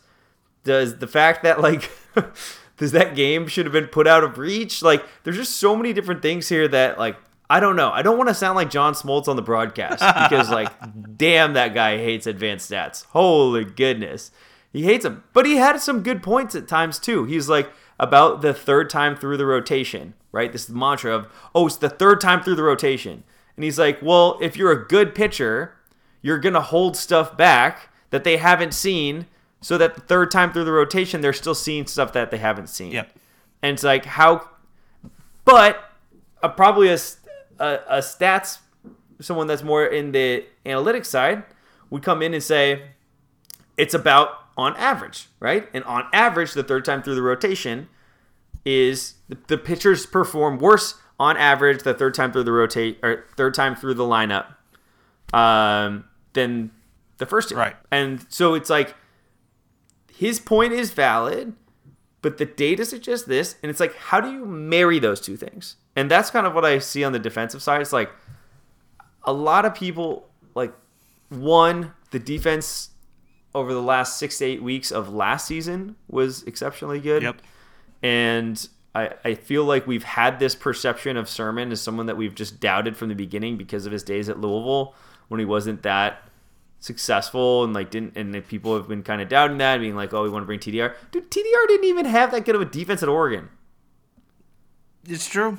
Does 0.64 0.98
the 0.98 1.06
fact 1.06 1.44
that 1.44 1.60
like 1.60 1.90
does 2.76 2.92
that 2.92 3.14
game 3.14 3.46
should 3.46 3.66
have 3.66 3.72
been 3.72 3.86
put 3.86 4.06
out 4.06 4.24
of 4.24 4.38
reach? 4.38 4.82
Like 4.82 5.04
there's 5.22 5.36
just 5.36 5.56
so 5.56 5.76
many 5.76 5.92
different 5.92 6.22
things 6.22 6.48
here 6.48 6.66
that 6.68 6.98
like 6.98 7.16
I 7.50 7.60
don't 7.60 7.76
know. 7.76 7.90
I 7.90 8.02
don't 8.02 8.18
want 8.18 8.28
to 8.28 8.34
sound 8.34 8.56
like 8.56 8.70
John 8.70 8.94
Smoltz 8.94 9.28
on 9.28 9.36
the 9.36 9.42
broadcast 9.42 10.00
because 10.00 10.50
like 10.50 10.72
damn 11.16 11.52
that 11.52 11.74
guy 11.74 11.98
hates 11.98 12.26
advanced 12.26 12.70
stats. 12.70 13.04
Holy 13.06 13.64
goodness. 13.64 14.30
He 14.72 14.82
hates 14.82 15.04
them. 15.04 15.24
But 15.32 15.46
he 15.46 15.56
had 15.56 15.80
some 15.80 16.02
good 16.02 16.22
points 16.22 16.54
at 16.54 16.68
times 16.68 16.98
too. 16.98 17.24
He's 17.24 17.48
like 17.48 17.70
about 18.00 18.42
the 18.42 18.52
third 18.52 18.90
time 18.90 19.16
through 19.16 19.36
the 19.36 19.46
rotation, 19.46 20.14
right? 20.30 20.52
This 20.52 20.62
is 20.62 20.68
the 20.68 20.74
mantra 20.74 21.14
of, 21.14 21.26
"Oh, 21.54 21.66
it's 21.66 21.76
the 21.76 21.88
third 21.88 22.20
time 22.20 22.42
through 22.42 22.56
the 22.56 22.62
rotation." 22.62 23.24
And 23.56 23.64
he's 23.64 23.78
like, 23.78 24.00
"Well, 24.02 24.38
if 24.40 24.56
you're 24.56 24.70
a 24.70 24.86
good 24.86 25.14
pitcher, 25.14 25.74
you're 26.22 26.38
going 26.38 26.54
to 26.54 26.60
hold 26.60 26.96
stuff 26.96 27.36
back 27.36 27.87
that 28.10 28.24
they 28.24 28.36
haven't 28.36 28.74
seen 28.74 29.26
so 29.60 29.76
that 29.78 29.94
the 29.94 30.00
third 30.00 30.30
time 30.30 30.52
through 30.52 30.64
the 30.64 30.72
rotation 30.72 31.20
they're 31.20 31.32
still 31.32 31.54
seeing 31.54 31.86
stuff 31.86 32.12
that 32.12 32.30
they 32.30 32.38
haven't 32.38 32.68
seen." 32.68 32.92
Yep. 32.92 33.12
And 33.62 33.74
it's 33.74 33.84
like 33.84 34.04
how 34.04 34.48
but 35.44 35.82
probably 36.56 36.88
a 36.88 36.98
stats 37.58 38.58
someone 39.20 39.46
that's 39.46 39.62
more 39.62 39.84
in 39.84 40.12
the 40.12 40.44
analytics 40.64 41.06
side 41.06 41.42
would 41.90 42.02
come 42.02 42.22
in 42.22 42.34
and 42.34 42.42
say 42.42 42.82
it's 43.76 43.94
about 43.94 44.30
on 44.56 44.76
average, 44.76 45.28
right? 45.40 45.68
And 45.72 45.84
on 45.84 46.06
average, 46.12 46.52
the 46.52 46.62
third 46.62 46.84
time 46.84 47.02
through 47.02 47.14
the 47.14 47.22
rotation 47.22 47.88
is 48.64 49.14
the, 49.28 49.38
the 49.46 49.58
pitchers 49.58 50.04
perform 50.04 50.58
worse 50.58 50.94
on 51.18 51.36
average 51.36 51.82
the 51.82 51.94
third 51.94 52.14
time 52.14 52.32
through 52.32 52.44
the 52.44 52.52
rotate 52.52 52.98
or 53.02 53.24
third 53.36 53.54
time 53.54 53.74
through 53.74 53.94
the 53.94 54.04
lineup 54.04 54.54
um, 55.32 56.04
than 56.32 56.70
the 57.18 57.26
first 57.26 57.50
two. 57.50 57.56
Right. 57.56 57.76
And 57.90 58.24
so 58.28 58.54
it's 58.54 58.70
like 58.70 58.94
his 60.12 60.40
point 60.40 60.72
is 60.72 60.90
valid, 60.90 61.54
but 62.22 62.38
the 62.38 62.46
data 62.46 62.84
suggests 62.84 63.26
this, 63.26 63.56
and 63.62 63.70
it's 63.70 63.80
like, 63.80 63.94
how 63.94 64.20
do 64.20 64.32
you 64.32 64.44
marry 64.44 64.98
those 64.98 65.20
two 65.20 65.36
things? 65.36 65.76
And 65.94 66.10
that's 66.10 66.30
kind 66.30 66.46
of 66.46 66.54
what 66.54 66.64
I 66.64 66.78
see 66.78 67.04
on 67.04 67.12
the 67.12 67.18
defensive 67.18 67.62
side. 67.62 67.80
It's 67.80 67.92
like 67.92 68.10
a 69.24 69.32
lot 69.32 69.64
of 69.64 69.74
people 69.74 70.28
like 70.54 70.72
one, 71.28 71.92
the 72.10 72.18
defense 72.18 72.90
over 73.54 73.72
the 73.72 73.82
last 73.82 74.18
six 74.18 74.38
to 74.38 74.44
eight 74.44 74.62
weeks 74.62 74.90
of 74.90 75.12
last 75.12 75.46
season 75.46 75.96
was 76.08 76.42
exceptionally 76.44 77.00
good. 77.00 77.22
Yep. 77.22 77.42
And 78.02 78.68
I, 78.94 79.10
I 79.24 79.34
feel 79.34 79.64
like 79.64 79.86
we've 79.86 80.04
had 80.04 80.38
this 80.38 80.54
perception 80.54 81.16
of 81.16 81.26
Sirmon 81.26 81.72
as 81.72 81.80
someone 81.80 82.06
that 82.06 82.16
we've 82.16 82.34
just 82.34 82.60
doubted 82.60 82.96
from 82.96 83.08
the 83.08 83.14
beginning 83.14 83.56
because 83.56 83.86
of 83.86 83.92
his 83.92 84.02
days 84.02 84.28
at 84.28 84.40
Louisville 84.40 84.94
when 85.28 85.38
he 85.38 85.46
wasn't 85.46 85.82
that 85.82 86.27
successful 86.80 87.64
and 87.64 87.74
like 87.74 87.90
didn't 87.90 88.16
and 88.16 88.46
people 88.46 88.76
have 88.76 88.88
been 88.88 89.02
kind 89.02 89.20
of 89.20 89.28
doubting 89.28 89.58
that 89.58 89.80
being 89.80 89.96
like 89.96 90.14
oh 90.14 90.22
we 90.22 90.30
want 90.30 90.42
to 90.42 90.46
bring 90.46 90.60
TDR 90.60 90.94
dude 91.10 91.30
TDR 91.30 91.66
didn't 91.66 91.86
even 91.86 92.06
have 92.06 92.30
that 92.30 92.44
good 92.44 92.54
of 92.54 92.60
a 92.60 92.64
defense 92.64 93.02
at 93.02 93.08
Oregon. 93.08 93.48
It's 95.08 95.28
true. 95.28 95.58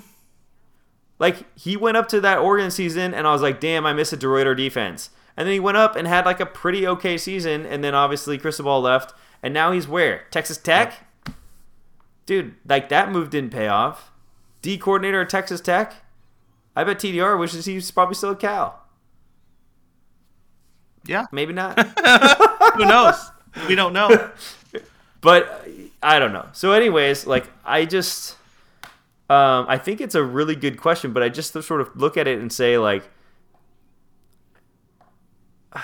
like 1.18 1.46
he 1.60 1.76
went 1.76 1.98
up 1.98 2.08
to 2.10 2.22
that 2.22 2.38
Oregon 2.38 2.72
season 2.72 3.14
and 3.14 3.28
I 3.28 3.34
was 3.34 3.42
like 3.42 3.60
damn 3.60 3.86
I 3.86 3.94
miss 3.94 4.14
a 4.14 4.18
DeRuyter 4.18 4.56
defense. 4.56 5.10
And 5.36 5.48
then 5.48 5.54
he 5.54 5.60
went 5.60 5.78
up 5.78 5.96
and 5.96 6.08
had 6.08 6.26
like 6.26 6.40
a 6.40 6.46
pretty 6.46 6.88
okay 6.88 7.18
season 7.18 7.66
and 7.66 7.84
then 7.84 7.96
obviously 7.96 8.38
Cristobal 8.38 8.82
left 8.82 9.14
and 9.44 9.54
now 9.54 9.72
he's 9.72 9.88
where? 9.88 10.24
Texas 10.32 10.58
Tech? 10.58 11.06
Dude 12.26 12.56
like 12.66 12.88
that 12.90 13.12
move 13.12 13.30
didn't 13.30 13.52
pay 13.52 13.68
off. 13.68 14.12
D 14.62 14.78
coordinator 14.78 15.22
at 15.22 15.30
Texas 15.30 15.60
Tech? 15.60 15.96
I 16.78 16.86
bet 16.86 17.00
TDR 17.00 17.38
wishes 17.38 17.66
he's 17.66 17.92
probably 17.92 18.16
still 18.16 18.32
at 18.32 18.40
Cal 18.40 18.79
Yeah. 21.10 21.26
maybe 21.32 21.54
not 21.54 21.80
Who 22.76 22.86
knows? 22.86 23.32
we 23.68 23.76
don't 23.76 23.94
know. 23.94 24.30
but 25.22 25.68
I 26.02 26.20
don't 26.20 26.34
know. 26.34 26.48
So, 26.54 26.72
anyways, 26.72 27.26
like 27.28 27.50
I 27.66 27.86
just, 27.86 28.38
um, 29.30 29.66
I 29.68 29.78
think 29.78 30.02
it's 30.02 30.16
a 30.16 30.24
really 30.24 30.56
good 30.56 30.80
question, 30.80 31.14
but 31.14 31.24
I 31.24 31.30
just 31.30 31.54
sort 31.54 31.82
of 31.82 31.96
look 31.96 32.18
at 32.18 32.28
it 32.28 32.40
and 32.40 32.52
say 32.52 32.78
like, 32.78 33.10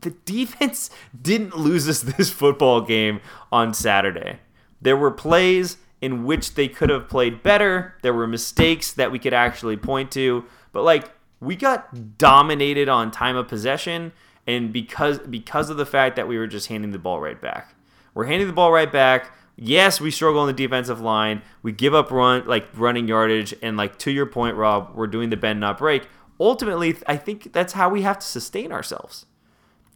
the 0.00 0.10
defense 0.24 0.90
didn't 1.22 1.56
lose 1.56 1.88
us 1.88 2.02
this 2.02 2.30
football 2.30 2.80
game 2.80 3.20
on 3.50 3.74
Saturday. 3.74 4.38
There 4.80 4.96
were 4.96 5.10
plays 5.10 5.78
in 6.00 6.24
which 6.24 6.54
they 6.54 6.68
could 6.68 6.90
have 6.90 7.08
played 7.08 7.42
better. 7.42 7.94
There 8.02 8.14
were 8.14 8.28
mistakes 8.28 8.92
that 8.92 9.10
we 9.10 9.18
could 9.18 9.34
actually 9.34 9.76
point 9.76 10.12
to, 10.12 10.44
but 10.72 10.84
like 10.84 11.10
we 11.40 11.56
got 11.56 12.16
dominated 12.18 12.88
on 12.88 13.10
time 13.10 13.34
of 13.34 13.48
possession 13.48 14.12
and 14.48 14.72
because 14.72 15.18
because 15.18 15.70
of 15.70 15.76
the 15.76 15.86
fact 15.86 16.16
that 16.16 16.26
we 16.26 16.38
were 16.38 16.48
just 16.48 16.66
handing 16.66 16.90
the 16.90 16.98
ball 16.98 17.20
right 17.20 17.40
back. 17.40 17.74
We're 18.14 18.24
handing 18.24 18.48
the 18.48 18.54
ball 18.54 18.72
right 18.72 18.90
back. 18.90 19.30
Yes, 19.54 20.00
we 20.00 20.10
struggle 20.10 20.40
on 20.40 20.46
the 20.46 20.52
defensive 20.52 21.00
line. 21.00 21.42
We 21.62 21.70
give 21.70 21.94
up 21.94 22.10
run 22.10 22.46
like 22.46 22.66
running 22.74 23.06
yardage 23.06 23.54
and 23.62 23.76
like 23.76 23.98
to 23.98 24.10
your 24.10 24.26
point, 24.26 24.56
Rob, 24.56 24.92
we're 24.94 25.06
doing 25.06 25.30
the 25.30 25.36
bend 25.36 25.60
not 25.60 25.78
break. 25.78 26.08
ultimately, 26.40 26.96
I 27.06 27.16
think 27.16 27.52
that's 27.52 27.74
how 27.74 27.88
we 27.88 28.02
have 28.02 28.18
to 28.20 28.26
sustain 28.26 28.72
ourselves. 28.72 29.26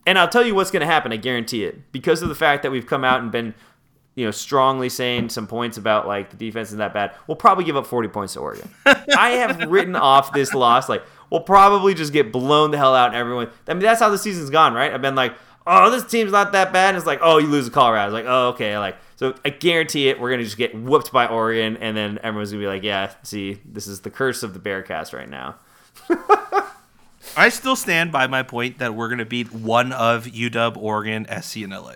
And 0.05 0.19
I'll 0.19 0.29
tell 0.29 0.45
you 0.45 0.55
what's 0.55 0.73
going 0.73 0.81
to 0.81 0.87
happen. 0.87 1.13
I 1.13 1.17
guarantee 1.17 1.65
it 1.65 1.93
because 1.93 2.23
of 2.23 2.29
the 2.29 2.35
fact 2.35 2.65
that 2.65 2.73
we've 2.73 2.87
come 2.87 3.05
out 3.05 3.23
and 3.23 3.31
been, 3.31 3.55
you 4.17 4.25
know, 4.25 4.33
strongly 4.33 4.89
saying 4.89 5.29
some 5.29 5.47
points 5.47 5.77
about 5.77 6.09
like 6.09 6.31
the 6.31 6.37
defense 6.37 6.71
isn't 6.71 6.81
that 6.81 6.93
bad. 6.93 7.15
We'll 7.29 7.37
probably 7.37 7.65
give 7.65 7.77
up 7.77 7.87
40 7.87 8.09
points 8.09 8.33
to 8.35 8.41
Oregon. 8.41 8.69
I 9.17 9.31
have 9.31 9.71
written 9.71 9.95
off 9.95 10.33
this 10.33 10.53
loss. 10.53 10.89
Like 10.89 11.05
we'll 11.33 11.41
probably 11.41 11.95
just 11.95 12.13
get 12.13 12.31
blown 12.31 12.71
the 12.71 12.79
hell 12.79 12.95
out. 12.95 13.09
And 13.09 13.17
everyone. 13.17 13.49
I 13.67 13.73
mean, 13.73 13.83
that's 13.83 14.01
how 14.01 14.11
the 14.11 14.19
season's 14.19 14.51
gone, 14.51 14.75
right? 14.75 14.93
I've 14.93 15.01
been 15.01 15.15
like, 15.15 15.35
oh, 15.67 15.91
this 15.91 16.05
team's 16.05 16.31
not 16.31 16.53
that 16.53 16.75
bad. 16.75 16.91
And 16.91 16.99
it's 16.99 17.07
like, 17.07 17.21
oh, 17.23 17.39
you 17.39 17.47
lose 17.47 17.65
to 17.65 17.71
Colorado. 17.71 18.09
It's 18.09 18.13
like, 18.13 18.27
oh, 18.29 18.49
okay. 18.51 18.79
Like 18.79 18.99
so, 19.17 19.35
I 19.43 19.49
guarantee 19.49 20.09
it. 20.09 20.21
We're 20.21 20.31
gonna 20.31 20.45
just 20.45 20.59
get 20.59 20.75
whooped 20.75 21.11
by 21.11 21.27
Oregon, 21.27 21.79
and 21.79 21.97
then 21.97 22.19
everyone's 22.23 22.51
gonna 22.51 22.63
be 22.63 22.67
like, 22.67 22.83
yeah, 22.83 23.15
see, 23.23 23.61
this 23.65 23.87
is 23.87 24.03
the 24.03 24.11
curse 24.11 24.43
of 24.43 24.53
the 24.53 24.61
Bearcast 24.61 25.15
right 25.15 25.29
now. 25.29 25.57
I 27.37 27.49
still 27.49 27.77
stand 27.77 28.13
by 28.13 28.27
my 28.27 28.43
point 28.43 28.79
that 28.79 28.95
we're 28.95 29.09
going 29.09 29.19
to 29.19 29.25
beat 29.25 29.53
one 29.53 29.93
of 29.93 30.25
UW, 30.27 30.77
Oregon, 30.77 31.27
SC, 31.41 31.59
and 31.59 31.73
LA. 31.73 31.95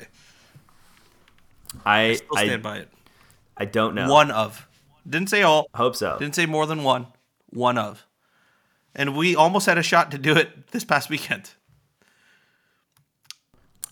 I 1.85 2.01
I 2.01 2.15
still 2.15 2.37
stand 2.37 2.53
I, 2.53 2.57
by 2.71 2.77
it. 2.79 2.89
I 3.57 3.65
don't 3.67 3.95
know. 3.95 4.11
One 4.11 4.31
of. 4.31 4.67
Didn't 5.07 5.29
say 5.29 5.43
all. 5.43 5.69
Hope 5.75 5.97
so. 5.97 6.17
Didn't 6.19 6.37
say 6.37 6.47
more 6.47 6.65
than 6.65 6.85
one. 6.85 7.09
One 7.51 7.77
of. 7.77 8.07
And 8.97 9.15
we 9.17 9.37
almost 9.37 9.67
had 9.67 9.77
a 9.79 9.83
shot 9.83 10.11
to 10.13 10.19
do 10.19 10.35
it 10.35 10.71
this 10.73 10.83
past 10.83 11.11
weekend. 11.11 11.51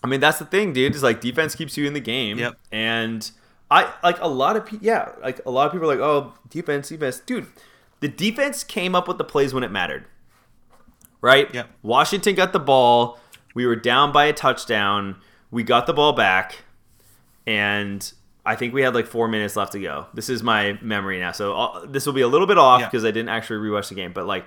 I 0.03 0.07
mean, 0.07 0.19
that's 0.19 0.39
the 0.39 0.45
thing, 0.45 0.73
dude. 0.73 0.93
Is 0.95 1.03
like 1.03 1.21
defense 1.21 1.55
keeps 1.55 1.77
you 1.77 1.85
in 1.87 1.93
the 1.93 1.99
game. 1.99 2.37
Yep. 2.37 2.57
And 2.71 3.31
I 3.71 3.91
like 4.03 4.19
a 4.19 4.27
lot 4.27 4.55
of 4.55 4.65
people. 4.65 4.85
Yeah, 4.85 5.11
like 5.21 5.43
a 5.45 5.51
lot 5.51 5.67
of 5.67 5.71
people 5.71 5.89
are 5.89 5.95
like, 5.95 6.03
oh, 6.03 6.33
defense, 6.49 6.89
defense, 6.89 7.19
dude. 7.19 7.47
The 8.01 8.07
defense 8.07 8.63
came 8.63 8.93
up 8.93 9.07
with 9.07 9.17
the 9.17 9.23
plays 9.23 9.53
when 9.53 9.63
it 9.63 9.71
mattered. 9.71 10.05
Right. 11.21 11.51
Yep. 11.53 11.69
Washington 11.81 12.35
got 12.35 12.51
the 12.53 12.59
ball. 12.59 13.19
We 13.55 13.65
were 13.65 13.75
down 13.75 14.11
by 14.11 14.25
a 14.25 14.33
touchdown. 14.33 15.15
We 15.49 15.63
got 15.63 15.87
the 15.87 15.93
ball 15.93 16.13
back, 16.13 16.63
and 17.47 18.11
I 18.45 18.55
think 18.55 18.73
we 18.73 18.81
had 18.81 18.93
like 18.93 19.07
four 19.07 19.27
minutes 19.27 19.55
left 19.55 19.71
to 19.71 19.79
go. 19.79 20.07
This 20.13 20.29
is 20.29 20.43
my 20.43 20.77
memory 20.81 21.19
now, 21.19 21.31
so 21.31 21.55
uh, 21.55 21.85
this 21.85 22.05
will 22.05 22.13
be 22.13 22.21
a 22.21 22.27
little 22.27 22.47
bit 22.47 22.57
off 22.57 22.81
Yeah. 22.81 22.87
because 22.87 23.05
I 23.05 23.11
didn't 23.11 23.29
actually 23.29 23.67
rewatch 23.67 23.89
the 23.89 23.95
game. 23.95 24.11
But 24.13 24.27
like, 24.27 24.45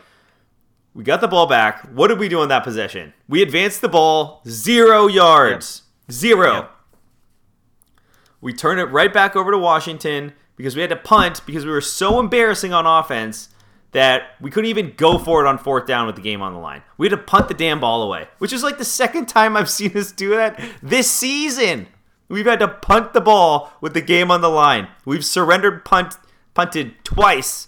we 0.99 1.05
got 1.05 1.21
the 1.21 1.29
ball 1.29 1.47
back. 1.47 1.83
What 1.93 2.09
did 2.09 2.19
we 2.19 2.29
do 2.29 2.41
on 2.41 2.49
that 2.49 2.65
possession? 2.65 3.15
We 3.29 3.41
advanced 3.41 3.83
the 3.83 3.89
ball 3.89 4.43
zero 4.49 5.07
yards. 5.07 5.83
Zero. 6.11 6.53
Yep. 6.53 6.71
We 8.41 8.53
turned 8.53 8.81
it 8.81 8.87
right 8.87 9.15
back 9.15 9.37
over 9.37 9.53
to 9.53 9.59
Washington 9.59 10.33
because 10.57 10.75
we 10.75 10.81
had 10.81 10.91
to 10.91 10.97
punt 10.97 11.43
because 11.47 11.65
we 11.65 11.71
were 11.71 11.81
so 11.81 12.19
embarrassing 12.19 12.73
on 12.73 12.85
offense 12.85 13.49
that 13.93 14.31
we 14.41 14.51
couldn't 14.51 14.71
even 14.71 14.95
go 14.97 15.19
for 15.19 15.45
it 15.45 15.49
on 15.49 15.57
fourth 15.57 15.87
down 15.87 16.07
with 16.07 16.17
the 16.17 16.21
game 16.21 16.43
on 16.43 16.53
the 16.53 16.59
line. 16.59 16.83
We 16.97 17.07
had 17.07 17.17
to 17.17 17.23
punt 17.23 17.47
the 17.47 17.55
damn 17.55 17.79
ball 17.79 18.03
away, 18.03 18.27
which 18.39 18.53
is 18.53 18.65
like 18.65 18.79
the 18.79 18.85
second 18.85 19.27
time 19.27 19.57
I've 19.57 19.71
seen 19.81 19.97
us 19.97 20.11
do 20.11 20.31
that 20.31 20.61
this 20.83 21.09
season. 21.09 21.87
We've 22.29 22.45
had 22.45 22.59
to 22.59 22.67
punt 22.67 23.13
the 23.13 23.21
ball 23.21 23.73
with 23.81 23.95
the 23.95 24.01
game 24.01 24.33
on 24.33 24.41
the 24.41 24.51
line. 24.51 24.89
We've 25.05 25.25
surrendered 25.25 25.85
punt 25.85 26.17
punted 26.55 27.05
twice 27.05 27.68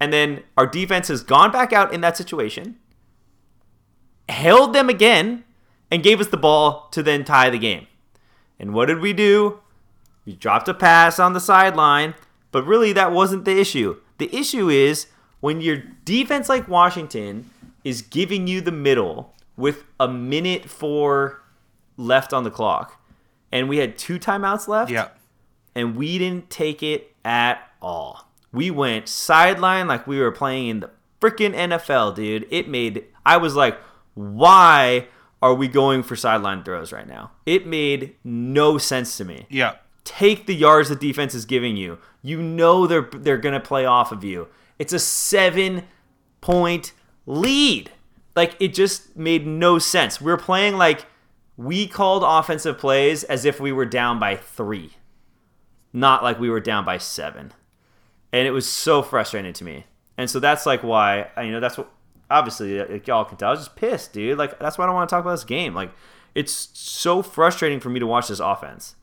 and 0.00 0.12
then 0.12 0.42
our 0.56 0.66
defense 0.66 1.08
has 1.08 1.22
gone 1.22 1.50
back 1.50 1.72
out 1.72 1.92
in 1.92 2.00
that 2.02 2.16
situation, 2.16 2.76
held 4.28 4.72
them 4.72 4.88
again, 4.88 5.44
and 5.90 6.02
gave 6.02 6.20
us 6.20 6.26
the 6.28 6.36
ball 6.36 6.88
to 6.92 7.02
then 7.02 7.24
tie 7.24 7.50
the 7.50 7.58
game. 7.58 7.86
And 8.58 8.74
what 8.74 8.86
did 8.86 9.00
we 9.00 9.12
do? 9.12 9.60
We 10.26 10.34
dropped 10.34 10.68
a 10.68 10.74
pass 10.74 11.18
on 11.18 11.32
the 11.32 11.40
sideline, 11.40 12.14
but 12.52 12.66
really 12.66 12.92
that 12.92 13.12
wasn't 13.12 13.44
the 13.44 13.58
issue. 13.58 13.96
The 14.18 14.34
issue 14.34 14.68
is 14.68 15.06
when 15.40 15.60
your 15.60 15.78
defense 16.04 16.48
like 16.48 16.68
Washington 16.68 17.48
is 17.84 18.02
giving 18.02 18.46
you 18.46 18.60
the 18.60 18.72
middle 18.72 19.34
with 19.56 19.84
a 19.98 20.08
minute 20.08 20.68
four 20.68 21.42
left 21.96 22.32
on 22.32 22.44
the 22.44 22.50
clock, 22.50 23.00
and 23.50 23.68
we 23.68 23.78
had 23.78 23.96
two 23.96 24.18
timeouts 24.18 24.68
left 24.68 24.90
Yeah. 24.90 25.08
and 25.74 25.96
we 25.96 26.18
didn't 26.18 26.50
take 26.50 26.82
it 26.82 27.14
at 27.24 27.70
all. 27.80 28.27
We 28.52 28.70
went 28.70 29.08
sideline 29.08 29.88
like 29.88 30.06
we 30.06 30.18
were 30.18 30.32
playing 30.32 30.68
in 30.68 30.80
the 30.80 30.90
freaking 31.20 31.54
NFL, 31.54 32.14
dude. 32.14 32.46
It 32.50 32.68
made 32.68 33.04
I 33.24 33.36
was 33.36 33.54
like, 33.54 33.78
why 34.14 35.08
are 35.40 35.54
we 35.54 35.68
going 35.68 36.02
for 36.02 36.16
sideline 36.16 36.64
throws 36.64 36.92
right 36.92 37.06
now? 37.06 37.32
It 37.46 37.66
made 37.66 38.16
no 38.24 38.78
sense 38.78 39.16
to 39.18 39.24
me. 39.24 39.46
Yeah. 39.48 39.76
Take 40.04 40.46
the 40.46 40.54
yards 40.54 40.88
the 40.88 40.96
defense 40.96 41.34
is 41.34 41.44
giving 41.44 41.76
you. 41.76 41.98
You 42.22 42.42
know 42.42 42.86
they're 42.86 43.08
they're 43.12 43.38
gonna 43.38 43.60
play 43.60 43.84
off 43.84 44.12
of 44.12 44.24
you. 44.24 44.48
It's 44.78 44.92
a 44.92 44.98
seven 44.98 45.84
point 46.40 46.92
lead. 47.26 47.90
Like 48.34 48.56
it 48.60 48.72
just 48.74 49.16
made 49.16 49.46
no 49.46 49.78
sense. 49.78 50.20
We're 50.20 50.36
playing 50.36 50.76
like 50.76 51.06
we 51.56 51.86
called 51.88 52.22
offensive 52.24 52.78
plays 52.78 53.24
as 53.24 53.44
if 53.44 53.58
we 53.60 53.72
were 53.72 53.84
down 53.84 54.20
by 54.20 54.36
three, 54.36 54.92
not 55.92 56.22
like 56.22 56.38
we 56.38 56.48
were 56.48 56.60
down 56.60 56.84
by 56.84 56.98
seven. 56.98 57.52
And 58.32 58.46
it 58.46 58.50
was 58.50 58.68
so 58.68 59.02
frustrating 59.02 59.52
to 59.54 59.64
me. 59.64 59.86
And 60.16 60.28
so 60.28 60.38
that's 60.40 60.66
like 60.66 60.82
why 60.82 61.28
you 61.42 61.50
know 61.52 61.60
that's 61.60 61.78
what 61.78 61.90
obviously 62.30 62.78
like, 62.82 63.06
y'all 63.06 63.24
can 63.24 63.36
tell. 63.38 63.48
I 63.48 63.52
was 63.52 63.60
just 63.60 63.76
pissed, 63.76 64.12
dude. 64.12 64.36
Like 64.38 64.58
that's 64.58 64.76
why 64.76 64.84
I 64.84 64.86
don't 64.86 64.94
want 64.96 65.08
to 65.08 65.14
talk 65.14 65.22
about 65.24 65.32
this 65.32 65.44
game. 65.44 65.74
Like 65.74 65.90
it's 66.34 66.68
so 66.74 67.22
frustrating 67.22 67.80
for 67.80 67.88
me 67.88 68.00
to 68.00 68.06
watch 68.06 68.28
this 68.28 68.40
offense 68.40 68.96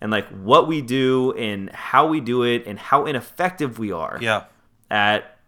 and 0.00 0.10
like 0.10 0.26
what 0.28 0.68
we 0.68 0.82
do 0.82 1.32
and 1.32 1.70
how 1.70 2.06
we 2.06 2.20
do 2.20 2.42
it 2.42 2.66
and 2.66 2.78
how 2.78 3.06
ineffective 3.06 3.78
we 3.78 3.90
are 3.92 4.18
Yeah. 4.20 4.44
at 4.90 5.38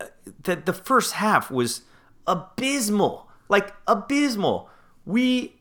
uh, 0.00 0.06
that 0.44 0.64
the 0.64 0.72
first 0.72 1.14
half 1.14 1.50
was 1.50 1.82
abysmal 2.26 3.28
like 3.48 3.74
abysmal 3.88 4.70
we 5.04 5.56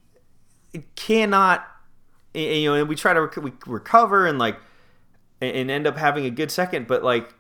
cannot 0.96 1.66
you 2.36 2.66
know 2.70 2.76
and 2.76 2.88
we 2.88 2.96
try 2.96 3.14
to 3.14 3.22
rec- 3.22 3.36
we 3.38 3.52
recover 3.66 4.28
and 4.28 4.38
like 4.38 4.58
and 5.42 5.56
and 5.56 5.72
end 5.72 5.88
up 5.88 5.98
having 5.98 6.26
a 6.26 6.30
good 6.30 6.52
second 6.52 6.88
but 6.88 7.04
like 7.04 7.34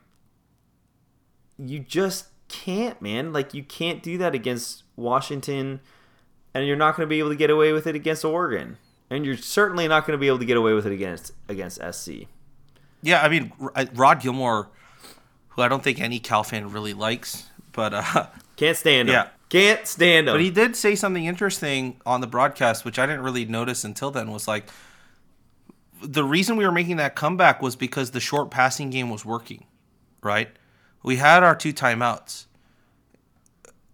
you 1.57 1.79
just 1.79 2.27
can't 2.47 3.01
man 3.01 3.31
like 3.31 3.53
you 3.53 3.63
can't 3.63 4.03
do 4.03 4.17
that 4.17 4.35
against 4.35 4.83
washington 4.95 5.79
and 6.53 6.67
you're 6.67 6.75
not 6.75 6.97
going 6.97 7.07
to 7.07 7.09
be 7.09 7.19
able 7.19 7.29
to 7.29 7.35
get 7.35 7.49
away 7.49 7.71
with 7.71 7.87
it 7.87 7.95
against 7.95 8.25
oregon 8.25 8.77
and 9.09 9.25
you're 9.25 9.37
certainly 9.37 9.87
not 9.87 10.05
going 10.05 10.17
to 10.17 10.19
be 10.19 10.27
able 10.27 10.39
to 10.39 10.45
get 10.45 10.57
away 10.57 10.73
with 10.73 10.85
it 10.85 10.91
against 10.91 11.31
against 11.47 11.79
sc 11.93 12.09
Yeah, 13.01 13.21
I 13.21 13.29
mean 13.29 13.51
Rod 13.93 14.21
Gilmore, 14.21 14.69
who 15.49 15.61
I 15.61 15.67
don't 15.67 15.83
think 15.83 15.99
any 15.99 16.19
Cal 16.19 16.43
fan 16.43 16.71
really 16.71 16.93
likes, 16.93 17.45
but 17.71 17.93
uh, 17.93 18.27
Can't 18.57 18.77
stand 18.77 19.09
him. 19.09 19.13
Yeah. 19.13 19.27
Can't 19.49 19.85
stand 19.87 20.27
him. 20.27 20.33
but 20.35 20.41
he 20.41 20.49
did 20.51 20.75
say 20.75 20.95
something 20.95 21.25
interesting 21.25 21.99
on 22.05 22.21
the 22.21 22.27
broadcast, 22.27 22.85
which 22.85 22.99
I 22.99 23.05
didn't 23.05 23.23
really 23.23 23.43
notice 23.45 23.83
until 23.83 24.11
then. 24.11 24.31
Was 24.31 24.47
like 24.47 24.69
the 26.03 26.23
reason 26.23 26.55
we 26.57 26.65
were 26.65 26.71
making 26.71 26.97
that 26.97 27.15
comeback 27.15 27.61
was 27.61 27.75
because 27.75 28.11
the 28.11 28.19
short 28.19 28.51
passing 28.51 28.89
game 28.89 29.09
was 29.09 29.25
working, 29.25 29.65
right? 30.23 30.49
We 31.03 31.17
had 31.17 31.43
our 31.43 31.55
two 31.55 31.73
timeouts. 31.73 32.45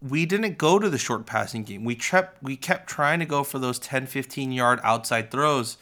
We 0.02 0.26
didn't 0.26 0.58
go 0.58 0.78
to 0.80 0.90
the 0.90 0.98
short 0.98 1.26
passing 1.26 1.64
game. 1.64 1.84
We 1.84 1.96
kept 1.96 2.42
we 2.44 2.56
kept 2.56 2.88
trying 2.88 3.20
to 3.20 3.26
go 3.26 3.44
for 3.44 3.58
those 3.60 3.80
10 3.80 4.06
15 4.06 4.52
yard 4.52 4.80
outside 4.84 5.32
throws 5.32 5.78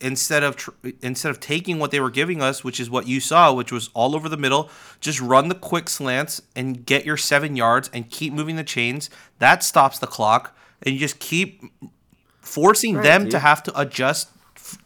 instead 0.00 0.42
of 0.42 0.56
tr- 0.56 0.70
instead 1.02 1.30
of 1.30 1.40
taking 1.40 1.78
what 1.78 1.90
they 1.90 2.00
were 2.00 2.10
giving 2.10 2.40
us, 2.40 2.62
which 2.62 2.78
is 2.78 2.88
what 2.88 3.06
you 3.08 3.18
saw, 3.20 3.52
which 3.52 3.72
was 3.72 3.90
all 3.92 4.14
over 4.14 4.28
the 4.28 4.36
middle, 4.36 4.70
just 5.00 5.20
run 5.20 5.48
the 5.48 5.54
quick 5.54 5.88
slants 5.88 6.40
and 6.54 6.86
get 6.86 7.04
your 7.04 7.16
seven 7.16 7.56
yards 7.56 7.90
and 7.92 8.08
keep 8.10 8.32
moving 8.32 8.56
the 8.56 8.64
chains. 8.64 9.10
That 9.40 9.62
stops 9.64 9.98
the 9.98 10.06
clock, 10.06 10.56
and 10.82 10.94
you 10.94 11.00
just 11.00 11.18
keep 11.18 11.62
forcing 12.40 12.94
Right, 12.96 13.02
them 13.02 13.22
dude. 13.24 13.32
to 13.32 13.38
have 13.40 13.62
to 13.64 13.78
adjust 13.78 14.30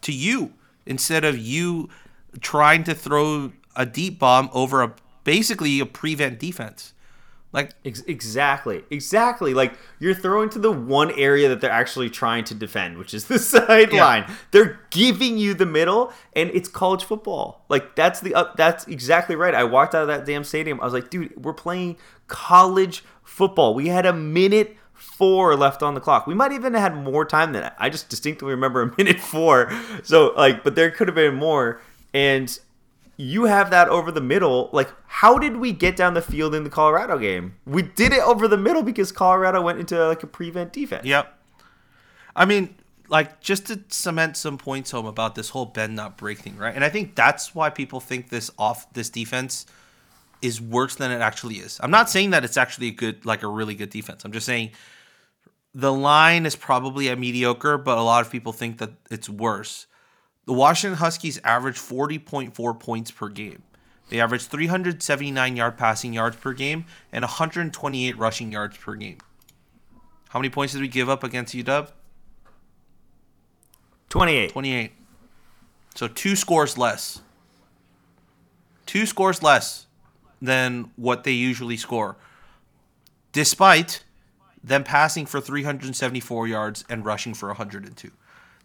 to 0.01 0.11
you 0.11 0.53
instead 0.85 1.23
of 1.25 1.37
you 1.37 1.89
trying 2.41 2.83
to 2.83 2.93
throw 2.93 3.51
a 3.75 3.85
deep 3.85 4.19
bomb 4.19 4.49
over 4.53 4.81
a 4.81 4.93
basically 5.23 5.79
a 5.79 5.85
prevent 5.85 6.39
defense. 6.39 6.93
Like 7.51 7.71
Ex- 7.85 8.01
exactly. 8.01 8.83
Exactly. 8.89 9.53
Like 9.53 9.75
you're 9.99 10.13
throwing 10.13 10.49
to 10.49 10.59
the 10.59 10.73
one 10.73 11.11
area 11.17 11.47
that 11.47 11.61
they're 11.61 11.71
actually 11.71 12.09
trying 12.09 12.43
to 12.45 12.53
defend, 12.53 12.97
which 12.97 13.13
is 13.13 13.25
the 13.25 13.39
sideline. 13.53 14.29
They're 14.51 14.81
giving 14.89 15.37
you 15.37 15.53
the 15.53 15.65
middle, 15.65 16.11
and 16.33 16.51
it's 16.53 16.67
college 16.67 17.05
football. 17.05 17.63
Like 17.69 17.95
that's 17.95 18.19
the 18.19 18.35
uh, 18.35 18.51
that's 18.57 18.85
exactly 18.87 19.37
right. 19.37 19.55
I 19.55 19.63
walked 19.63 19.95
out 19.95 20.01
of 20.01 20.09
that 20.09 20.25
damn 20.25 20.43
stadium. 20.43 20.81
I 20.81 20.83
was 20.83 20.93
like, 20.93 21.09
dude, 21.09 21.45
we're 21.45 21.53
playing 21.53 21.95
college 22.27 23.05
football. 23.23 23.73
We 23.73 23.87
had 23.87 24.05
a 24.05 24.13
minute 24.13 24.75
four 24.95 25.55
left 25.55 25.83
on 25.83 25.93
the 25.93 26.01
clock. 26.01 26.25
We 26.25 26.33
might 26.33 26.51
even 26.51 26.73
have 26.73 26.93
had 26.93 27.03
more 27.03 27.25
time 27.25 27.53
than 27.53 27.61
that. 27.61 27.75
I 27.77 27.89
just 27.89 28.09
distinctly 28.09 28.49
remember 28.49 28.81
a 28.81 28.93
minute 28.97 29.19
four. 29.19 29.71
So 30.03 30.33
like, 30.35 30.63
but 30.63 30.75
there 30.75 30.89
could 30.89 31.07
have 31.07 31.15
been 31.15 31.35
more. 31.35 31.81
And 32.13 32.57
you 33.17 33.45
have 33.45 33.69
that 33.69 33.87
over 33.89 34.11
the 34.11 34.21
middle. 34.21 34.69
Like, 34.73 34.89
how 35.07 35.37
did 35.37 35.57
we 35.57 35.71
get 35.71 35.95
down 35.95 36.13
the 36.13 36.21
field 36.21 36.55
in 36.55 36.63
the 36.63 36.69
Colorado 36.69 37.17
game? 37.17 37.55
We 37.65 37.81
did 37.81 38.11
it 38.11 38.21
over 38.21 38.47
the 38.47 38.57
middle 38.57 38.83
because 38.83 39.11
Colorado 39.11 39.61
went 39.61 39.79
into 39.79 40.07
like 40.07 40.23
a 40.23 40.27
prevent 40.27 40.73
defense. 40.73 41.05
Yep. 41.05 41.31
I 42.35 42.45
mean, 42.45 42.75
like 43.07 43.39
just 43.39 43.67
to 43.67 43.79
cement 43.89 44.37
some 44.37 44.57
points 44.57 44.91
home 44.91 45.05
about 45.05 45.35
this 45.35 45.49
whole 45.49 45.65
bend 45.65 45.95
not 45.95 46.17
break 46.17 46.39
thing, 46.39 46.57
right? 46.57 46.75
And 46.75 46.83
I 46.83 46.89
think 46.89 47.15
that's 47.15 47.55
why 47.55 47.69
people 47.69 47.99
think 47.99 48.29
this 48.29 48.51
off 48.57 48.91
this 48.93 49.09
defense 49.09 49.65
is 50.41 50.61
worse 50.61 50.95
than 50.95 51.11
it 51.11 51.21
actually 51.21 51.55
is. 51.55 51.79
I'm 51.81 51.91
not 51.91 52.09
saying 52.09 52.31
that 52.31 52.43
it's 52.43 52.57
actually 52.57 52.87
a 52.87 52.91
good, 52.91 53.25
like 53.25 53.43
a 53.43 53.47
really 53.47 53.75
good 53.75 53.89
defense. 53.89 54.25
I'm 54.25 54.31
just 54.31 54.45
saying 54.45 54.71
the 55.73 55.91
line 55.91 56.45
is 56.45 56.55
probably 56.55 57.09
a 57.09 57.15
mediocre, 57.15 57.77
but 57.77 57.97
a 57.97 58.01
lot 58.01 58.25
of 58.25 58.31
people 58.31 58.53
think 58.53 58.77
that 58.77 58.91
it's 59.11 59.29
worse. 59.29 59.87
The 60.45 60.53
Washington 60.53 60.97
Huskies 60.97 61.39
average 61.43 61.77
40.4 61.77 62.79
points 62.79 63.11
per 63.11 63.29
game. 63.29 63.63
They 64.09 64.21
average 64.21 64.45
379 64.45 65.55
yard 65.55 65.77
passing 65.77 66.13
yards 66.13 66.37
per 66.37 66.53
game 66.53 66.85
and 67.11 67.23
128 67.23 68.17
rushing 68.17 68.51
yards 68.51 68.77
per 68.77 68.95
game. 68.95 69.17
How 70.29 70.39
many 70.39 70.49
points 70.49 70.73
did 70.73 70.81
we 70.81 70.87
give 70.87 71.09
up 71.09 71.23
against 71.23 71.55
UW? 71.55 71.91
28. 74.09 74.51
28. 74.51 74.91
So 75.95 76.07
two 76.07 76.35
scores 76.35 76.77
less. 76.77 77.21
Two 78.85 79.05
scores 79.05 79.41
less 79.41 79.84
than 80.45 80.91
what 80.95 81.23
they 81.23 81.31
usually 81.31 81.77
score. 81.77 82.17
Despite 83.31 84.03
them 84.65 84.83
passing 84.83 85.25
for 85.25 85.39
374 85.39 86.47
yards 86.47 86.83
and 86.89 87.05
rushing 87.05 87.33
for 87.33 87.47
102. 87.47 88.11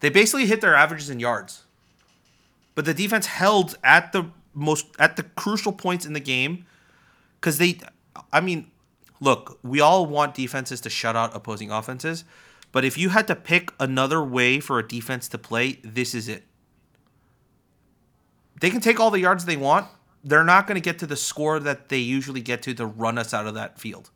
They 0.01 0.09
basically 0.09 0.47
hit 0.47 0.62
their 0.62 0.74
averages 0.74 1.11
in 1.11 1.20
yards. 1.20 1.64
But 2.74 2.87
the 2.87 2.95
defense 2.95 3.26
held 3.26 3.76
at 3.85 4.12
the 4.12 4.31
most 4.55 4.87
at 4.99 5.16
the 5.16 5.22
crucial 5.22 5.72
points 5.72 6.07
in 6.07 6.12
the 6.14 6.20
game 6.20 6.64
cuz 7.41 7.59
they 7.59 7.81
I 8.33 8.41
mean, 8.41 8.70
look, 9.20 9.59
we 9.62 9.81
all 9.81 10.07
want 10.07 10.35
defenses 10.35 10.81
to 10.83 10.91
shut 10.91 11.14
out 11.14 11.37
opposing 11.37 11.70
offenses, 11.70 12.24
but 12.72 12.85
if 12.85 12.97
you 12.97 13.11
had 13.11 13.26
to 13.26 13.37
pick 13.37 13.72
another 13.78 14.24
way 14.24 14.59
for 14.61 14.78
a 14.78 14.87
defense 14.87 15.28
to 15.28 15.39
play, 15.39 15.81
this 15.85 16.14
is 16.14 16.28
it. 16.28 16.45
They 18.61 18.70
can 18.70 18.81
take 18.81 18.99
all 18.99 19.11
the 19.11 19.20
yards 19.20 19.45
they 19.45 19.57
want. 19.57 19.87
They're 20.24 20.44
not 20.44 20.66
going 20.66 20.74
to 20.76 20.80
get 20.80 20.98
to 21.00 21.06
the 21.06 21.16
score 21.16 21.58
that 21.60 21.88
they 21.88 21.98
usually 21.98 22.40
get 22.42 22.62
to 22.62 22.74
to 22.74 22.86
run 22.86 23.16
us 23.18 23.32
out 23.32 23.46
of 23.46 23.54
that 23.54 23.78
field. 23.78 24.10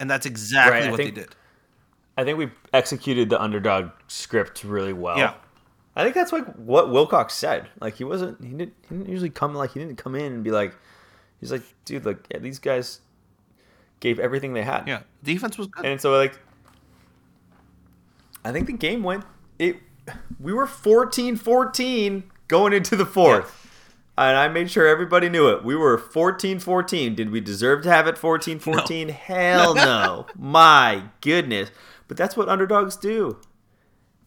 And 0.00 0.10
that's 0.10 0.26
exactly 0.26 0.80
Right, 0.80 0.90
what 0.90 0.96
think- 0.96 1.14
they 1.14 1.20
did. 1.22 1.34
I 2.16 2.24
think 2.24 2.36
we 2.38 2.50
executed 2.74 3.30
the 3.30 3.40
underdog 3.40 3.90
script 4.08 4.62
really 4.64 4.92
well. 4.92 5.16
Yeah. 5.16 5.34
I 5.96 6.02
think 6.02 6.14
that's 6.14 6.32
like 6.32 6.44
what 6.56 6.90
Wilcox 6.90 7.34
said. 7.34 7.68
Like 7.80 7.94
he 7.96 8.04
wasn't 8.04 8.42
he 8.42 8.50
didn't 8.50 8.74
he 8.88 8.94
didn't 8.96 9.08
usually 9.08 9.30
come 9.30 9.54
like 9.54 9.72
he 9.72 9.78
didn't 9.80 9.96
come 9.96 10.14
in 10.14 10.32
and 10.32 10.44
be 10.44 10.50
like 10.50 10.74
he's 11.40 11.50
like, 11.50 11.62
dude, 11.84 12.04
like 12.04 12.18
yeah, 12.30 12.38
these 12.38 12.58
guys 12.58 13.00
gave 14.00 14.18
everything 14.18 14.52
they 14.52 14.62
had. 14.62 14.86
Yeah. 14.86 15.00
Defense 15.22 15.56
was 15.56 15.66
good. 15.68 15.86
And 15.86 16.00
so 16.00 16.12
like 16.14 16.38
I 18.44 18.52
think 18.52 18.66
the 18.66 18.72
game 18.74 19.02
went 19.02 19.24
it 19.58 19.76
we 20.40 20.52
were 20.52 20.66
14-14 20.66 22.22
going 22.48 22.72
into 22.72 22.96
the 22.96 23.06
fourth. 23.06 23.69
And 24.28 24.36
I 24.36 24.48
made 24.48 24.70
sure 24.70 24.86
everybody 24.86 25.30
knew 25.30 25.48
it. 25.48 25.64
We 25.64 25.74
were 25.74 25.96
14-14. 25.96 27.16
Did 27.16 27.30
we 27.30 27.40
deserve 27.40 27.82
to 27.84 27.90
have 27.90 28.06
it 28.06 28.16
14-14? 28.16 29.08
Hell 29.10 29.74
no. 29.74 30.26
My 30.36 31.04
goodness. 31.22 31.70
But 32.06 32.18
that's 32.18 32.36
what 32.36 32.48
underdogs 32.48 32.96
do. 32.96 33.38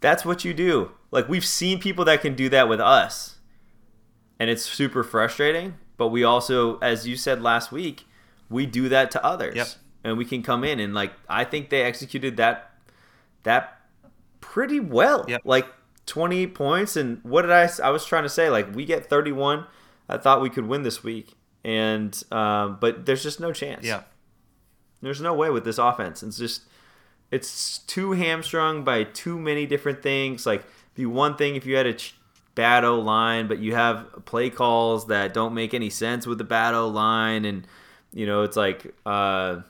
That's 0.01 0.25
what 0.25 0.43
you 0.43 0.53
do. 0.53 0.91
Like 1.11 1.29
we've 1.29 1.45
seen 1.45 1.79
people 1.79 2.05
that 2.05 2.21
can 2.21 2.33
do 2.33 2.49
that 2.49 2.67
with 2.67 2.81
us. 2.81 3.35
And 4.39 4.49
it's 4.49 4.63
super 4.63 5.03
frustrating, 5.03 5.75
but 5.95 6.07
we 6.07 6.23
also 6.23 6.79
as 6.79 7.07
you 7.07 7.15
said 7.15 7.43
last 7.43 7.71
week, 7.71 8.05
we 8.49 8.65
do 8.65 8.89
that 8.89 9.11
to 9.11 9.23
others. 9.23 9.55
Yep. 9.55 9.67
And 10.03 10.17
we 10.17 10.25
can 10.25 10.41
come 10.41 10.63
in 10.63 10.79
and 10.79 10.95
like 10.95 11.13
I 11.29 11.43
think 11.43 11.69
they 11.69 11.83
executed 11.83 12.37
that 12.37 12.71
that 13.43 13.79
pretty 14.41 14.79
well. 14.79 15.23
Yep. 15.27 15.41
Like 15.45 15.67
20 16.07 16.47
points 16.47 16.97
and 16.97 17.23
what 17.23 17.43
did 17.43 17.51
I 17.51 17.69
I 17.83 17.91
was 17.91 18.05
trying 18.05 18.23
to 18.23 18.29
say 18.29 18.49
like 18.49 18.73
we 18.73 18.85
get 18.85 19.07
31. 19.07 19.67
I 20.09 20.17
thought 20.17 20.41
we 20.41 20.49
could 20.49 20.67
win 20.67 20.83
this 20.83 21.03
week. 21.03 21.33
And 21.63 22.21
um 22.31 22.77
but 22.81 23.05
there's 23.05 23.23
just 23.23 23.39
no 23.39 23.51
chance. 23.53 23.85
yeah. 23.85 24.03
There's 25.01 25.21
no 25.21 25.33
way 25.33 25.49
with 25.49 25.65
this 25.65 25.77
offense. 25.77 26.23
It's 26.23 26.37
just 26.37 26.63
it's 27.31 27.79
too 27.79 28.11
hamstrung 28.13 28.83
by 28.83 29.03
too 29.03 29.39
many 29.39 29.65
different 29.65 30.01
things. 30.03 30.45
Like 30.45 30.65
be 30.95 31.05
one 31.05 31.35
thing 31.35 31.55
if 31.55 31.65
you 31.65 31.75
had 31.75 31.87
a 31.87 31.93
ch- 31.93 32.15
bad 32.55 32.83
O 32.83 32.99
line, 32.99 33.47
but 33.47 33.59
you 33.59 33.73
have 33.73 34.25
play 34.25 34.49
calls 34.49 35.07
that 35.07 35.33
don't 35.33 35.53
make 35.53 35.73
any 35.73 35.89
sense 35.89 36.27
with 36.27 36.37
the 36.37 36.43
bad 36.43 36.73
O 36.75 36.87
line, 36.87 37.45
and 37.45 37.65
you 38.13 38.25
know 38.27 38.43
it's 38.43 38.55
like 38.55 38.93
uh, 39.05 39.61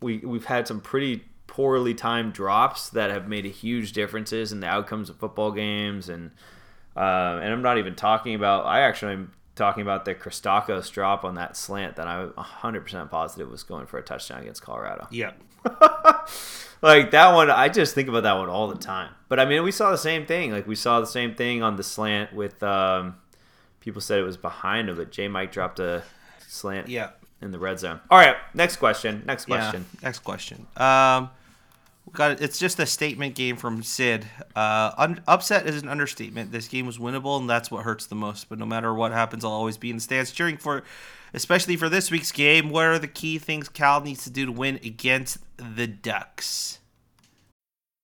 we 0.00 0.18
we've 0.18 0.44
had 0.44 0.68
some 0.68 0.80
pretty 0.80 1.24
poorly 1.46 1.94
timed 1.94 2.32
drops 2.32 2.90
that 2.90 3.10
have 3.10 3.26
made 3.28 3.44
a 3.46 3.50
huge 3.50 3.92
differences 3.92 4.52
in 4.52 4.60
the 4.60 4.66
outcomes 4.66 5.08
of 5.08 5.16
football 5.16 5.50
games, 5.50 6.08
and 6.08 6.30
uh, 6.96 7.40
and 7.42 7.52
I'm 7.52 7.62
not 7.62 7.78
even 7.78 7.94
talking 7.94 8.34
about. 8.34 8.66
I 8.66 8.80
actually 8.80 9.12
am 9.14 9.32
talking 9.54 9.82
about 9.82 10.04
the 10.04 10.14
Christakos 10.14 10.90
drop 10.90 11.24
on 11.24 11.34
that 11.34 11.56
slant 11.56 11.96
that 11.96 12.06
I'm 12.08 12.30
100% 12.30 13.10
positive 13.10 13.50
was 13.50 13.62
going 13.62 13.86
for 13.86 13.98
a 13.98 14.02
touchdown 14.02 14.40
against 14.42 14.62
Colorado 14.62 15.06
Yeah. 15.10 15.32
like 16.82 17.10
that 17.12 17.32
one 17.34 17.50
i 17.50 17.68
just 17.68 17.94
think 17.94 18.08
about 18.08 18.24
that 18.24 18.32
one 18.32 18.48
all 18.48 18.66
the 18.68 18.74
time 18.78 19.10
but 19.28 19.38
i 19.38 19.44
mean 19.44 19.62
we 19.62 19.70
saw 19.70 19.90
the 19.92 19.96
same 19.98 20.26
thing 20.26 20.50
like 20.50 20.66
we 20.66 20.74
saw 20.74 20.98
the 21.00 21.06
same 21.06 21.34
thing 21.36 21.62
on 21.62 21.76
the 21.76 21.82
slant 21.84 22.32
with 22.32 22.60
um 22.64 23.14
people 23.80 24.00
said 24.00 24.18
it 24.18 24.22
was 24.24 24.36
behind 24.36 24.88
him 24.88 24.96
but 24.96 25.12
j 25.12 25.28
mike 25.28 25.52
dropped 25.52 25.78
a 25.78 26.02
slant 26.48 26.88
Yeah. 26.88 27.10
in 27.40 27.52
the 27.52 27.58
red 27.58 27.78
zone 27.78 28.00
all 28.10 28.18
right 28.18 28.34
next 28.54 28.76
question 28.78 29.22
next 29.26 29.44
question 29.44 29.86
Yeah. 29.94 29.98
Next 30.02 30.18
question. 30.20 30.66
Um, 30.76 31.30
got 32.12 32.40
it's 32.40 32.58
just 32.58 32.78
a 32.78 32.86
statement 32.86 33.34
game 33.34 33.56
from 33.56 33.82
Sid. 33.82 34.26
Uh, 34.54 34.92
un- 34.98 35.22
upset 35.26 35.66
is 35.66 35.80
an 35.82 35.88
understatement. 35.88 36.52
This 36.52 36.68
game 36.68 36.86
was 36.86 36.98
winnable, 36.98 37.40
and 37.40 37.48
that's 37.48 37.70
what 37.70 37.84
hurts 37.84 38.06
the 38.06 38.14
most. 38.14 38.48
But 38.48 38.58
no 38.58 38.66
matter 38.66 38.92
what 38.92 39.12
happens, 39.12 39.44
I'll 39.44 39.52
always 39.52 39.76
be 39.76 39.90
in 39.90 39.96
the 39.96 40.02
stands 40.02 40.32
cheering 40.32 40.56
for, 40.56 40.82
especially 41.34 41.76
for 41.76 41.88
this 41.88 42.10
week's 42.10 42.32
game. 42.32 42.70
What 42.70 42.86
are 42.86 42.98
the 42.98 43.08
key 43.08 43.38
things 43.38 43.68
Cal 43.68 44.00
needs 44.00 44.24
to 44.24 44.30
do 44.30 44.46
to 44.46 44.52
win 44.52 44.76
against 44.84 45.38
the 45.56 45.86
Ducks? 45.86 46.78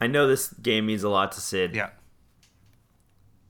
I 0.00 0.06
know 0.06 0.26
this 0.28 0.52
game 0.54 0.86
means 0.86 1.02
a 1.02 1.08
lot 1.08 1.32
to 1.32 1.40
sid 1.40 1.74
Yeah. 1.74 1.90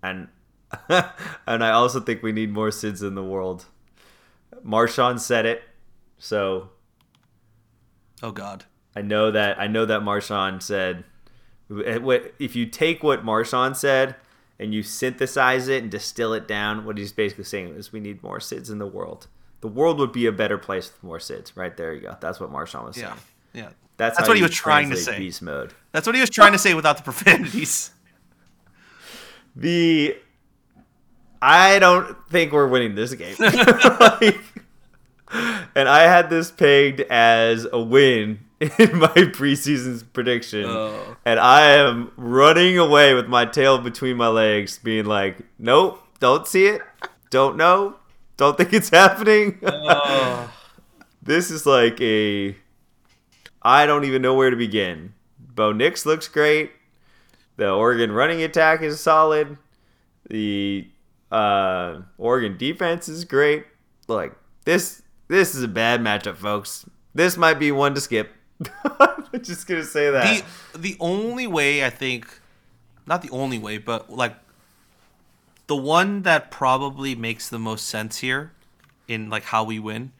and 0.03 0.29
and 0.89 1.65
i 1.65 1.71
also 1.71 2.01
think 2.01 2.23
we 2.23 2.33
need 2.33 2.51
more 2.53 2.71
sids 2.71 3.03
in 3.03 3.15
the 3.15 3.23
world 3.25 3.67
marshawn 4.65 5.19
said 5.19 5.47
it 5.47 5.63
so 6.19 6.71
Oh 8.23 8.33
God. 8.33 8.65
I 8.97 9.03
know 9.03 9.31
that 9.31 9.61
I 9.61 9.69
know 9.69 9.87
that 9.87 10.01
Marshawn 10.01 10.61
said 10.61 11.05
eh, 11.85 12.01
if 12.41 12.57
you 12.57 12.67
take 12.67 13.05
what 13.05 13.25
Marshawn 13.25 13.77
said 13.77 14.17
and 14.59 14.75
you 14.75 14.83
synthesize 14.83 15.69
it 15.69 15.83
and 15.85 15.91
distill 15.93 16.33
it 16.33 16.49
down, 16.49 16.85
what 16.85 16.99
he's 16.99 17.13
basically 17.13 17.45
saying 17.45 17.69
is 17.77 17.93
we 17.93 18.01
need 18.01 18.21
more 18.25 18.41
SIDS 18.41 18.73
in 18.73 18.79
the 18.79 18.89
world. 18.89 19.29
The 19.61 19.69
world 19.69 20.01
would 20.01 20.11
be 20.11 20.27
a 20.27 20.33
better 20.33 20.59
place 20.59 20.91
with 20.91 21.01
more 21.05 21.19
SIDS. 21.19 21.53
Right 21.57 21.77
there 21.77 21.95
you 21.95 22.01
go. 22.01 22.17
That's 22.21 22.41
what 22.41 22.51
Marshawn 22.51 22.87
was 22.87 22.97
saying. 22.97 23.07
Yeah. 23.07 23.17
Yeah. 23.53 23.71
That's, 23.97 24.17
That's 24.17 24.29
what 24.29 24.37
he 24.37 24.43
was 24.43 24.53
trying 24.53 24.91
to 24.91 24.97
say. 24.97 25.19
Beast 25.19 25.43
mode. 25.43 25.75
That's 25.93 26.07
what 26.07 26.15
he 26.15 26.21
was 26.21 26.31
trying 26.31 26.53
to 26.53 26.59
say 26.59 26.75
without 26.75 26.97
the 26.97 27.03
profanities. 27.03 27.93
The 29.57 30.17
I 31.43 31.79
don't 31.81 32.17
think 32.29 32.53
we're 32.53 32.69
winning 32.69 32.95
this 32.95 33.13
game. 33.15 33.35
Like, 33.39 34.39
and 35.75 35.89
I 35.89 36.03
had 36.03 36.31
this 36.31 36.51
pegged 36.51 37.01
as 37.03 37.67
a 37.73 37.81
win 37.81 38.41
in 38.61 38.99
my 38.99 39.09
preseason 39.09 40.05
prediction. 40.13 40.65
Oh. 40.67 41.17
And 41.25 41.39
I 41.39 41.63
am 41.73 42.13
running 42.17 42.79
away 42.79 43.15
with 43.15 43.29
my 43.29 43.45
tail 43.45 43.79
between 43.79 44.17
my 44.17 44.29
legs, 44.29 44.79
being 44.79 45.05
like, 45.05 45.39
nope, 45.59 46.03
don't 46.21 46.47
see 46.47 46.67
it, 46.67 46.83
don't 47.31 47.57
know, 47.57 47.97
don't 48.37 48.57
think 48.57 48.73
it's 48.73 48.91
happening. 48.91 49.59
Oh. 49.63 50.53
this 51.23 51.51
is 51.51 51.67
like 51.67 52.01
a. 52.01 52.57
I 53.69 53.85
don't 53.85 54.07
even 54.07 54.23
know 54.23 54.33
where 54.33 54.49
to 54.49 54.57
begin. 54.57 55.13
Bo 55.39 55.73
Nix 55.73 56.07
looks 56.07 56.27
great. 56.27 56.73
The 57.57 57.71
Oregon 57.71 58.11
running 58.13 58.43
attack 58.43 58.81
is 58.81 58.99
solid. 58.99 59.59
The 60.31 60.89
uh, 61.31 62.01
Oregon 62.17 62.57
defense 62.57 63.11
is 63.11 63.27
great. 63.27 63.67
Like 64.07 64.33
this, 64.65 65.03
this 65.29 65.55
is 65.55 65.63
a 65.63 65.69
bad 65.69 66.01
matchup, 66.01 66.39
folks. 66.39 66.87
This 67.15 67.37
might 67.37 67.59
be 67.59 67.71
one 67.71 67.95
to 67.95 68.01
skip. 68.01 68.31
I'm 69.01 69.43
just 69.43 69.67
gonna 69.67 69.85
say 69.85 70.13
that. 70.13 70.43
the 70.73 70.79
the 70.79 70.97
only 70.99 71.47
way 71.47 71.85
I 71.85 71.91
think, 71.91 72.27
not 73.07 73.21
the 73.21 73.31
only 73.31 73.59
way, 73.59 73.77
but 73.77 74.09
like 74.09 74.35
the 75.67 75.77
one 75.77 76.23
that 76.23 76.51
probably 76.51 77.15
makes 77.15 77.51
the 77.51 77.59
most 77.59 77.87
sense 77.87 78.17
here 78.17 78.53
in 79.09 79.29
like 79.29 79.43
how 79.43 79.63
we 79.63 79.79
win 79.79 80.13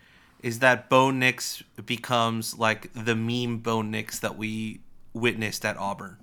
is 0.43 0.61
that 0.61 0.89
Bo 0.89 1.11
Nix 1.11 1.63
becomes 1.85 2.59
like 2.59 2.93
the 2.95 3.15
meme 3.15 3.59
Bo 3.59 3.83
Nix 3.83 4.19
that 4.21 4.37
we 4.37 4.81
witnessed 5.13 5.65
at 5.65 5.77
Auburn. 5.77 6.17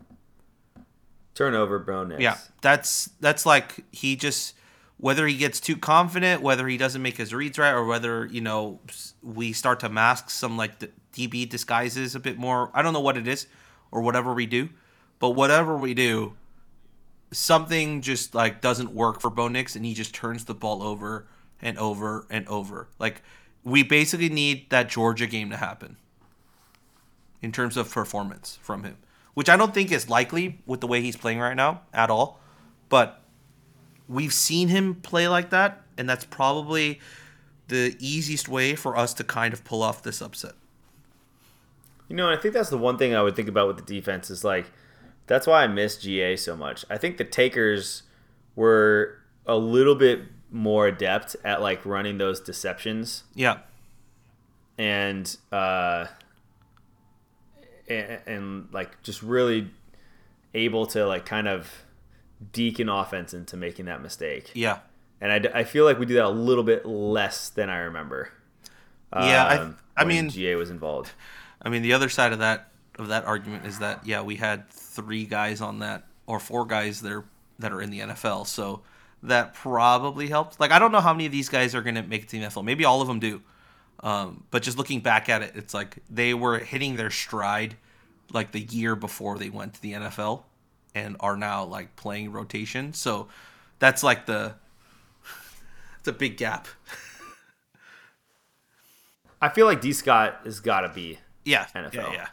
Turnover, 1.33 1.79
bro. 1.79 2.05
Nix. 2.05 2.21
Yeah, 2.21 2.37
that's 2.61 3.09
that's 3.19 3.45
like 3.45 3.83
he 3.91 4.15
just 4.15 4.55
whether 4.97 5.27
he 5.27 5.35
gets 5.35 5.59
too 5.59 5.75
confident, 5.75 6.41
whether 6.41 6.67
he 6.67 6.77
doesn't 6.77 7.01
make 7.01 7.17
his 7.17 7.33
reads 7.33 7.57
right, 7.57 7.71
or 7.71 7.83
whether 7.85 8.25
you 8.25 8.41
know 8.41 8.79
we 9.21 9.51
start 9.51 9.81
to 9.81 9.89
mask 9.89 10.29
some 10.29 10.55
like 10.55 10.79
the 10.79 10.89
DB 11.13 11.47
disguises 11.47 12.15
a 12.15 12.19
bit 12.19 12.37
more. 12.37 12.71
I 12.73 12.81
don't 12.81 12.93
know 12.93 13.01
what 13.01 13.17
it 13.17 13.27
is, 13.27 13.47
or 13.91 14.01
whatever 14.01 14.33
we 14.33 14.45
do, 14.45 14.69
but 15.19 15.31
whatever 15.31 15.75
we 15.75 15.93
do, 15.93 16.33
something 17.31 18.01
just 18.01 18.33
like 18.33 18.61
doesn't 18.61 18.93
work 18.93 19.19
for 19.19 19.29
Bo 19.29 19.49
Nix, 19.49 19.75
and 19.75 19.85
he 19.85 19.93
just 19.93 20.15
turns 20.15 20.45
the 20.45 20.55
ball 20.55 20.81
over 20.81 21.27
and 21.61 21.77
over 21.77 22.25
and 22.29 22.47
over. 22.47 22.87
Like 22.97 23.21
we 23.65 23.83
basically 23.83 24.29
need 24.29 24.69
that 24.69 24.87
Georgia 24.87 25.27
game 25.27 25.49
to 25.49 25.57
happen 25.57 25.97
in 27.41 27.51
terms 27.51 27.75
of 27.75 27.91
performance 27.91 28.59
from 28.61 28.83
him, 28.83 28.97
which 29.33 29.49
I 29.49 29.57
don't 29.57 29.73
think 29.73 29.91
is 29.91 30.07
likely 30.07 30.61
with 30.65 30.79
the 30.79 30.87
way 30.87 31.01
he's 31.01 31.17
playing 31.17 31.39
right 31.39 31.55
now 31.55 31.81
at 31.91 32.09
all. 32.09 32.39
But 32.87 33.21
we've 34.07 34.33
seen 34.33 34.69
him 34.69 34.95
play 34.95 35.27
like 35.27 35.49
that, 35.49 35.81
and 35.97 36.07
that's 36.07 36.23
probably 36.23 37.01
the 37.67 37.97
easiest 37.99 38.47
way 38.47 38.75
for 38.75 38.95
us 38.95 39.13
to 39.15 39.23
kind 39.23 39.53
of 39.53 39.63
pull 39.63 39.81
off 39.81 40.03
this 40.03 40.21
upset. 40.21 40.53
You 42.07 42.15
know, 42.15 42.29
I 42.29 42.37
think 42.37 42.53
that's 42.53 42.69
the 42.69 42.77
one 42.77 42.99
thing 42.99 43.15
I 43.15 43.23
would 43.23 43.35
think 43.35 43.49
about 43.49 43.67
with 43.67 43.77
the 43.77 43.93
defense 43.93 44.29
is 44.29 44.43
like 44.43 44.67
that's 45.25 45.47
why 45.47 45.63
I 45.63 45.67
miss 45.67 45.97
GA 45.97 46.35
so 46.35 46.55
much. 46.55 46.85
I 46.87 46.99
think 46.99 47.17
the 47.17 47.23
takers 47.23 48.03
were 48.55 49.17
a 49.47 49.55
little 49.57 49.95
bit 49.95 50.21
more 50.55 50.87
adept 50.87 51.35
at 51.43 51.61
like 51.61 51.85
running 51.85 52.17
those 52.17 52.39
deceptions 52.39 53.23
Yeah. 53.35 53.57
and 54.77 55.35
uh 55.51 56.05
and, 57.89 58.19
and 58.25 58.67
like 58.71 59.01
just 59.03 59.21
really 59.21 59.69
able 60.53 60.85
to 60.87 61.05
like 61.05 61.25
kind 61.25 61.47
of 61.47 61.69
deacon 62.53 62.89
offense 62.89 63.33
into 63.33 63.57
making 63.57 63.85
that 63.85 64.01
mistake. 64.01 64.51
Yeah. 64.53 64.79
And 65.21 65.31
I, 65.47 65.59
I 65.59 65.63
feel 65.63 65.85
like 65.85 65.99
we 65.99 66.05
do 66.05 66.15
that 66.15 66.25
a 66.25 66.29
little 66.29 66.63
bit 66.63 66.85
less 66.85 67.49
than 67.49 67.69
I 67.69 67.77
remember. 67.79 68.29
Yeah, 69.13 69.45
I- 69.45 69.57
um, 69.57 69.77
I 69.97 70.03
when 70.03 70.07
mean- 70.09 70.29
GA 70.29 70.55
was 70.55 70.69
involved. 70.69 71.11
I 71.61 71.69
mean, 71.69 71.81
the 71.81 71.93
other 71.93 72.09
side 72.09 72.31
of 72.33 72.39
that 72.39 72.69
of 72.97 73.09
that 73.09 73.25
argument 73.25 73.65
is 73.65 73.79
that 73.79 74.05
yeah, 74.05 74.21
we 74.21 74.35
had 74.37 74.69
three 74.69 75.25
guys 75.25 75.59
on 75.61 75.79
that 75.79 76.05
or 76.27 76.39
four 76.39 76.65
guys 76.65 77.01
that 77.01 77.11
are 77.11 77.25
that 77.59 77.71
are 77.73 77.81
in 77.81 77.89
the 77.89 77.99
NFL, 77.99 78.45
so 78.47 78.81
that 79.27 79.53
probably 79.53 80.27
helped. 80.27 80.59
Like, 80.59 80.71
I 80.71 80.79
don't 80.79 80.91
know 80.91 81.01
how 81.01 81.13
many 81.13 81.25
of 81.25 81.31
these 81.31 81.49
guys 81.49 81.75
are 81.75 81.81
going 81.81 81.95
to 81.95 82.03
make 82.03 82.23
it 82.23 82.29
to 82.29 82.39
the 82.39 82.45
NFL. 82.45 82.63
Maybe 82.63 82.85
all 82.85 83.01
of 83.01 83.07
them 83.07 83.19
do. 83.19 83.41
Um, 84.01 84.43
but 84.51 84.61
just 84.61 84.77
looking 84.77 84.99
back 84.99 85.29
at 85.29 85.41
it, 85.41 85.53
it's 85.55 85.73
like 85.73 85.97
they 86.09 86.33
were 86.33 86.59
hitting 86.59 86.95
their 86.95 87.09
stride 87.09 87.75
like 88.31 88.51
the 88.51 88.59
year 88.59 88.95
before 88.95 89.37
they 89.37 89.49
went 89.49 89.75
to 89.75 89.81
the 89.81 89.93
NFL 89.93 90.43
and 90.93 91.15
are 91.19 91.37
now 91.37 91.63
like 91.63 91.95
playing 91.95 92.31
rotation. 92.31 92.93
So 92.93 93.27
that's 93.79 94.03
like 94.03 94.25
the 94.25 94.55
it's 95.99 96.07
a 96.07 96.13
big 96.13 96.37
gap. 96.37 96.67
I 99.41 99.49
feel 99.49 99.65
like 99.65 99.81
D 99.81 99.93
Scott 99.93 100.41
has 100.43 100.59
got 100.59 100.81
to 100.81 100.89
be. 100.89 101.19
Yeah, 101.43 101.65
NFL. 101.75 101.93
Yeah, 101.93 102.11
yeah. 102.13 102.27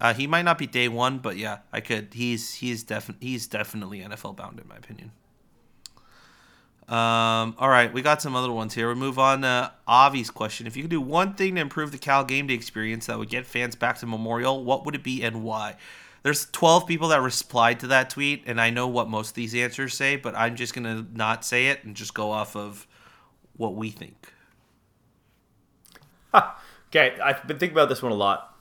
Uh, 0.00 0.14
he 0.14 0.26
might 0.26 0.42
not 0.42 0.58
be 0.58 0.66
day 0.66 0.88
one, 0.88 1.18
but 1.18 1.36
yeah, 1.36 1.58
I 1.72 1.80
could. 1.80 2.08
He's 2.12 2.54
he's 2.54 2.82
definitely 2.82 3.28
he's 3.28 3.46
definitely 3.46 4.00
NFL 4.00 4.36
bound 4.36 4.58
in 4.60 4.68
my 4.68 4.76
opinion. 4.76 5.12
Um, 6.88 7.56
all 7.58 7.68
right, 7.68 7.92
we 7.92 8.00
got 8.00 8.22
some 8.22 8.36
other 8.36 8.52
ones 8.52 8.72
here. 8.74 8.88
We 8.88 8.94
move 8.94 9.18
on 9.18 9.42
to 9.42 9.72
Avi's 9.88 10.30
question. 10.30 10.68
If 10.68 10.76
you 10.76 10.84
could 10.84 10.90
do 10.90 11.00
one 11.00 11.34
thing 11.34 11.56
to 11.56 11.60
improve 11.60 11.90
the 11.90 11.98
Cal 11.98 12.24
game 12.24 12.46
day 12.46 12.54
experience 12.54 13.06
that 13.06 13.18
would 13.18 13.28
get 13.28 13.44
fans 13.44 13.74
back 13.74 13.98
to 13.98 14.06
Memorial, 14.06 14.62
what 14.62 14.86
would 14.86 14.94
it 14.94 15.02
be 15.02 15.22
and 15.22 15.42
why? 15.42 15.76
There's 16.22 16.46
12 16.50 16.86
people 16.86 17.08
that 17.08 17.20
replied 17.20 17.80
to 17.80 17.88
that 17.88 18.10
tweet, 18.10 18.44
and 18.46 18.60
I 18.60 18.70
know 18.70 18.86
what 18.86 19.08
most 19.08 19.30
of 19.30 19.34
these 19.34 19.54
answers 19.54 19.94
say, 19.94 20.16
but 20.16 20.36
I'm 20.36 20.54
just 20.54 20.74
gonna 20.74 21.06
not 21.12 21.44
say 21.44 21.68
it 21.68 21.82
and 21.84 21.96
just 21.96 22.14
go 22.14 22.30
off 22.30 22.54
of 22.54 22.86
what 23.56 23.74
we 23.74 23.90
think. 23.90 24.32
Okay, 26.88 27.18
I've 27.22 27.46
been 27.46 27.58
thinking 27.58 27.76
about 27.76 27.88
this 27.88 28.00
one 28.00 28.12
a 28.12 28.16
lot. 28.16 28.56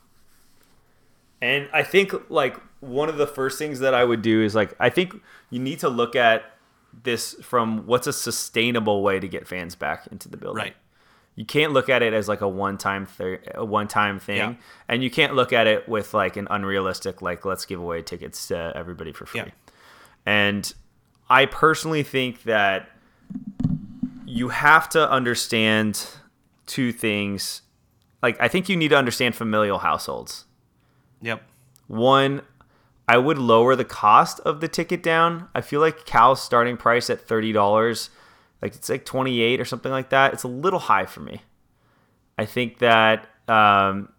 And 1.41 1.69
I 1.71 1.83
think 1.83 2.11
like 2.29 2.59
one 2.79 3.07
of 3.07 3.17
the 3.17 3.27
first 3.27 3.59
things 3.59 3.79
that 3.79 3.93
I 3.93 4.03
would 4.03 4.21
do 4.21 4.41
is 4.41 4.55
like 4.55 4.73
I 4.79 4.89
think 4.89 5.21
you 5.49 5.59
need 5.59 5.79
to 5.79 5.89
look 5.89 6.15
at 6.15 6.54
this 7.03 7.33
from 7.41 7.85
what's 7.85 8.07
a 8.07 8.13
sustainable 8.13 9.03
way 9.03 9.19
to 9.19 9.27
get 9.27 9.47
fans 9.47 9.75
back 9.75 10.07
into 10.11 10.29
the 10.29 10.37
building. 10.37 10.63
Right. 10.63 10.75
You 11.35 11.45
can't 11.45 11.73
look 11.73 11.89
at 11.89 12.01
it 12.01 12.13
as 12.13 12.29
like 12.29 12.39
a 12.41 12.47
one-time 12.47 13.07
th- 13.17 13.41
a 13.53 13.65
one-time 13.65 14.19
thing, 14.19 14.37
Yeah. 14.37 14.53
and 14.87 15.03
you 15.03 15.11
can't 15.11 15.35
look 15.35 15.51
at 15.51 15.67
it 15.67 15.87
with 15.89 16.13
like 16.13 16.37
an 16.37 16.47
unrealistic 16.49 17.21
like 17.21 17.43
let's 17.43 17.65
give 17.65 17.79
away 17.79 18.01
tickets 18.01 18.47
to 18.47 18.71
everybody 18.75 19.11
for 19.11 19.25
free. 19.25 19.41
Yeah. 19.41 19.51
And 20.25 20.73
I 21.29 21.45
personally 21.45 22.03
think 22.03 22.43
that 22.43 22.89
you 24.25 24.49
have 24.49 24.89
to 24.89 25.09
understand 25.09 26.07
two 26.65 26.91
things. 26.91 27.61
Like 28.23 28.39
I 28.41 28.47
think 28.47 28.69
you 28.69 28.77
need 28.77 28.89
to 28.89 28.97
understand 28.97 29.35
familial 29.35 29.79
households. 29.79 30.45
Yep. 31.21 31.43
One, 31.87 32.41
I 33.07 33.17
would 33.17 33.37
lower 33.37 33.75
the 33.75 33.85
cost 33.85 34.39
of 34.41 34.61
the 34.61 34.67
ticket 34.67 35.03
down. 35.03 35.47
I 35.53 35.61
feel 35.61 35.79
like 35.79 36.05
Cal's 36.05 36.41
starting 36.41 36.75
price 36.77 37.09
at 37.09 37.21
thirty 37.21 37.51
dollars, 37.51 38.09
like 38.61 38.73
it's 38.75 38.89
like 38.89 39.05
twenty 39.05 39.41
eight 39.41 39.59
or 39.61 39.65
something 39.65 39.91
like 39.91 40.09
that. 40.09 40.33
It's 40.33 40.43
a 40.43 40.47
little 40.47 40.79
high 40.79 41.05
for 41.05 41.19
me. 41.21 41.41
I 42.37 42.45
think 42.45 42.79
that, 42.79 43.27
um, 43.47 44.09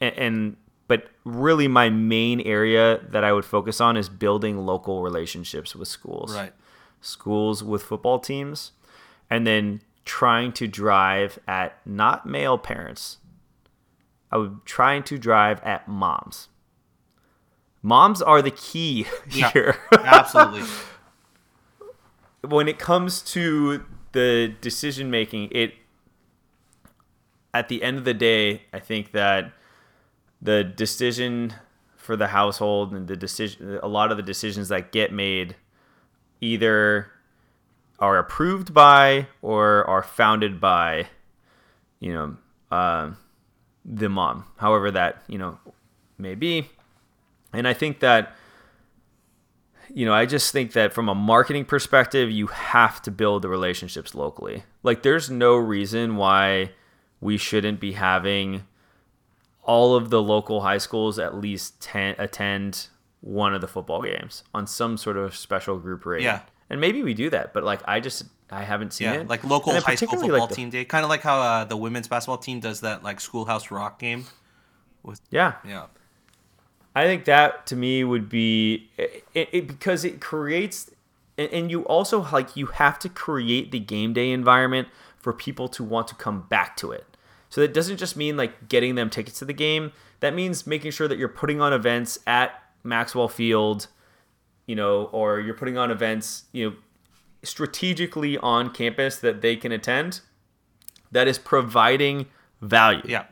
and, 0.00 0.14
and 0.18 0.56
but 0.86 1.08
really 1.24 1.66
my 1.68 1.88
main 1.88 2.40
area 2.42 3.00
that 3.08 3.24
I 3.24 3.32
would 3.32 3.44
focus 3.46 3.80
on 3.80 3.96
is 3.96 4.08
building 4.10 4.58
local 4.66 5.02
relationships 5.02 5.74
with 5.74 5.88
schools, 5.88 6.34
Right. 6.34 6.52
schools 7.00 7.64
with 7.64 7.82
football 7.82 8.18
teams, 8.18 8.72
and 9.30 9.46
then 9.46 9.80
trying 10.04 10.52
to 10.52 10.68
drive 10.68 11.38
at 11.48 11.78
not 11.86 12.26
male 12.26 12.58
parents. 12.58 13.16
I 14.30 14.36
would 14.36 14.66
trying 14.66 15.02
to 15.04 15.18
drive 15.18 15.60
at 15.62 15.88
moms. 15.88 16.48
Moms 17.84 18.22
are 18.22 18.40
the 18.40 18.50
key 18.50 19.06
Yeah. 19.30 19.50
here. 19.52 19.76
Absolutely. 19.92 20.62
when 22.48 22.66
it 22.66 22.78
comes 22.78 23.20
to 23.22 23.84
the 24.12 24.54
decision 24.62 25.10
making, 25.10 25.50
it 25.52 25.74
at 27.52 27.68
the 27.68 27.82
end 27.82 27.98
of 27.98 28.04
the 28.04 28.14
day, 28.14 28.62
I 28.72 28.80
think 28.80 29.12
that 29.12 29.52
the 30.40 30.64
decision 30.64 31.52
for 31.96 32.16
the 32.16 32.28
household 32.28 32.94
and 32.94 33.06
the 33.06 33.16
decision 33.16 33.78
a 33.82 33.88
lot 33.88 34.10
of 34.10 34.16
the 34.16 34.22
decisions 34.22 34.68
that 34.68 34.90
get 34.92 35.12
made 35.12 35.56
either 36.40 37.10
are 37.98 38.18
approved 38.18 38.74
by 38.74 39.26
or 39.40 39.84
are 39.88 40.02
founded 40.02 40.60
by 40.60 41.06
you 42.00 42.12
know 42.12 42.36
uh, 42.70 43.10
the 43.86 44.10
mom 44.10 44.44
however 44.58 44.90
that 44.90 45.22
you 45.28 45.38
know 45.38 45.58
may 46.18 46.34
be 46.34 46.68
and 47.54 47.66
i 47.68 47.72
think 47.72 48.00
that 48.00 48.34
you 49.92 50.06
know, 50.06 50.14
I 50.14 50.26
just 50.26 50.50
think 50.50 50.72
that 50.72 50.92
from 50.92 51.08
a 51.08 51.14
marketing 51.14 51.66
perspective, 51.66 52.30
you 52.30 52.46
have 52.48 53.00
to 53.02 53.10
build 53.10 53.42
the 53.42 53.48
relationships 53.48 54.14
locally. 54.14 54.64
Like, 54.82 55.02
there's 55.02 55.30
no 55.30 55.54
reason 55.56 56.16
why 56.16 56.72
we 57.20 57.36
shouldn't 57.36 57.78
be 57.80 57.92
having 57.92 58.64
all 59.62 59.94
of 59.94 60.10
the 60.10 60.20
local 60.22 60.62
high 60.62 60.78
schools 60.78 61.18
at 61.18 61.36
least 61.36 61.80
ten, 61.80 62.16
attend 62.18 62.88
one 63.20 63.54
of 63.54 63.60
the 63.60 63.68
football 63.68 64.02
games 64.02 64.42
on 64.52 64.66
some 64.66 64.96
sort 64.96 65.16
of 65.16 65.36
special 65.36 65.78
group 65.78 66.04
rate. 66.06 66.22
Yeah. 66.22 66.40
And 66.70 66.80
maybe 66.80 67.02
we 67.02 67.14
do 67.14 67.30
that, 67.30 67.52
but 67.52 67.62
like, 67.62 67.80
I 67.86 68.00
just, 68.00 68.24
I 68.50 68.64
haven't 68.64 68.94
seen 68.94 69.06
Yeah, 69.08 69.20
it. 69.20 69.28
like 69.28 69.44
local 69.44 69.78
high 69.80 69.94
school 69.94 70.08
football 70.18 70.40
like, 70.40 70.48
the- 70.48 70.54
team 70.56 70.70
day, 70.70 70.84
kind 70.86 71.04
of 71.04 71.10
like 71.10 71.20
how 71.22 71.40
uh, 71.40 71.64
the 71.64 71.76
women's 71.76 72.08
basketball 72.08 72.38
team 72.38 72.58
does 72.58 72.80
that 72.80 73.04
like 73.04 73.20
schoolhouse 73.20 73.70
rock 73.70 73.98
game. 74.00 74.24
Yeah. 75.30 75.54
Yeah, 75.64 75.86
I 76.94 77.04
think 77.04 77.24
that 77.24 77.66
to 77.66 77.76
me 77.76 78.04
would 78.04 78.28
be 78.28 78.88
it, 78.96 79.24
it, 79.34 79.66
because 79.66 80.04
it 80.04 80.20
creates, 80.20 80.90
and, 81.36 81.50
and 81.50 81.70
you 81.70 81.82
also 81.82 82.28
like 82.32 82.56
you 82.56 82.66
have 82.66 82.98
to 83.00 83.08
create 83.08 83.72
the 83.72 83.80
game 83.80 84.12
day 84.12 84.30
environment 84.30 84.88
for 85.18 85.32
people 85.32 85.68
to 85.68 85.82
want 85.82 86.06
to 86.08 86.14
come 86.14 86.42
back 86.42 86.76
to 86.76 86.92
it. 86.92 87.16
So 87.48 87.60
that 87.60 87.72
doesn't 87.72 87.96
just 87.96 88.16
mean 88.16 88.36
like 88.36 88.68
getting 88.68 88.94
them 88.94 89.10
tickets 89.10 89.38
to 89.40 89.44
the 89.44 89.52
game. 89.52 89.92
That 90.20 90.34
means 90.34 90.66
making 90.66 90.92
sure 90.92 91.08
that 91.08 91.18
you're 91.18 91.28
putting 91.28 91.60
on 91.60 91.72
events 91.72 92.18
at 92.26 92.62
Maxwell 92.82 93.28
Field, 93.28 93.88
you 94.66 94.74
know, 94.74 95.04
or 95.06 95.40
you're 95.40 95.54
putting 95.54 95.78
on 95.78 95.90
events, 95.90 96.44
you 96.52 96.70
know, 96.70 96.76
strategically 97.42 98.38
on 98.38 98.70
campus 98.70 99.16
that 99.16 99.40
they 99.40 99.56
can 99.56 99.72
attend. 99.72 100.20
That 101.12 101.28
is 101.28 101.38
providing 101.38 102.26
value. 102.60 103.02
yeah, 103.06 103.26